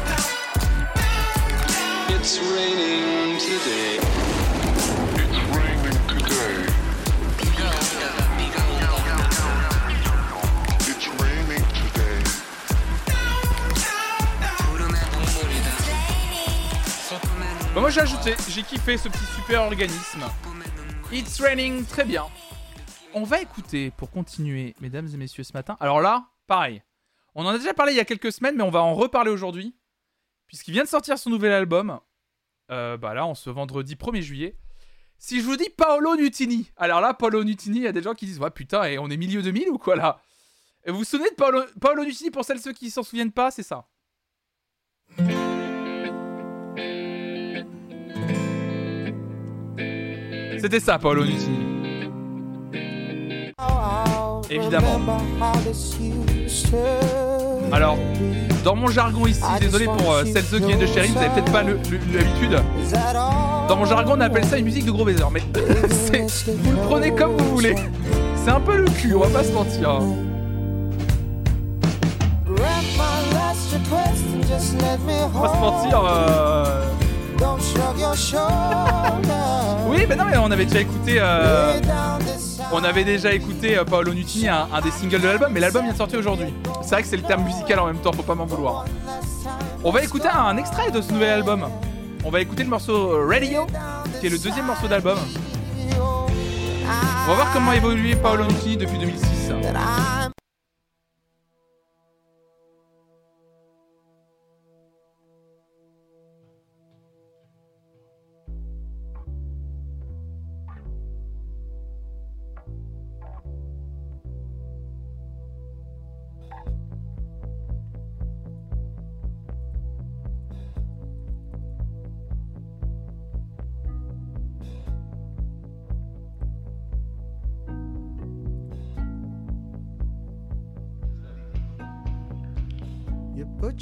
[2.27, 3.99] It's raining today.
[4.73, 4.89] It's
[5.53, 6.65] raining today.
[10.89, 12.23] It's raining today.
[17.75, 20.23] Bah, moi j'ai ajouté, j'ai kiffé ce petit super organisme.
[21.11, 22.25] It's raining, très bien.
[23.13, 25.77] On va écouter pour continuer, mesdames et messieurs, ce matin.
[25.79, 26.81] Alors là, pareil.
[27.35, 29.29] On en a déjà parlé il y a quelques semaines, mais on va en reparler
[29.29, 29.75] aujourd'hui.
[30.47, 31.99] Puisqu'il vient de sortir son nouvel album.
[32.71, 34.55] Euh, bah là, en ce vendredi 1er juillet.
[35.17, 36.71] Si je vous dis Paolo Nutini.
[36.77, 39.09] Alors là, Paolo Nutini, il y a des gens qui disent Ouais, putain, et on
[39.09, 40.19] est milieu 2000 ou quoi là?
[40.83, 43.49] Et vous vous souvenez de Paolo, Paolo Nutini pour celles ceux qui s'en souviennent pas,
[43.51, 43.87] c'est ça?
[50.59, 51.65] C'était ça, Paolo Nutini.
[54.49, 54.99] Évidemment.
[57.71, 57.97] Alors,
[58.63, 61.29] dans mon jargon ici, désolé pour euh, celles ceux qui viennent de Chéri, vous avez
[61.29, 62.59] peut-être pas l'habitude.
[63.67, 65.23] Dans mon jargon, on appelle ça une musique de gros baiser.
[65.31, 65.41] Mais
[66.53, 67.75] vous le prenez comme vous voulez.
[68.43, 69.89] C'est un peu le cul, on va pas se mentir.
[69.89, 70.03] hein.
[75.35, 76.01] On va se mentir.
[76.07, 76.81] euh,
[79.89, 81.17] Oui, mais non, mais on avait déjà écouté.
[81.19, 81.73] euh,
[82.71, 85.93] On avait déjà écouté euh, Paolo Nutini, un, des singles de l'album, mais l'album vient
[85.93, 86.53] de sortir aujourd'hui.
[86.81, 88.85] C'est vrai que c'est le terme musical en même temps, faut pas m'en vouloir.
[89.83, 91.67] On va écouter un extrait de ce nouvel album.
[92.23, 93.67] On va écouter le morceau euh, Radio,
[94.19, 95.17] qui est le deuxième morceau d'album.
[97.27, 99.51] On va voir comment a évolué Paolo Nutini depuis 2006.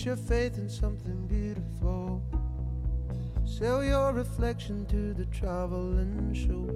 [0.06, 2.22] Your faith in something beautiful.
[3.46, 6.68] Sell your reflection to the traveling show.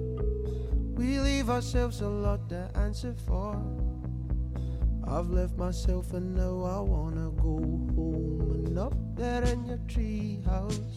[0.96, 3.60] We leave ourselves a lot to answer for.
[5.06, 7.58] I've left myself and now I wanna go
[7.96, 10.96] home and up there in your treehouse.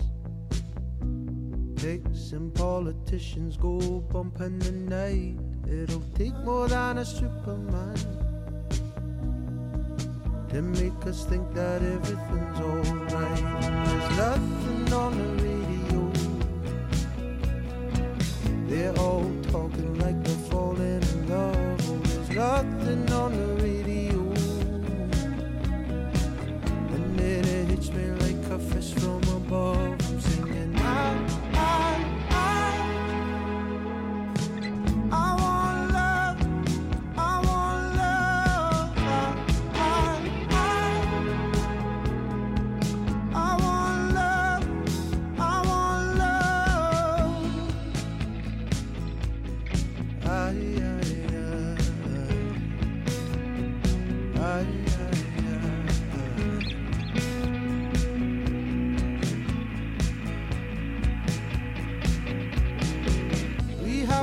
[1.76, 3.80] Pigs and politicians go
[4.12, 5.38] bumping the night.
[5.68, 8.31] It'll take more than a superman
[10.52, 13.42] to make us think that everything's alright.
[13.86, 16.12] There's nothing on the radio.
[18.68, 21.90] They're all talking like they're falling in love.
[21.90, 24.20] Oh, there's nothing on the radio.
[26.96, 29.21] And it hits me like a fist from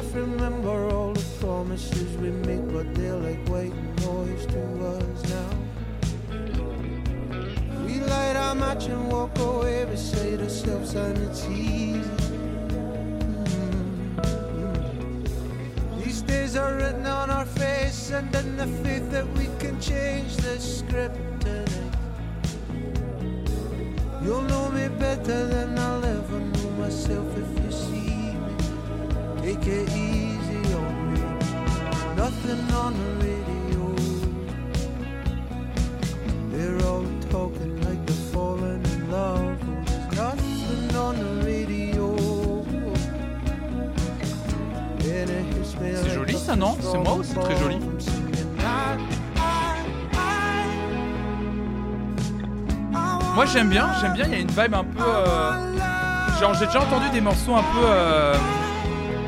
[0.09, 4.61] We to remember all the promises we make, but they're like white noise to
[4.97, 5.51] us now.
[7.85, 12.01] We light our match and walk away beside ourselves, and it's easy.
[14.57, 16.01] Mm-hmm.
[16.01, 20.35] These days are written on our face, and in the faith that we can change
[20.39, 21.69] the script tonight.
[24.23, 25.98] You'll know me better than I'll
[29.61, 31.20] Take it easy on me.
[32.17, 33.83] Nothing on the radio.
[36.53, 39.59] They're all talking like they're falling in love.
[39.87, 42.07] There's nothing on the radio.
[45.01, 46.77] And it hits me C'est joli ça, non?
[46.81, 47.78] C'est moi ou c'est très joli.
[53.35, 55.03] Moi j'aime bien, j'aime bien, il y a une vibe un peu.
[55.03, 55.53] euh,
[56.41, 58.35] Genre j'ai déjà entendu des morceaux un peu euh,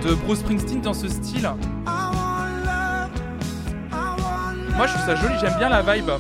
[0.05, 1.51] de Bruce Springsteen dans ce style.
[4.77, 6.11] Moi je trouve ça joli, j'aime bien la vibe.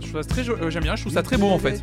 [0.00, 1.80] Je trouve ça très joli, euh, j'aime bien, je trouve ça très beau en fait.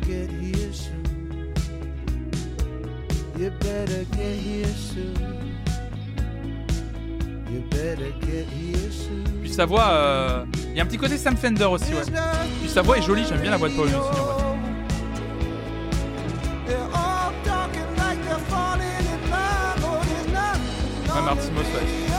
[9.40, 12.02] Puis sa voix, euh, il y a un petit côté Sam Fender aussi, ouais.
[12.60, 14.29] Puis sa voix est jolie, j'aime bien la voix de Paul Nutini
[21.34, 22.09] nothing Ouais,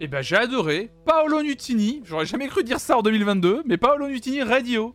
[0.00, 0.92] Et ben j'ai adoré.
[1.04, 4.94] Paolo Nutini, j'aurais jamais cru dire ça en 2022, mais Paolo Nutini Radio.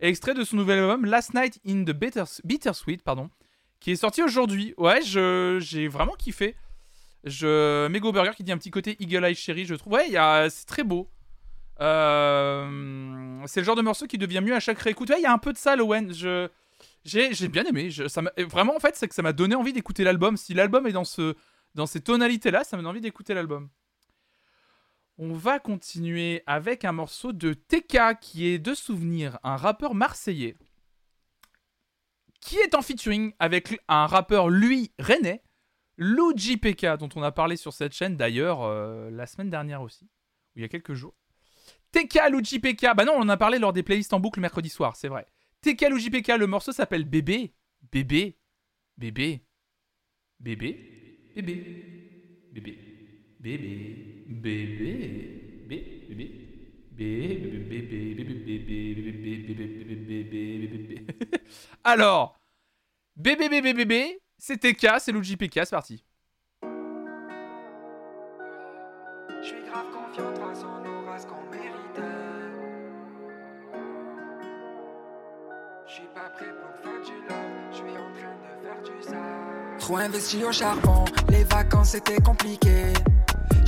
[0.00, 3.30] Extrait de son nouvel album Last Night in the Bitter, Bittersweet, pardon,
[3.78, 4.74] qui est sorti aujourd'hui.
[4.78, 6.56] Ouais, j'ai vraiment kiffé.
[7.22, 9.92] Je, Mego Burger qui dit un petit côté Eagle Eye Cherry, je trouve.
[9.92, 10.08] Ouais,
[10.50, 11.08] c'est très beau.
[11.80, 15.08] Euh, c'est le genre de morceau qui devient mieux à chaque réécoute.
[15.10, 16.12] Ouais, il y a un peu de ça, Lowen.
[16.12, 16.48] Je,
[17.04, 17.90] j'ai, j'ai bien aimé.
[18.08, 20.36] Ça vraiment, en fait, c'est que ça m'a donné envie d'écouter l'album.
[20.36, 21.36] Si l'album est dans, ce,
[21.76, 23.68] dans ces tonalités-là, ça m'a donné envie d'écouter l'album.
[25.24, 30.56] On va continuer avec un morceau de TK qui est de souvenir, un rappeur marseillais
[32.40, 35.44] qui est en featuring avec un rappeur lui rennais,
[35.96, 40.06] Lou JPK, dont on a parlé sur cette chaîne d'ailleurs euh, la semaine dernière aussi,
[40.06, 41.14] ou il y a quelques jours.
[41.92, 44.70] TK Lou JPK, bah non, on en a parlé lors des playlists en boucle mercredi
[44.70, 45.28] soir, c'est vrai.
[45.60, 47.54] TK Lou JPK, le morceau s'appelle Bébé,
[47.92, 48.40] Bébé,
[48.98, 49.44] Bébé,
[50.40, 52.91] Bébé, Bébé, Bébé,
[53.42, 55.42] Bébé, Bébé,
[61.82, 62.38] Alors,
[63.16, 66.04] bébé, bébé, bébé, c'est TK, c'est Luigi PK, c'est parti.
[69.42, 72.00] Je suis grave confiant, toi, on aura ce qu'on mérite.
[75.88, 79.02] Je suis pas prêt pour faire du love, je suis en train de faire du
[79.02, 79.78] sale.
[79.80, 82.92] Trop investi au charbon, les vacances c'était compliqué.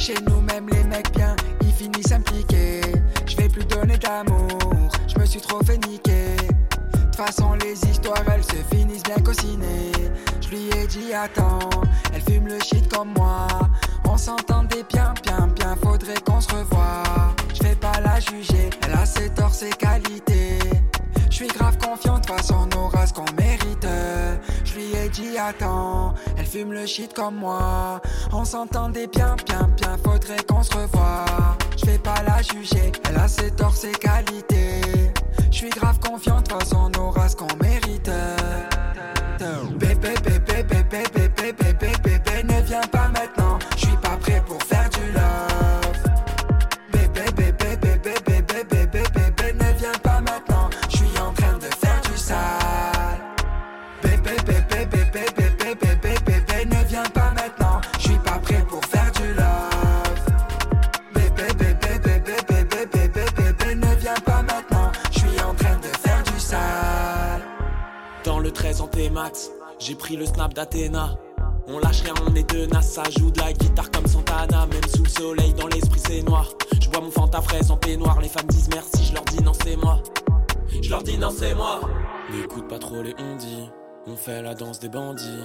[0.05, 2.83] Chez nous, même les mecs bien, ils finissent impliqués.
[3.25, 6.37] Je vais plus donner d'amour, je me suis trop fait niquer.
[6.37, 9.93] De toute façon, les histoires elles se finissent bien cocinées.
[10.43, 11.71] Je lui ai dit attends,
[12.13, 13.47] elle fume le shit comme moi.
[14.07, 17.03] On s'entendait bien, bien, bien, faudrait qu'on se revoie.
[17.55, 20.59] Je vais pas la juger, elle a ses torts, ses qualités.
[21.35, 23.85] Je suis grave confiant, de toute façon, on aura ce qu'on mérite.
[24.65, 28.01] Je lui ai dit attends, elle fume le shit comme moi.
[28.33, 31.25] On s'entendait bien, bien, bien, faudrait qu'on se revoie.
[31.77, 34.81] Je vais pas la juger, elle a ses torts, ses qualités.
[35.51, 38.09] Je suis grave confiant, de toute façon, on aura ce qu'on mérite.
[39.77, 42.14] Bébé, bébé, bébé, bébé, bébé, bébé,
[68.95, 71.17] le 13 en T-Max, j'ai pris le snap d'Athéna.
[71.67, 74.67] On lâche rien, on est tenace, ça joue de la guitare comme Santana.
[74.67, 76.51] Même sous le soleil, dans l'esprit c'est noir.
[76.81, 79.53] Je bois mon fanta fraise en peignoir, les femmes disent merci, je leur dis non
[79.63, 80.03] c'est moi.
[80.83, 81.81] Je leur dis non c'est moi.
[82.31, 83.71] N'écoute pas trop les on dit,
[84.07, 85.45] on fait la danse des bandits.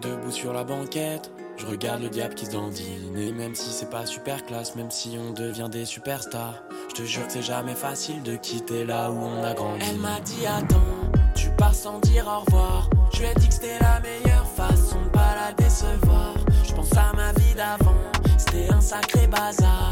[0.00, 3.16] Debout sur la banquette, je regarde le diable qui se dandine.
[3.16, 7.02] Et même si c'est pas super classe, même si on devient des superstars, je te
[7.02, 9.84] jure que c'est jamais facile de quitter là où on a grandi.
[9.88, 12.88] Elle m'a dit attends, tu pars sans dire au revoir.
[13.12, 16.34] Je lui ai dit que c'était la meilleure façon de pas la décevoir.
[16.64, 17.96] Je pense à ma vie d'avant,
[18.36, 19.90] c'était un sacré bazar.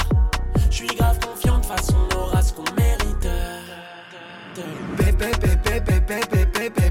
[0.70, 3.28] Je suis grave confiant, de façon on aura ce qu'on mérite.
[4.96, 6.89] Bébé, bébé, bébé, bébé, bébé, bébé,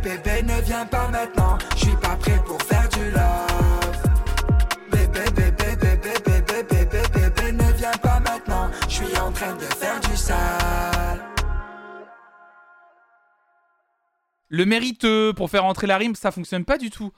[0.00, 1.58] bébé, ne viens pas maintenant.
[1.76, 3.96] Je pas prêt pour faire du love.
[4.90, 8.70] Bébé, bébé, bébé, bébé, bébé, ne viens pas maintenant.
[8.88, 11.20] Je en train de faire du sale.
[14.48, 17.12] Le mérite euh, pour faire entrer la rime, ça fonctionne pas du tout.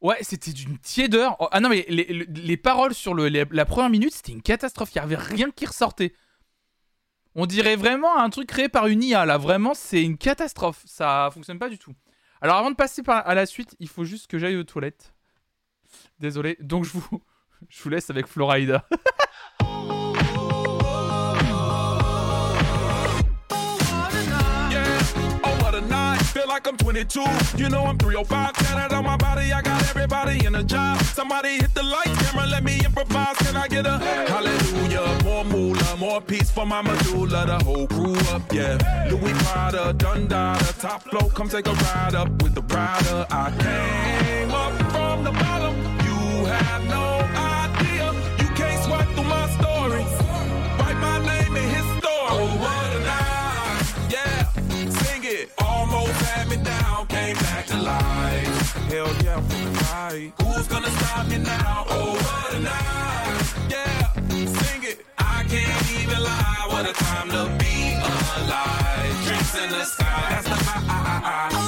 [0.00, 1.36] Ouais, c'était d'une tiédeur.
[1.40, 4.40] Oh, ah non, mais les, les- les paroles sur le, la première minute, c'était une
[4.40, 4.90] catastrophe.
[4.94, 6.14] Il avait rien qui ressortait.
[7.34, 9.36] On dirait vraiment un truc créé par une IA, là.
[9.36, 10.82] Vraiment, c'est une catastrophe.
[10.86, 11.94] Ça fonctionne pas du tout.
[12.40, 15.14] Alors, avant de passer à la suite, il faut juste que j'aille aux toilettes.
[16.18, 16.56] Désolé.
[16.60, 17.22] Donc, je vous,
[17.68, 18.86] je vous laisse avec Florida.
[26.50, 27.20] like I'm 22.
[27.56, 28.52] You know I'm 305.
[28.54, 29.52] Tatted on my body.
[29.52, 31.00] I got everybody in a job.
[31.18, 33.36] Somebody hit the lights, camera, let me improvise.
[33.36, 33.98] Can I get a
[34.32, 35.22] hallelujah?
[35.22, 37.46] More moolah, more peace for my medulla.
[37.46, 39.06] The whole crew up, yeah.
[39.08, 41.28] Louis Prada, Dundada, top flow.
[41.28, 43.26] Come take a ride up with the rider.
[43.30, 45.74] I came up from the bottom.
[46.06, 47.19] You have no
[57.90, 58.72] life.
[58.90, 59.40] Hell yeah,
[59.92, 60.32] right.
[60.42, 61.84] Who's gonna stop me now?
[61.88, 63.44] Oh, what a night.
[63.74, 64.12] Yeah,
[64.58, 64.98] sing it.
[65.18, 66.66] I can't even lie.
[66.72, 67.76] What a time to be
[68.40, 69.14] alive.
[69.26, 70.26] Drinks in the sky.
[70.30, 71.59] That's the high.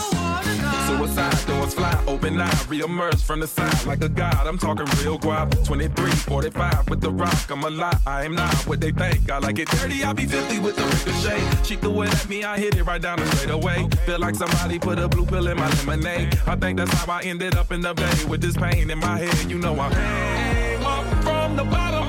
[1.74, 4.46] Fly, open eye, reemerge from the side like a god.
[4.46, 5.64] I'm talking real guap.
[5.64, 7.50] 23, 45 with the rock.
[7.50, 9.30] I'm a lot, I am not what they think.
[9.30, 11.64] I like it dirty, I be 50 with the ricochet.
[11.64, 13.88] She threw it at me, I hit it right down the straight away.
[14.06, 16.38] Feel like somebody put a blue pill in my lemonade.
[16.46, 19.18] I think that's how I ended up in the bay with this pain in my
[19.18, 19.50] head.
[19.50, 22.01] You know I came up from the bottom.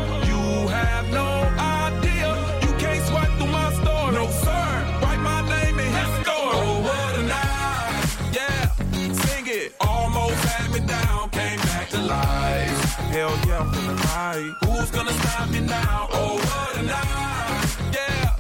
[13.14, 14.56] Hell yeah, I'm feeling right.
[14.66, 16.08] Who's gonna stop me now?
[16.14, 18.36] Oh what a night, yeah.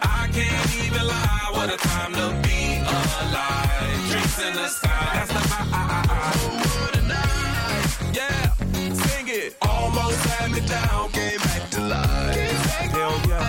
[0.00, 1.50] I can't even lie.
[1.50, 4.10] What a time to be alive.
[4.10, 6.32] Drinks in the sky, that's the high.
[6.36, 8.54] Oh what a night, yeah.
[8.94, 12.92] Sing it, almost had me down, came back to life.
[12.92, 13.42] Hell yeah,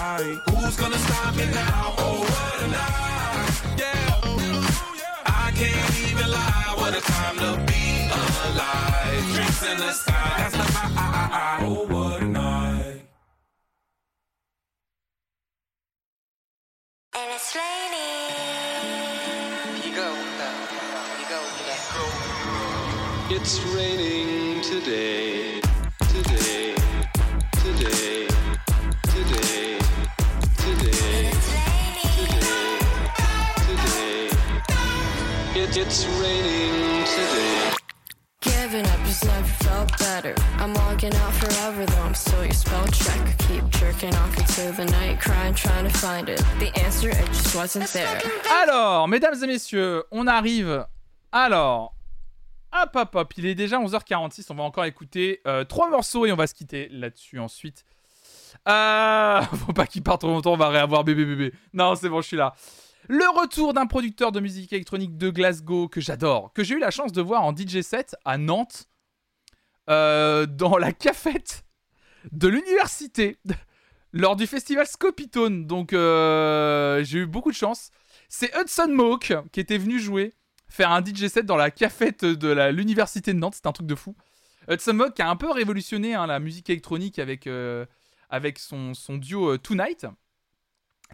[0.00, 0.38] right.
[0.56, 1.97] Who's gonna stop me now?
[17.20, 19.10] And it's raining.
[19.82, 20.08] You go,
[21.18, 21.40] you go,
[23.34, 25.60] It's raining today.
[26.14, 26.76] Today.
[27.64, 28.28] Today.
[29.02, 29.78] Today.
[30.58, 31.30] Today.
[33.66, 34.30] Today.
[35.56, 36.57] It, it's raining today.
[38.58, 40.34] Giving up just never felt better.
[40.58, 43.38] I'm walking out forever, though I'm still your spell check.
[43.46, 46.42] Keep jerking off into the night, crying, trying to find it.
[46.58, 48.20] The answer, it just wasn't there.
[48.62, 50.84] Alors, mesdames et messieurs, on arrive.
[51.30, 51.94] Alors,
[52.72, 53.32] hop, hop, hop.
[53.36, 54.46] Il est déjà 11h46.
[54.50, 57.84] On va encore écouter euh, trois morceaux et on va se quitter là-dessus ensuite.
[58.68, 60.54] Euh, faut pas qu'il parte trop longtemps.
[60.54, 61.52] On va réavoir bébé bébé.
[61.72, 62.56] Non, c'est bon, je suis là.
[63.10, 66.90] Le retour d'un producteur de musique électronique de Glasgow que j'adore, que j'ai eu la
[66.90, 68.86] chance de voir en DJ set à Nantes,
[69.88, 71.64] euh, dans la cafette
[72.32, 73.38] de l'université,
[74.12, 75.66] lors du festival Scopitone.
[75.66, 77.90] Donc euh, j'ai eu beaucoup de chance.
[78.28, 80.34] C'est Hudson Mohawk qui était venu jouer,
[80.68, 83.54] faire un DJ set dans la cafette de l'université de Nantes.
[83.54, 84.14] C'est un truc de fou.
[84.70, 87.86] Hudson Mohawk qui a un peu révolutionné hein, la musique électronique avec, euh,
[88.58, 90.06] son, duo Tonight.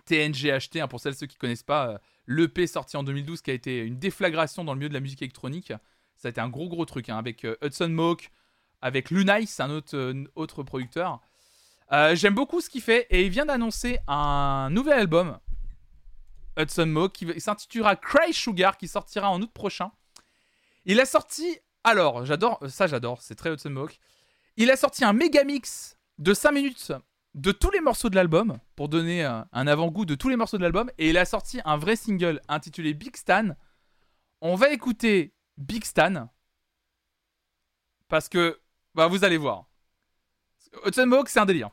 [0.07, 3.55] TNGHT, hein, pour celles ceux qui connaissent pas, euh, l'EP sorti en 2012 qui a
[3.55, 5.73] été une déflagration dans le milieu de la musique électronique.
[6.17, 8.31] Ça a été un gros gros truc hein, avec euh, Hudson Mohawk,
[8.83, 11.21] avec Lunice, un autre, euh, autre producteur.
[12.15, 15.39] J'aime beaucoup ce qu'il fait et il vient d'annoncer un nouvel album,
[16.59, 19.93] Hudson Mohawk, qui s'intitulera Cry Sugar, qui sortira en août prochain.
[20.87, 24.01] Il a sorti, alors j'adore, ça j'adore, c'est très Hudson Mohawk.
[24.57, 26.93] Il a sorti un méga mix de 5 minutes
[27.35, 30.63] de tous les morceaux de l'album pour donner un avant-goût de tous les morceaux de
[30.63, 33.57] l'album et il a sorti un vrai single intitulé Big Stan.
[34.41, 36.29] On va écouter Big Stan
[38.09, 38.61] parce que
[38.95, 39.67] bah vous allez voir.
[40.87, 41.71] Hudson c'est un délire.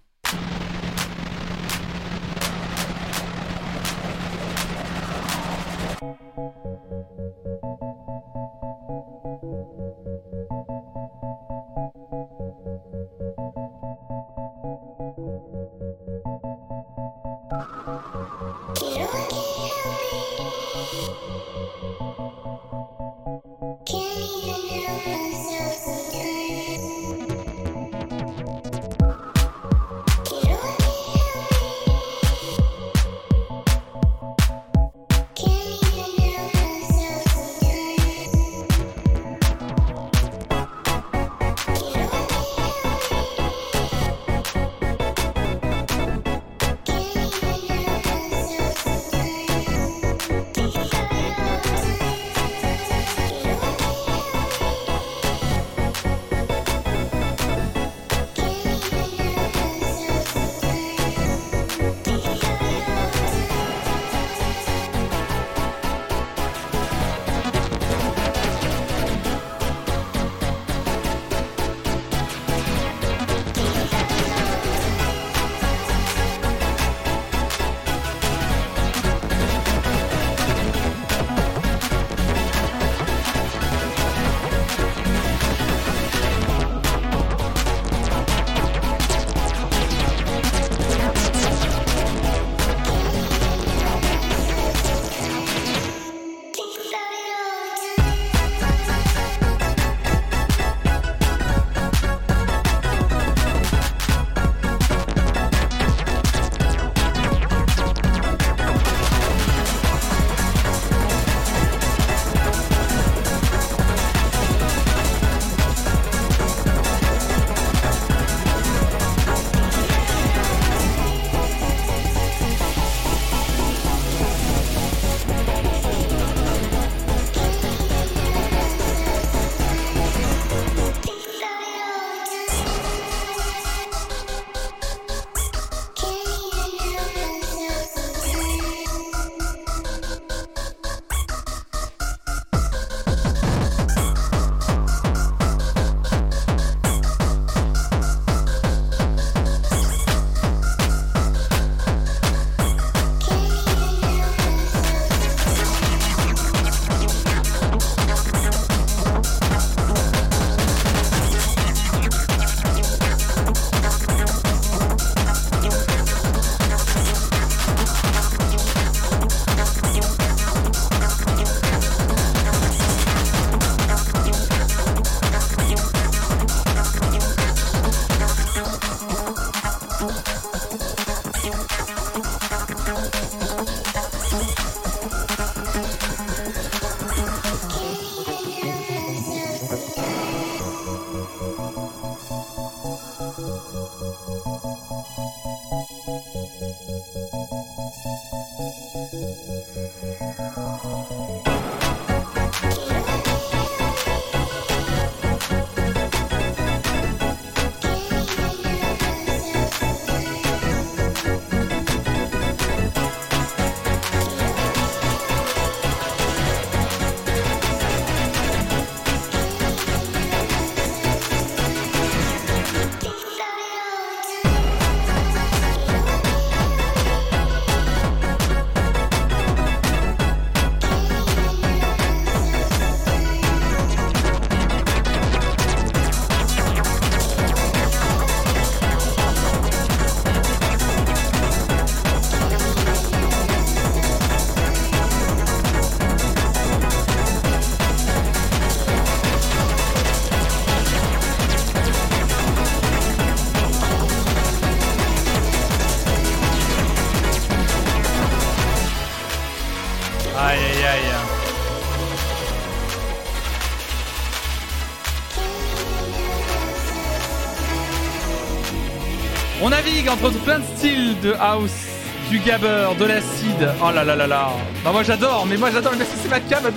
[270.11, 271.87] Entre plein de styles de house,
[272.29, 273.69] du gabber, de l'acide.
[273.81, 274.49] Oh là là là là.
[274.83, 276.75] Bah moi j'adore, mais moi j'adore, mais c'est ma cam à 200%.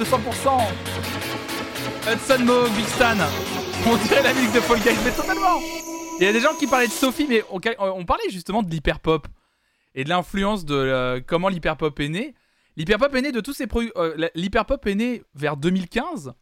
[2.13, 3.17] Hudson Mohawk, Big Stan.
[3.87, 5.61] On dirait la musique de Fall Guys, mais totalement.
[6.21, 9.27] Il y a des gens qui parlaient de Sophie, mais on, parlait justement de l'hyperpop
[9.97, 12.35] et de l'influence de euh, comment l'hyperpop est né.
[12.77, 13.93] L'hyperpop est né de tous ces produits.
[14.37, 16.35] l'hyperpop est né vers 2015,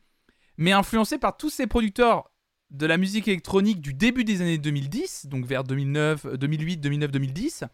[0.58, 2.24] mais influencé par tous ces producteurs
[2.72, 7.64] de la musique électronique du début des années 2010, donc vers 2009, 2008, 2009, 2010.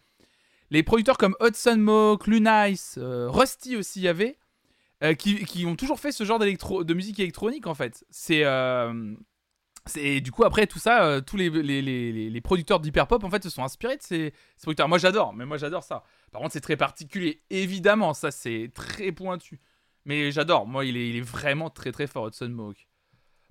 [0.71, 4.37] Les producteurs comme Hudson Mohawk, Lunice, euh, Rusty aussi y avait,
[5.03, 8.05] euh, qui, qui ont toujours fait ce genre de musique électronique en fait.
[8.11, 9.15] C'est euh,
[9.85, 13.41] c'est du coup après tout ça, euh, tous les, les- les producteurs d'hyperpop en fait
[13.43, 14.89] se sont inspirés de ces, ces producteurs.
[14.89, 16.03] Moi j'adore, mais moi j'adore ça.
[16.31, 19.59] Par contre c'est très particulier, évidemment, ça c'est très pointu.
[20.05, 22.88] Mais j'adore, moi il est, il est vraiment très très fort Hudson Mohawk.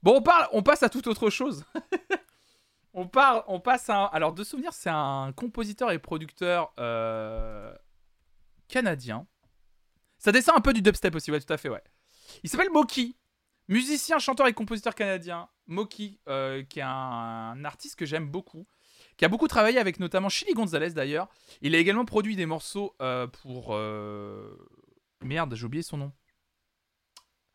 [0.02, 1.64] Bon on parle, on passe à toute autre chose.
[2.94, 7.74] on parle, on passe à un- alors de souvenir c'est un compositeur et producteur euh,
[8.68, 9.26] canadien.
[10.18, 11.82] Ça descend un peu du dubstep aussi, ouais tout à fait ouais.
[12.42, 13.16] Il s'appelle Moki.
[13.70, 18.66] Musicien, chanteur et compositeur canadien, Moki, euh, qui est un, artiste que j'aime beaucoup,
[19.18, 21.28] qui a beaucoup travaillé avec notamment Chili Gonzalez d'ailleurs.
[21.60, 23.76] Il a également produit des morceaux euh, pour.
[25.20, 26.12] Merde, j'ai oublié son nom.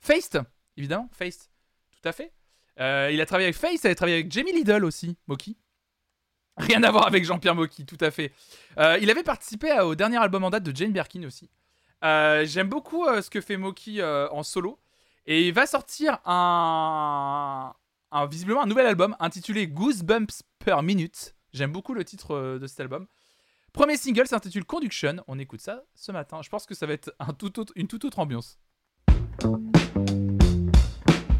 [0.01, 0.37] Feist,
[0.77, 1.49] évidemment, Feist,
[2.03, 2.33] tout à fait.
[2.79, 5.57] Euh, il a travaillé avec Feist, il a travaillé avec Jamie Lidl aussi, Moki.
[6.57, 8.31] Rien à voir avec Jean-Pierre Moki, tout à fait.
[8.77, 11.49] Euh, il avait participé au dernier album en date de Jane Birkin aussi.
[12.03, 14.79] Euh, J'aime beaucoup ce que fait Moki euh, en solo.
[15.25, 17.73] Et il va sortir un,
[18.29, 21.33] visiblement un nouvel album intitulé Goosebumps per Minute.
[21.53, 23.07] J'aime beaucoup le titre de cet album.
[23.71, 25.23] Premier single s'intitule Conduction.
[25.27, 26.41] On écoute ça ce matin.
[26.43, 28.59] Je pense que ça va être un tout une toute autre ambiance.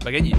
[0.03, 0.33] Pas gagné.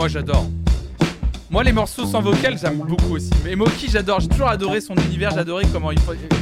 [0.00, 0.46] Moi j'adore.
[1.50, 3.28] Moi, les morceaux sans vocal, j'aime beaucoup aussi.
[3.44, 4.20] Mais Moki, j'adore.
[4.20, 5.30] J'ai toujours adoré son univers.
[5.32, 5.98] J'adorais comment il.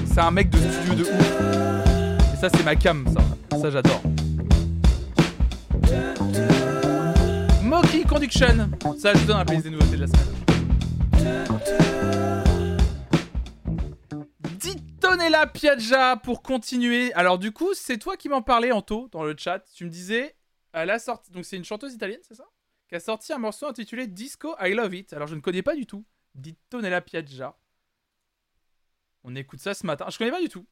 [0.07, 2.35] C'est un mec de studio de ouf.
[2.35, 3.59] Et ça, c'est ma cam, ça.
[3.59, 4.01] Ça, j'adore.
[7.65, 8.71] Moki Conduction.
[8.97, 11.49] Ça, je donne un plaisir des nouveautés de la semaine.
[14.61, 17.13] Ditonella Piaggia pour continuer.
[17.15, 19.65] Alors, du coup, c'est toi qui m'en parlais, Anto, dans le chat.
[19.75, 20.37] Tu me disais,
[20.73, 21.33] elle a sorti.
[21.33, 22.45] Donc, c'est une chanteuse italienne, c'est ça?
[22.89, 25.13] Qui a sorti un morceau intitulé Disco I Love It.
[25.13, 26.05] Alors, je ne connais pas du tout.
[26.35, 27.55] Ditonella Piaggia.
[29.25, 30.07] On écoute ça ce matin.
[30.09, 30.65] Je connais pas du tout.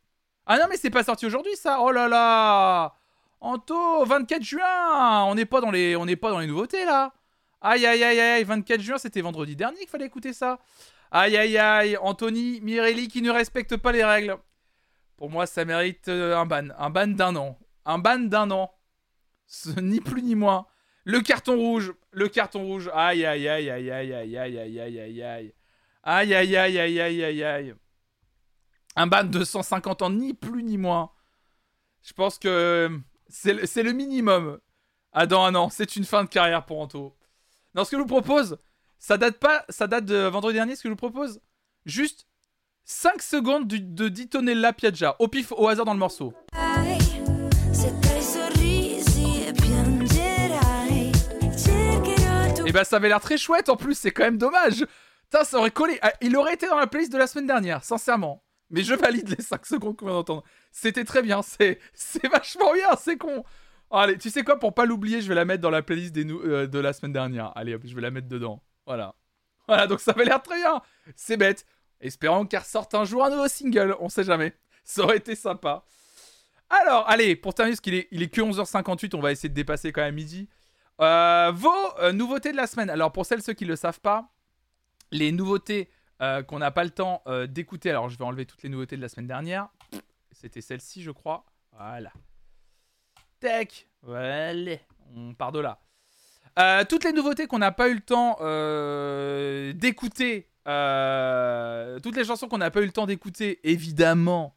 [0.47, 1.81] Ah non, mais c'est pas sorti aujourd'hui, ça.
[1.81, 2.95] Oh là là.
[3.41, 5.25] Anto, 24 juin.
[5.25, 7.13] On n'est pas dans les, pas dans les nouveautés là.
[7.61, 8.45] Aïe aïe aïe aïe.
[8.45, 10.59] 24 juin, c'était vendredi dernier qu'il fallait écouter ça.
[11.11, 11.99] Aïe aïe aïe.
[11.99, 14.39] Anthony Mirelli qui ne respecte pas les règles.
[15.17, 18.73] Pour moi, ça mérite euh, un ban, un ban d'un an, un ban d'un an.
[19.83, 20.67] Ni plus ni moins.
[21.09, 22.91] Le carton rouge, le carton rouge.
[22.93, 25.55] Aïe aïe aïe aïe aïe aïe aïe aïe aïe aïe aïe.
[26.03, 27.75] Aïe aïe aïe aïe aïe aïe aïe.
[28.97, 31.13] Un ban de 150 ans, ni plus ni moins.
[32.03, 32.91] Je pense que
[33.29, 34.59] c'est le- minimum.
[35.13, 37.17] Ah, dans un an, c'est une fin de carrière pour Anto.
[37.77, 38.59] Non, ce que je vous propose,
[38.99, 40.75] ça date pas, ça date de vendredi dernier.
[40.75, 41.41] Ce que je vous propose,
[41.85, 42.27] juste
[42.85, 46.35] 5 secondes du- de Ditonella Piaggia, au pif, au hasard dans le morceau.
[52.67, 54.85] Et bah, ça avait l'air très chouette en plus, c'est quand même dommage.
[55.25, 55.99] Putain, ça aurait collé.
[56.03, 58.43] Ah, Il aurait été dans la playlist de la semaine dernière, sincèrement.
[58.71, 60.43] Mais je valide les 5 secondes qu'on vient d'entendre.
[60.73, 61.79] C'était très bien, c'est
[62.31, 63.45] vachement bien, c'est con.
[63.91, 66.67] Allez, tu sais quoi, pour pas l'oublier, je vais la mettre dans la playlist euh,
[66.67, 67.53] de la semaine dernière.
[67.57, 68.63] Allez, hop, je vais la mettre dedans.
[68.85, 69.15] Voilà.
[69.69, 70.81] Voilà, donc ça avait l'air très bien.
[71.15, 71.65] C'est bête.
[72.01, 74.55] Espérons qu'elle ressorte un jour un nouveau single, on sait jamais.
[74.85, 75.85] Ça aurait été sympa.
[76.69, 79.55] Alors, allez, pour terminer, parce qu'il est, il est que 11h58, on va essayer de
[79.55, 80.49] dépasser quand même midi.
[81.01, 82.91] Euh, vos euh, nouveautés de la semaine.
[82.91, 84.29] Alors, pour celles, ceux qui ne le savent pas,
[85.13, 85.91] les nouveautés
[86.23, 87.91] euh, qu'on n'a pas le temps d'écouter.
[87.91, 89.69] Alors, je vais enlever toutes les nouveautés de la semaine dernière.
[90.33, 91.45] C'était celle-ci, je crois.
[91.73, 92.13] Voilà.
[93.41, 93.89] Tac.
[94.03, 94.77] Voilà.
[95.15, 95.79] On part de là.
[96.87, 98.37] Toutes les nouveautés qu'on n'a pas eu le temps
[99.79, 100.49] d'écouter.
[100.65, 104.57] toutes les chansons qu'on n'a pas eu le temps d'écouter, évidemment,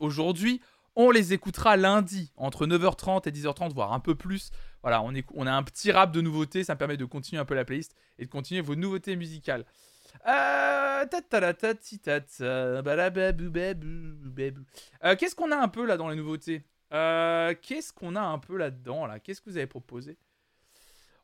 [0.00, 0.60] aujourd'hui,
[0.98, 4.50] on les écoutera lundi, entre 9h30 et 10h30, voire un peu plus.
[4.82, 7.40] Voilà, on, écou- on a un petit rap de nouveautés, ça me permet de continuer
[7.40, 9.64] un peu la playlist et de continuer vos nouveautés musicales.
[15.16, 16.64] Qu'est-ce qu'on a un peu là dans les nouveautés?
[16.92, 19.20] Euh, Qu'est-ce qu'on a un peu là-dedans là?
[19.20, 20.18] Qu'est-ce que vous avez proposé?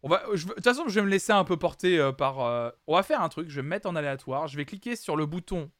[0.04, 2.40] De toute façon, je vais me laisser un peu porter euh, par.
[2.40, 3.48] euh, on va faire un truc.
[3.48, 4.46] Je vais me mettre en aléatoire.
[4.48, 5.70] Je vais cliquer sur le bouton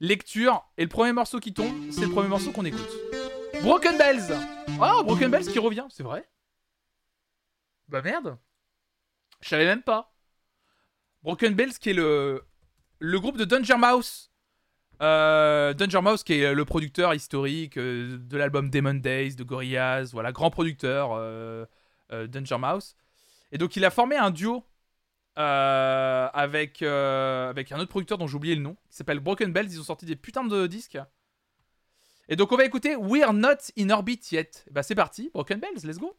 [0.00, 2.90] lecture et le premier morceau qui tombe, c'est le premier morceau qu'on écoute.
[3.62, 4.34] Broken Bells.
[4.80, 6.28] Oh, Broken Bells qui revient, c'est vrai.
[7.88, 8.38] Bah merde.
[9.40, 10.12] Je savais même pas.
[11.22, 12.42] Broken Bells qui est le
[13.00, 14.30] le groupe de Danger Mouse.
[15.00, 20.10] Euh, Danger Mouse qui est le producteur historique euh, de l'album Demon Days de Gorillaz,
[20.12, 21.64] voilà, grand producteur euh,
[22.12, 22.96] euh, Danger Mouse.
[23.52, 24.64] Et donc il a formé un duo
[25.38, 29.68] avec, euh, avec un autre producteur dont j'ai oublié le nom, qui s'appelle Broken Bells.
[29.70, 30.98] Ils ont sorti des putains de disques.
[32.28, 34.64] Et donc on va écouter We're Not in Orbit Yet.
[34.70, 36.16] Bah c'est parti, Broken Bells, let's go.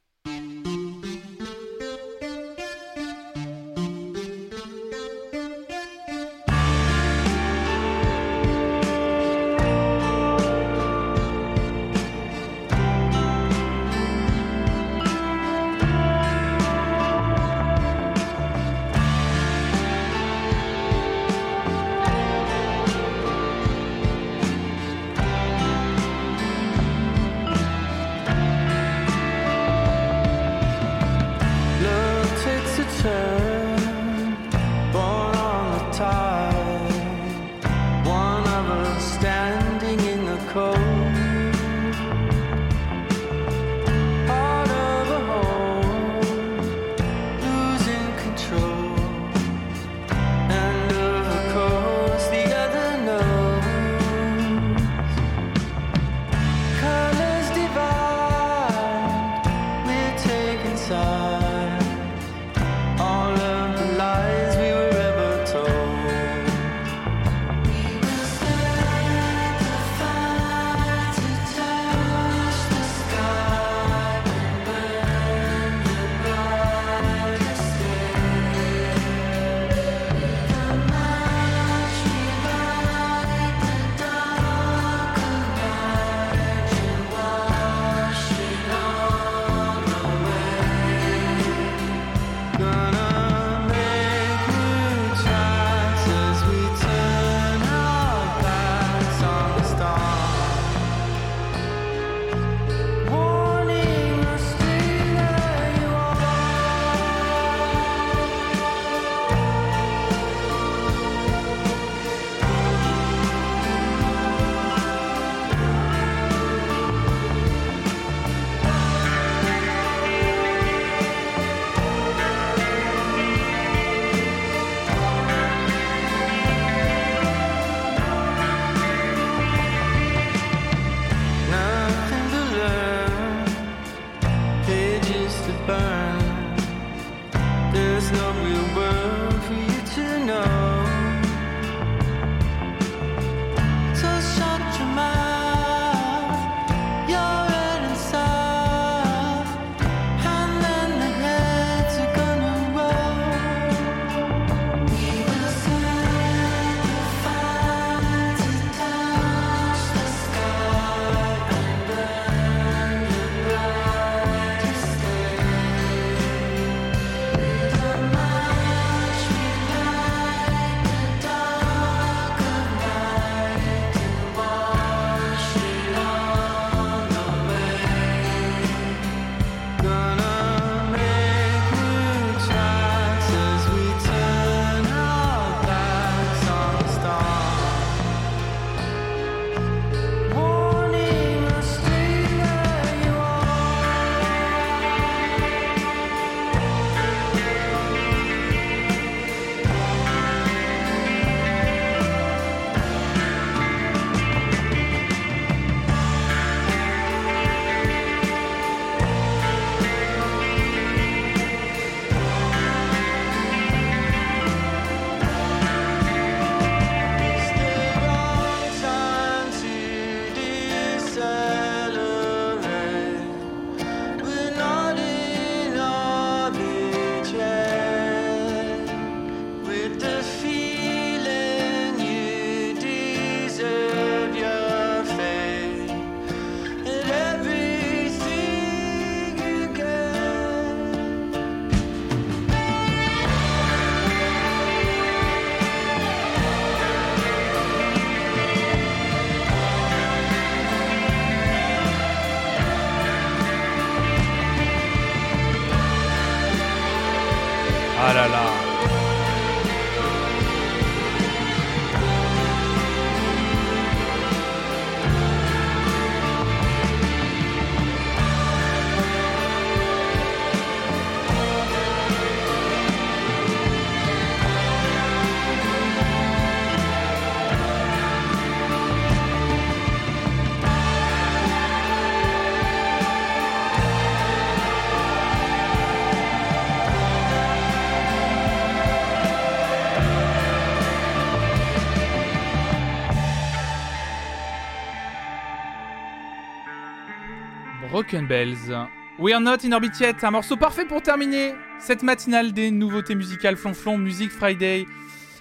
[298.09, 298.87] Broken.
[299.19, 303.13] We are not in orbit yet, un morceau parfait pour terminer cette matinale des nouveautés
[303.13, 304.85] musicales Flonflon Music Friday.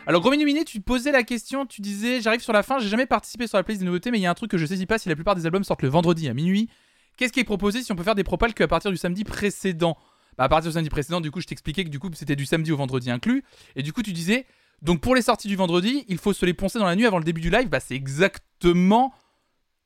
[0.06, 3.06] Alors gros Miné, tu posais la question, tu disais j'arrive sur la fin, j'ai jamais
[3.06, 4.84] participé sur la playlist des nouveautés, mais il y a un truc que je saisis
[4.84, 6.68] pas si la plupart des albums sortent le vendredi à minuit.
[7.16, 9.96] Qu'est-ce qui est proposé si on peut faire des propals qu'à partir du samedi précédent?
[10.36, 12.44] Bah à partir du samedi précédent, du coup je t'expliquais que du coup c'était du
[12.44, 13.44] samedi au vendredi inclus,
[13.76, 14.46] et du coup tu disais
[14.82, 17.18] donc pour les sorties du vendredi, il faut se les poncer dans la nuit avant
[17.18, 17.68] le début du live?
[17.68, 19.14] Bah c'est exactement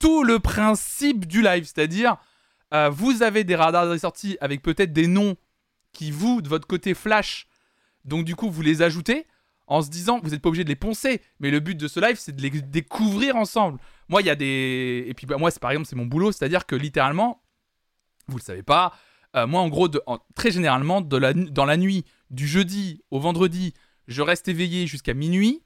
[0.01, 2.17] tout le principe du live, c'est-à-dire
[2.73, 5.36] euh, vous avez des radars de sortie avec peut-être des noms
[5.92, 7.47] qui vous de votre côté flash,
[8.05, 9.26] donc du coup vous les ajoutez
[9.67, 12.01] en se disant vous n'êtes pas obligé de les poncer, mais le but de ce
[12.01, 13.78] live c'est de les découvrir ensemble.
[14.09, 16.67] Moi il y a des et puis bah, moi par exemple c'est mon boulot, c'est-à-dire
[16.67, 17.42] que littéralement
[18.28, 18.94] vous le savez pas,
[19.36, 19.89] euh, moi en gros
[20.34, 23.75] très généralement la dans la nuit du jeudi au vendredi,
[24.09, 25.62] je reste éveillé jusqu'à minuit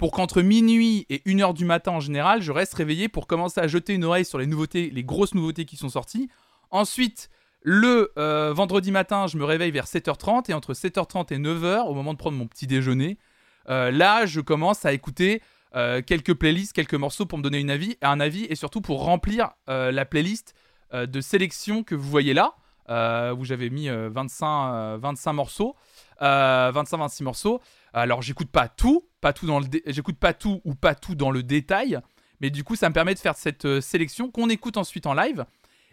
[0.00, 3.68] pour qu'entre minuit et 1h du matin en général, je reste réveillé pour commencer à
[3.68, 6.30] jeter une oreille sur les nouveautés, les grosses nouveautés qui sont sorties.
[6.70, 7.30] Ensuite,
[7.62, 11.94] le euh, vendredi matin, je me réveille vers 7h30 et entre 7h30 et 9h, au
[11.94, 13.18] moment de prendre mon petit déjeuner,
[13.68, 15.42] euh, là, je commence à écouter
[15.74, 19.04] euh, quelques playlists, quelques morceaux pour me donner une avis, un avis et surtout pour
[19.04, 20.54] remplir la playlist
[20.92, 22.54] de sélection que vous voyez là,
[22.88, 25.76] où j'avais mis euh, 25, euh, 25 morceaux,
[26.22, 27.60] euh, 25-26 morceaux.
[27.92, 31.30] Alors, j'écoute pas tout, pas tout dans le, j'écoute pas tout ou pas tout dans
[31.30, 32.00] le détail,
[32.40, 35.44] mais du coup, ça me permet de faire cette sélection qu'on écoute ensuite en live.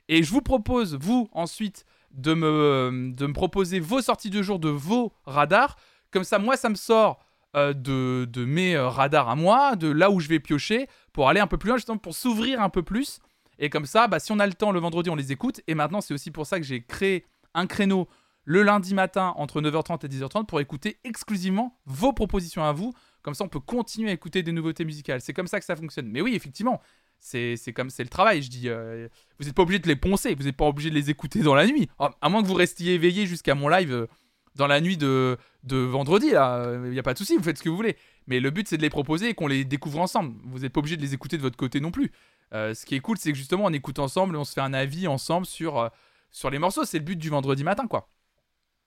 [0.10, 4.69] Et je vous propose, vous, ensuite, de me, de proposer vos sorties de jour de
[4.69, 5.77] vos radars.
[6.11, 7.19] Comme ça, moi, ça me sort
[7.56, 11.30] euh, de, de mes euh, radars à moi, de là où je vais piocher, pour
[11.30, 13.19] aller un peu plus loin, justement, pour s'ouvrir un peu plus.
[13.60, 15.61] Et comme ça, bah, si on a le temps le vendredi, on les écoute.
[15.68, 18.08] Et maintenant, c'est aussi pour ça que j'ai créé un créneau
[18.44, 22.94] le lundi matin entre 9h30 et 10h30 pour écouter exclusivement vos propositions à vous.
[23.22, 25.19] Comme ça, on peut continuer à écouter des nouveautés musicales.
[25.19, 26.08] C'est comme ça que ça fonctionne.
[26.08, 26.80] Mais oui, effectivement,
[27.20, 28.42] c'est comme c'est le travail.
[28.42, 29.08] Je dis, euh,
[29.40, 31.56] vous n'êtes pas obligé de les poncer, vous n'êtes pas obligé de les écouter dans
[31.56, 31.90] la nuit.
[32.00, 34.08] Oh, à moins que vous restiez éveillé jusqu'à mon live euh,
[34.56, 37.60] dans la nuit de, de vendredi, là, il n'y a pas de souci, vous faites
[37.60, 37.96] ce que vous voulez.
[38.26, 40.34] Mais le but, c'est de les proposer et qu'on les découvre ensemble.
[40.46, 42.12] Vous n'êtes pas obligé de les écouter de votre côté non plus.
[42.54, 44.62] Euh, ce qui est cool, c'est que justement, on écoute ensemble et on se fait
[44.62, 45.90] un avis ensemble sur, euh,
[46.32, 46.86] sur les morceaux.
[46.86, 48.10] C'est le but du vendredi matin, quoi.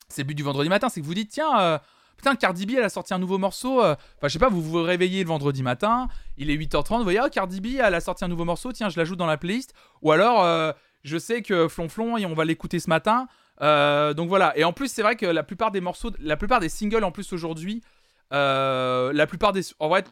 [0.08, 1.78] C'est le but du vendredi matin, c'est que vous dites, tiens, euh,
[2.20, 3.82] putain, Cardi B, elle a sorti un nouveau morceau.
[3.82, 7.02] euh, Enfin, je sais pas, vous vous réveillez le vendredi matin, il est 8h30, vous
[7.04, 9.38] voyez, oh, Cardi B, elle a sorti un nouveau morceau, tiens, je l'ajoute dans la
[9.38, 9.72] playlist.
[10.02, 13.26] Ou alors, euh, je sais que Flonflon, et on va l'écouter ce matin.
[13.62, 14.56] Euh, donc voilà.
[14.58, 17.10] Et en plus, c'est vrai que la plupart des morceaux, la plupart des singles en
[17.10, 17.82] plus aujourd'hui,
[18.30, 19.62] la plupart des.
[19.78, 20.04] En vrai,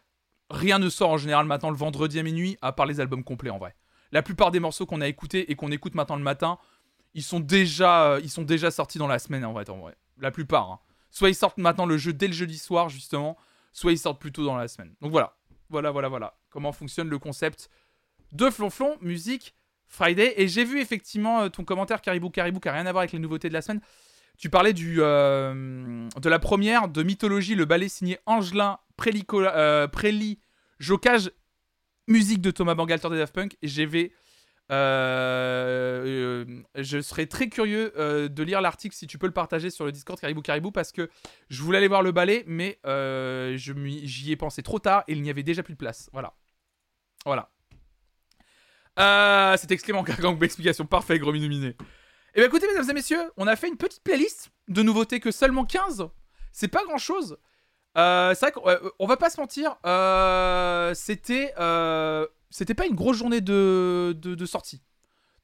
[0.51, 3.51] rien ne sort en général maintenant le vendredi à minuit, à part les albums complets
[3.51, 3.75] en vrai.
[4.13, 6.59] La plupart des morceaux qu'on a écoutés et qu'on écoute maintenant le matin,
[7.15, 9.69] ils sont déjà, ils sont déjà sortis dans la semaine en vrai.
[9.69, 9.97] En vrai.
[10.19, 10.71] La plupart.
[10.71, 10.79] hein.
[11.11, 13.37] Soit ils sortent maintenant le jeu dès le jeudi soir justement,
[13.73, 14.95] soit ils sortent plutôt dans la semaine.
[15.01, 15.37] Donc voilà,
[15.71, 16.39] voilà, voilà, voilà.
[16.51, 17.71] Comment fonctionne le concept
[18.33, 19.55] de Flonflon Musique
[19.87, 20.35] Friday.
[20.37, 23.13] Et j'ai vu effectivement euh, ton commentaire Caribou Caribou qui a rien à voir avec
[23.13, 23.81] les nouveautés de la semaine.
[24.37, 29.89] Tu parlais du, euh, de la première de Mythologie, le ballet signé Angelin Préli, euh,
[30.79, 31.33] Jocage,
[32.07, 33.57] musique de Thomas Bangalter des Daft Punk.
[33.63, 34.13] Et j'ai
[34.71, 39.71] euh, euh, je serais très curieux euh, de lire l'article si tu peux le partager
[39.71, 41.09] sur le Discord Caribou Caribou parce que
[41.49, 42.79] je voulais aller voir le ballet, mais
[43.57, 46.11] j'y ai pensé trop tard et il n'y avait déjà plus de place.
[46.13, 46.35] Voilà.
[47.25, 47.51] Voilà.
[49.57, 51.77] C'était Exclément Gang, explication parfait, gros minominé.
[52.35, 55.31] Et bien écoutez, mesdames et messieurs, on a fait une petite playlist de nouveautés que
[55.31, 56.09] seulement 15.
[56.53, 57.39] C'est pas grand chose.
[57.97, 58.63] C'est vrai qu'on
[58.99, 59.77] on va pas se mentir,
[60.95, 61.55] c'était
[62.51, 64.83] c'était pas une grosse journée de, de, sortie.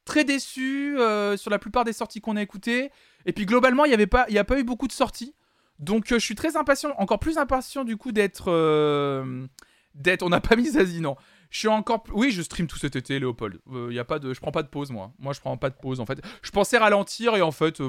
[0.05, 2.91] Très déçu euh, sur la plupart des sorties qu'on a écoutées.
[3.25, 5.35] Et puis globalement, il n'y avait pas, il a pas eu beaucoup de sorties.
[5.79, 9.45] Donc euh, je suis très impatient, encore plus impatient du coup d'être euh,
[9.93, 10.23] d'être.
[10.23, 11.15] On n'a pas mis Zazie, non.
[11.49, 12.03] Je suis encore.
[12.13, 13.59] Oui, je stream tout cet été, Léopold.
[13.71, 14.33] Il y a pas de.
[14.33, 15.13] Je prends pas de pause, moi.
[15.19, 16.19] Moi, je prends pas de pause, en fait.
[16.41, 17.81] Je pensais ralentir et en fait,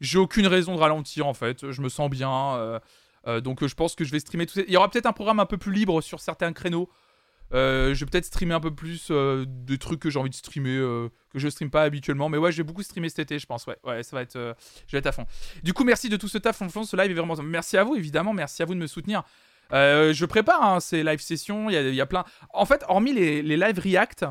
[0.00, 1.70] j'ai aucune raison de ralentir, en fait.
[1.70, 2.80] Je me sens bien.
[3.42, 4.58] donc, je pense que je vais streamer tout.
[4.58, 6.90] Il y aura peut-être un programme un peu plus libre sur certains créneaux.
[7.54, 10.34] Euh, je vais peut-être streamer un peu plus euh, de trucs que j'ai envie de
[10.34, 12.28] streamer, euh, que je stream pas habituellement.
[12.30, 13.66] Mais ouais, je vais beaucoup streamer cet été, je pense.
[13.66, 14.34] Ouais, ouais, ça va être.
[14.86, 15.26] je vais être à fond.
[15.62, 16.56] Du coup, merci de tout ce taf.
[16.56, 17.36] Franchement, ce live est vraiment.
[17.42, 18.32] Merci à vous, évidemment.
[18.32, 19.22] Merci à vous de me soutenir.
[19.72, 21.68] Je prépare hein, ces live sessions.
[21.70, 22.24] Il y a, plein.
[22.54, 24.24] En fait, hormis les, les live react,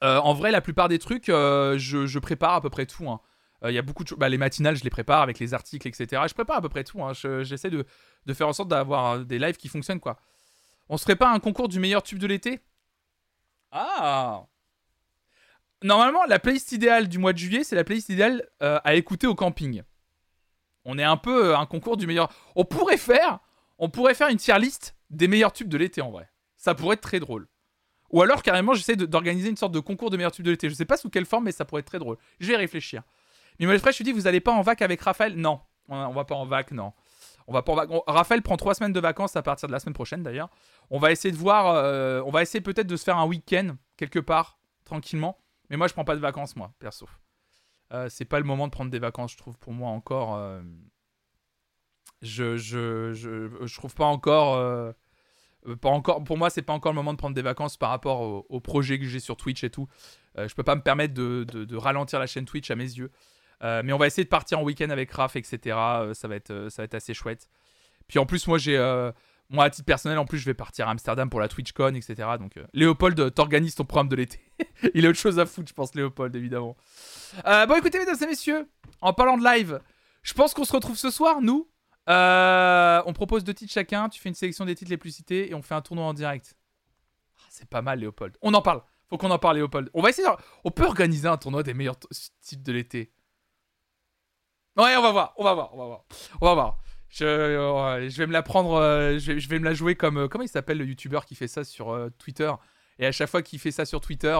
[0.00, 3.08] en vrai, la plupart des trucs, je, je prépare à peu près tout.
[3.10, 3.20] hein.
[3.64, 4.14] Il y a beaucoup de.
[4.14, 6.22] Bah, les matinales, je les prépare avec les articles, etc.
[6.28, 7.02] Je prépare à peu près tout.
[7.02, 7.12] hein.
[7.12, 7.84] Je- J'essaie de,
[8.24, 10.16] de faire en sorte d'avoir euh, des lives qui fonctionnent, quoi.
[10.88, 12.60] On se ferait pas un concours du meilleur tube de l'été?
[13.70, 14.46] Ah
[15.82, 19.26] Normalement, la playlist idéale du mois de juillet, c'est la playlist idéale euh, à écouter
[19.26, 19.82] au camping.
[20.84, 22.32] On est un peu euh, un concours du meilleur.
[22.56, 23.38] On pourrait faire,
[23.78, 26.28] une tier list des meilleurs tubes de l'été en vrai.
[26.56, 27.46] Ça pourrait être très drôle.
[28.10, 30.68] Ou alors carrément, j'essaie d'organiser une sorte de concours de meilleurs tubes de l'été.
[30.68, 32.16] Je sais pas sous quelle forme, mais ça pourrait être très drôle.
[32.40, 33.02] Je vais réfléchir.
[33.60, 35.36] Mimol Fresh, je dis, vous allez pas en vac avec Raphaël?
[35.36, 36.92] Non, on, on va pas en vac, non.
[37.48, 40.50] Raphaël prend trois semaines de vacances à partir de la semaine prochaine d'ailleurs.
[40.90, 43.76] On va essayer de voir, euh, on va essayer peut-être de se faire un week-end
[43.96, 45.38] quelque part tranquillement.
[45.70, 47.08] Mais moi, je prends pas de vacances, moi, perso.
[47.92, 50.34] Euh, c'est pas le moment de prendre des vacances, je trouve, pour moi encore.
[50.36, 50.60] euh,
[52.22, 54.56] je, je, je, je trouve pas encore.
[55.80, 58.20] pas encore pour moi, c'est pas encore le moment de prendre des vacances par rapport
[58.20, 59.88] au, au projet que j'ai sur Twitch et tout.
[60.36, 63.10] Je peux pas me permettre de- de ralentir la chaîne Twitch à mes yeux.
[63.62, 65.76] Euh, mais on va essayer de partir en week-end avec Raph, etc.
[65.76, 67.48] Euh, ça, va être, euh, ça va être assez chouette.
[68.06, 68.78] Puis en plus, moi, j'ai.
[69.50, 72.28] moi, à titre personnel, en plus, je vais partir à Amsterdam pour la TwitchCon, etc.
[72.38, 74.40] Donc, Léopold, t'organises ton programme de l'été.
[74.94, 76.76] Il a autre chose à foutre, je pense, Léopold, évidemment.
[77.44, 78.66] Bon, écoutez, mesdames et messieurs,
[79.02, 79.80] en parlant de live,
[80.22, 81.68] je pense qu'on se retrouve ce soir, nous.
[82.06, 85.54] On propose deux titres chacun, tu fais une sélection des titres les plus cités et
[85.54, 86.56] on fait un tournoi en direct.
[87.38, 88.38] Ah, c'est pas mal, Léopold.
[88.40, 88.82] On en parle.
[89.10, 89.90] Faut qu'on en parle, Léopold.
[89.92, 90.28] On va essayer.
[90.64, 91.98] On peut organiser un tournoi des meilleurs
[92.40, 93.12] titres de l'été.
[94.78, 96.04] Ouais, on va voir, on va voir, on va voir.
[96.40, 96.78] On va voir.
[97.10, 99.96] Je, euh, je vais me la prendre, euh, je, vais, je vais me la jouer
[99.96, 100.18] comme.
[100.18, 102.52] euh, comment il s'appelle le youtubeur qui fait ça sur Twitter?
[102.98, 104.38] Et à chaque fois qu'il fait ça sur Twitter,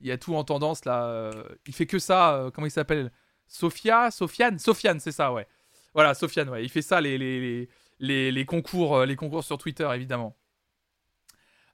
[0.00, 1.30] il y a tout en tendance là.
[1.66, 2.50] il fait que ça.
[2.54, 3.12] comment il s'appelle?
[3.46, 4.58] Sophia Sofiane?
[4.58, 5.46] Sofiane, c'est ça, ouais.
[5.94, 6.62] Voilà, Sofiane, ouais.
[6.64, 7.68] Il fait ça, les, les,
[7.98, 10.36] les, les, concours, les concours sur Twitter, évidemment.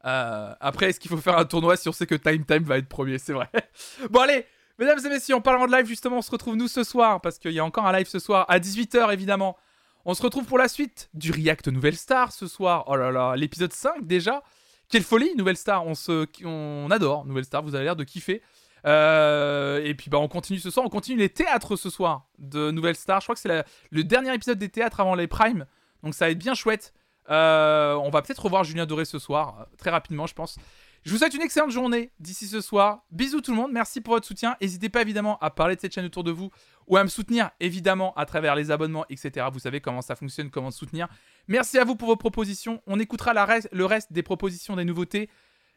[0.02, 2.88] Après, est-ce qu'il faut faire un tournoi si on sait que Time Time va être
[2.88, 3.18] premier?
[3.18, 3.48] C'est vrai.
[4.10, 4.46] bon, allez,
[4.78, 7.38] mesdames et messieurs, en parlant de live, justement, on se retrouve nous ce soir, parce
[7.38, 9.56] qu'il y a encore un live ce soir, à 18h, évidemment.
[10.04, 12.84] On se retrouve pour la suite du React Nouvelle Star ce soir.
[12.86, 14.42] Oh là là, l'épisode 5 déjà.
[14.88, 15.84] Quelle folie, Nouvelle Star.
[15.84, 18.40] On, se, on adore Nouvelle Star, vous avez l'air de kiffer.
[18.86, 22.70] Euh, et puis bah, on continue ce soir, on continue les théâtres ce soir de
[22.70, 23.20] Nouvelle Star.
[23.20, 25.66] Je crois que c'est le dernier épisode des théâtres avant les primes.
[26.04, 26.94] Donc ça va être bien chouette.
[27.30, 30.58] Euh, on va peut-être revoir Julien Doré ce soir, euh, très rapidement, je pense.
[31.06, 33.04] Je vous souhaite une excellente journée d'ici ce soir.
[33.12, 34.56] Bisous tout le monde, merci pour votre soutien.
[34.60, 36.50] N'hésitez pas évidemment à parler de cette chaîne autour de vous
[36.88, 39.46] ou à me soutenir évidemment à travers les abonnements, etc.
[39.52, 41.06] Vous savez comment ça fonctionne, comment soutenir.
[41.46, 42.82] Merci à vous pour vos propositions.
[42.88, 43.34] On écoutera
[43.70, 45.30] le reste des propositions des nouveautés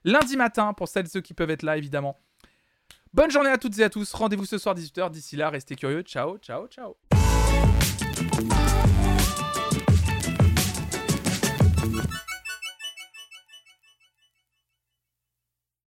[0.03, 2.17] lundi matin pour celles et ceux qui peuvent être là évidemment.
[3.13, 4.11] Bonne journée à toutes et à tous.
[4.11, 5.11] Rendez-vous ce soir 18h.
[5.11, 6.01] D'ici là, restez curieux.
[6.01, 6.95] Ciao, ciao, ciao.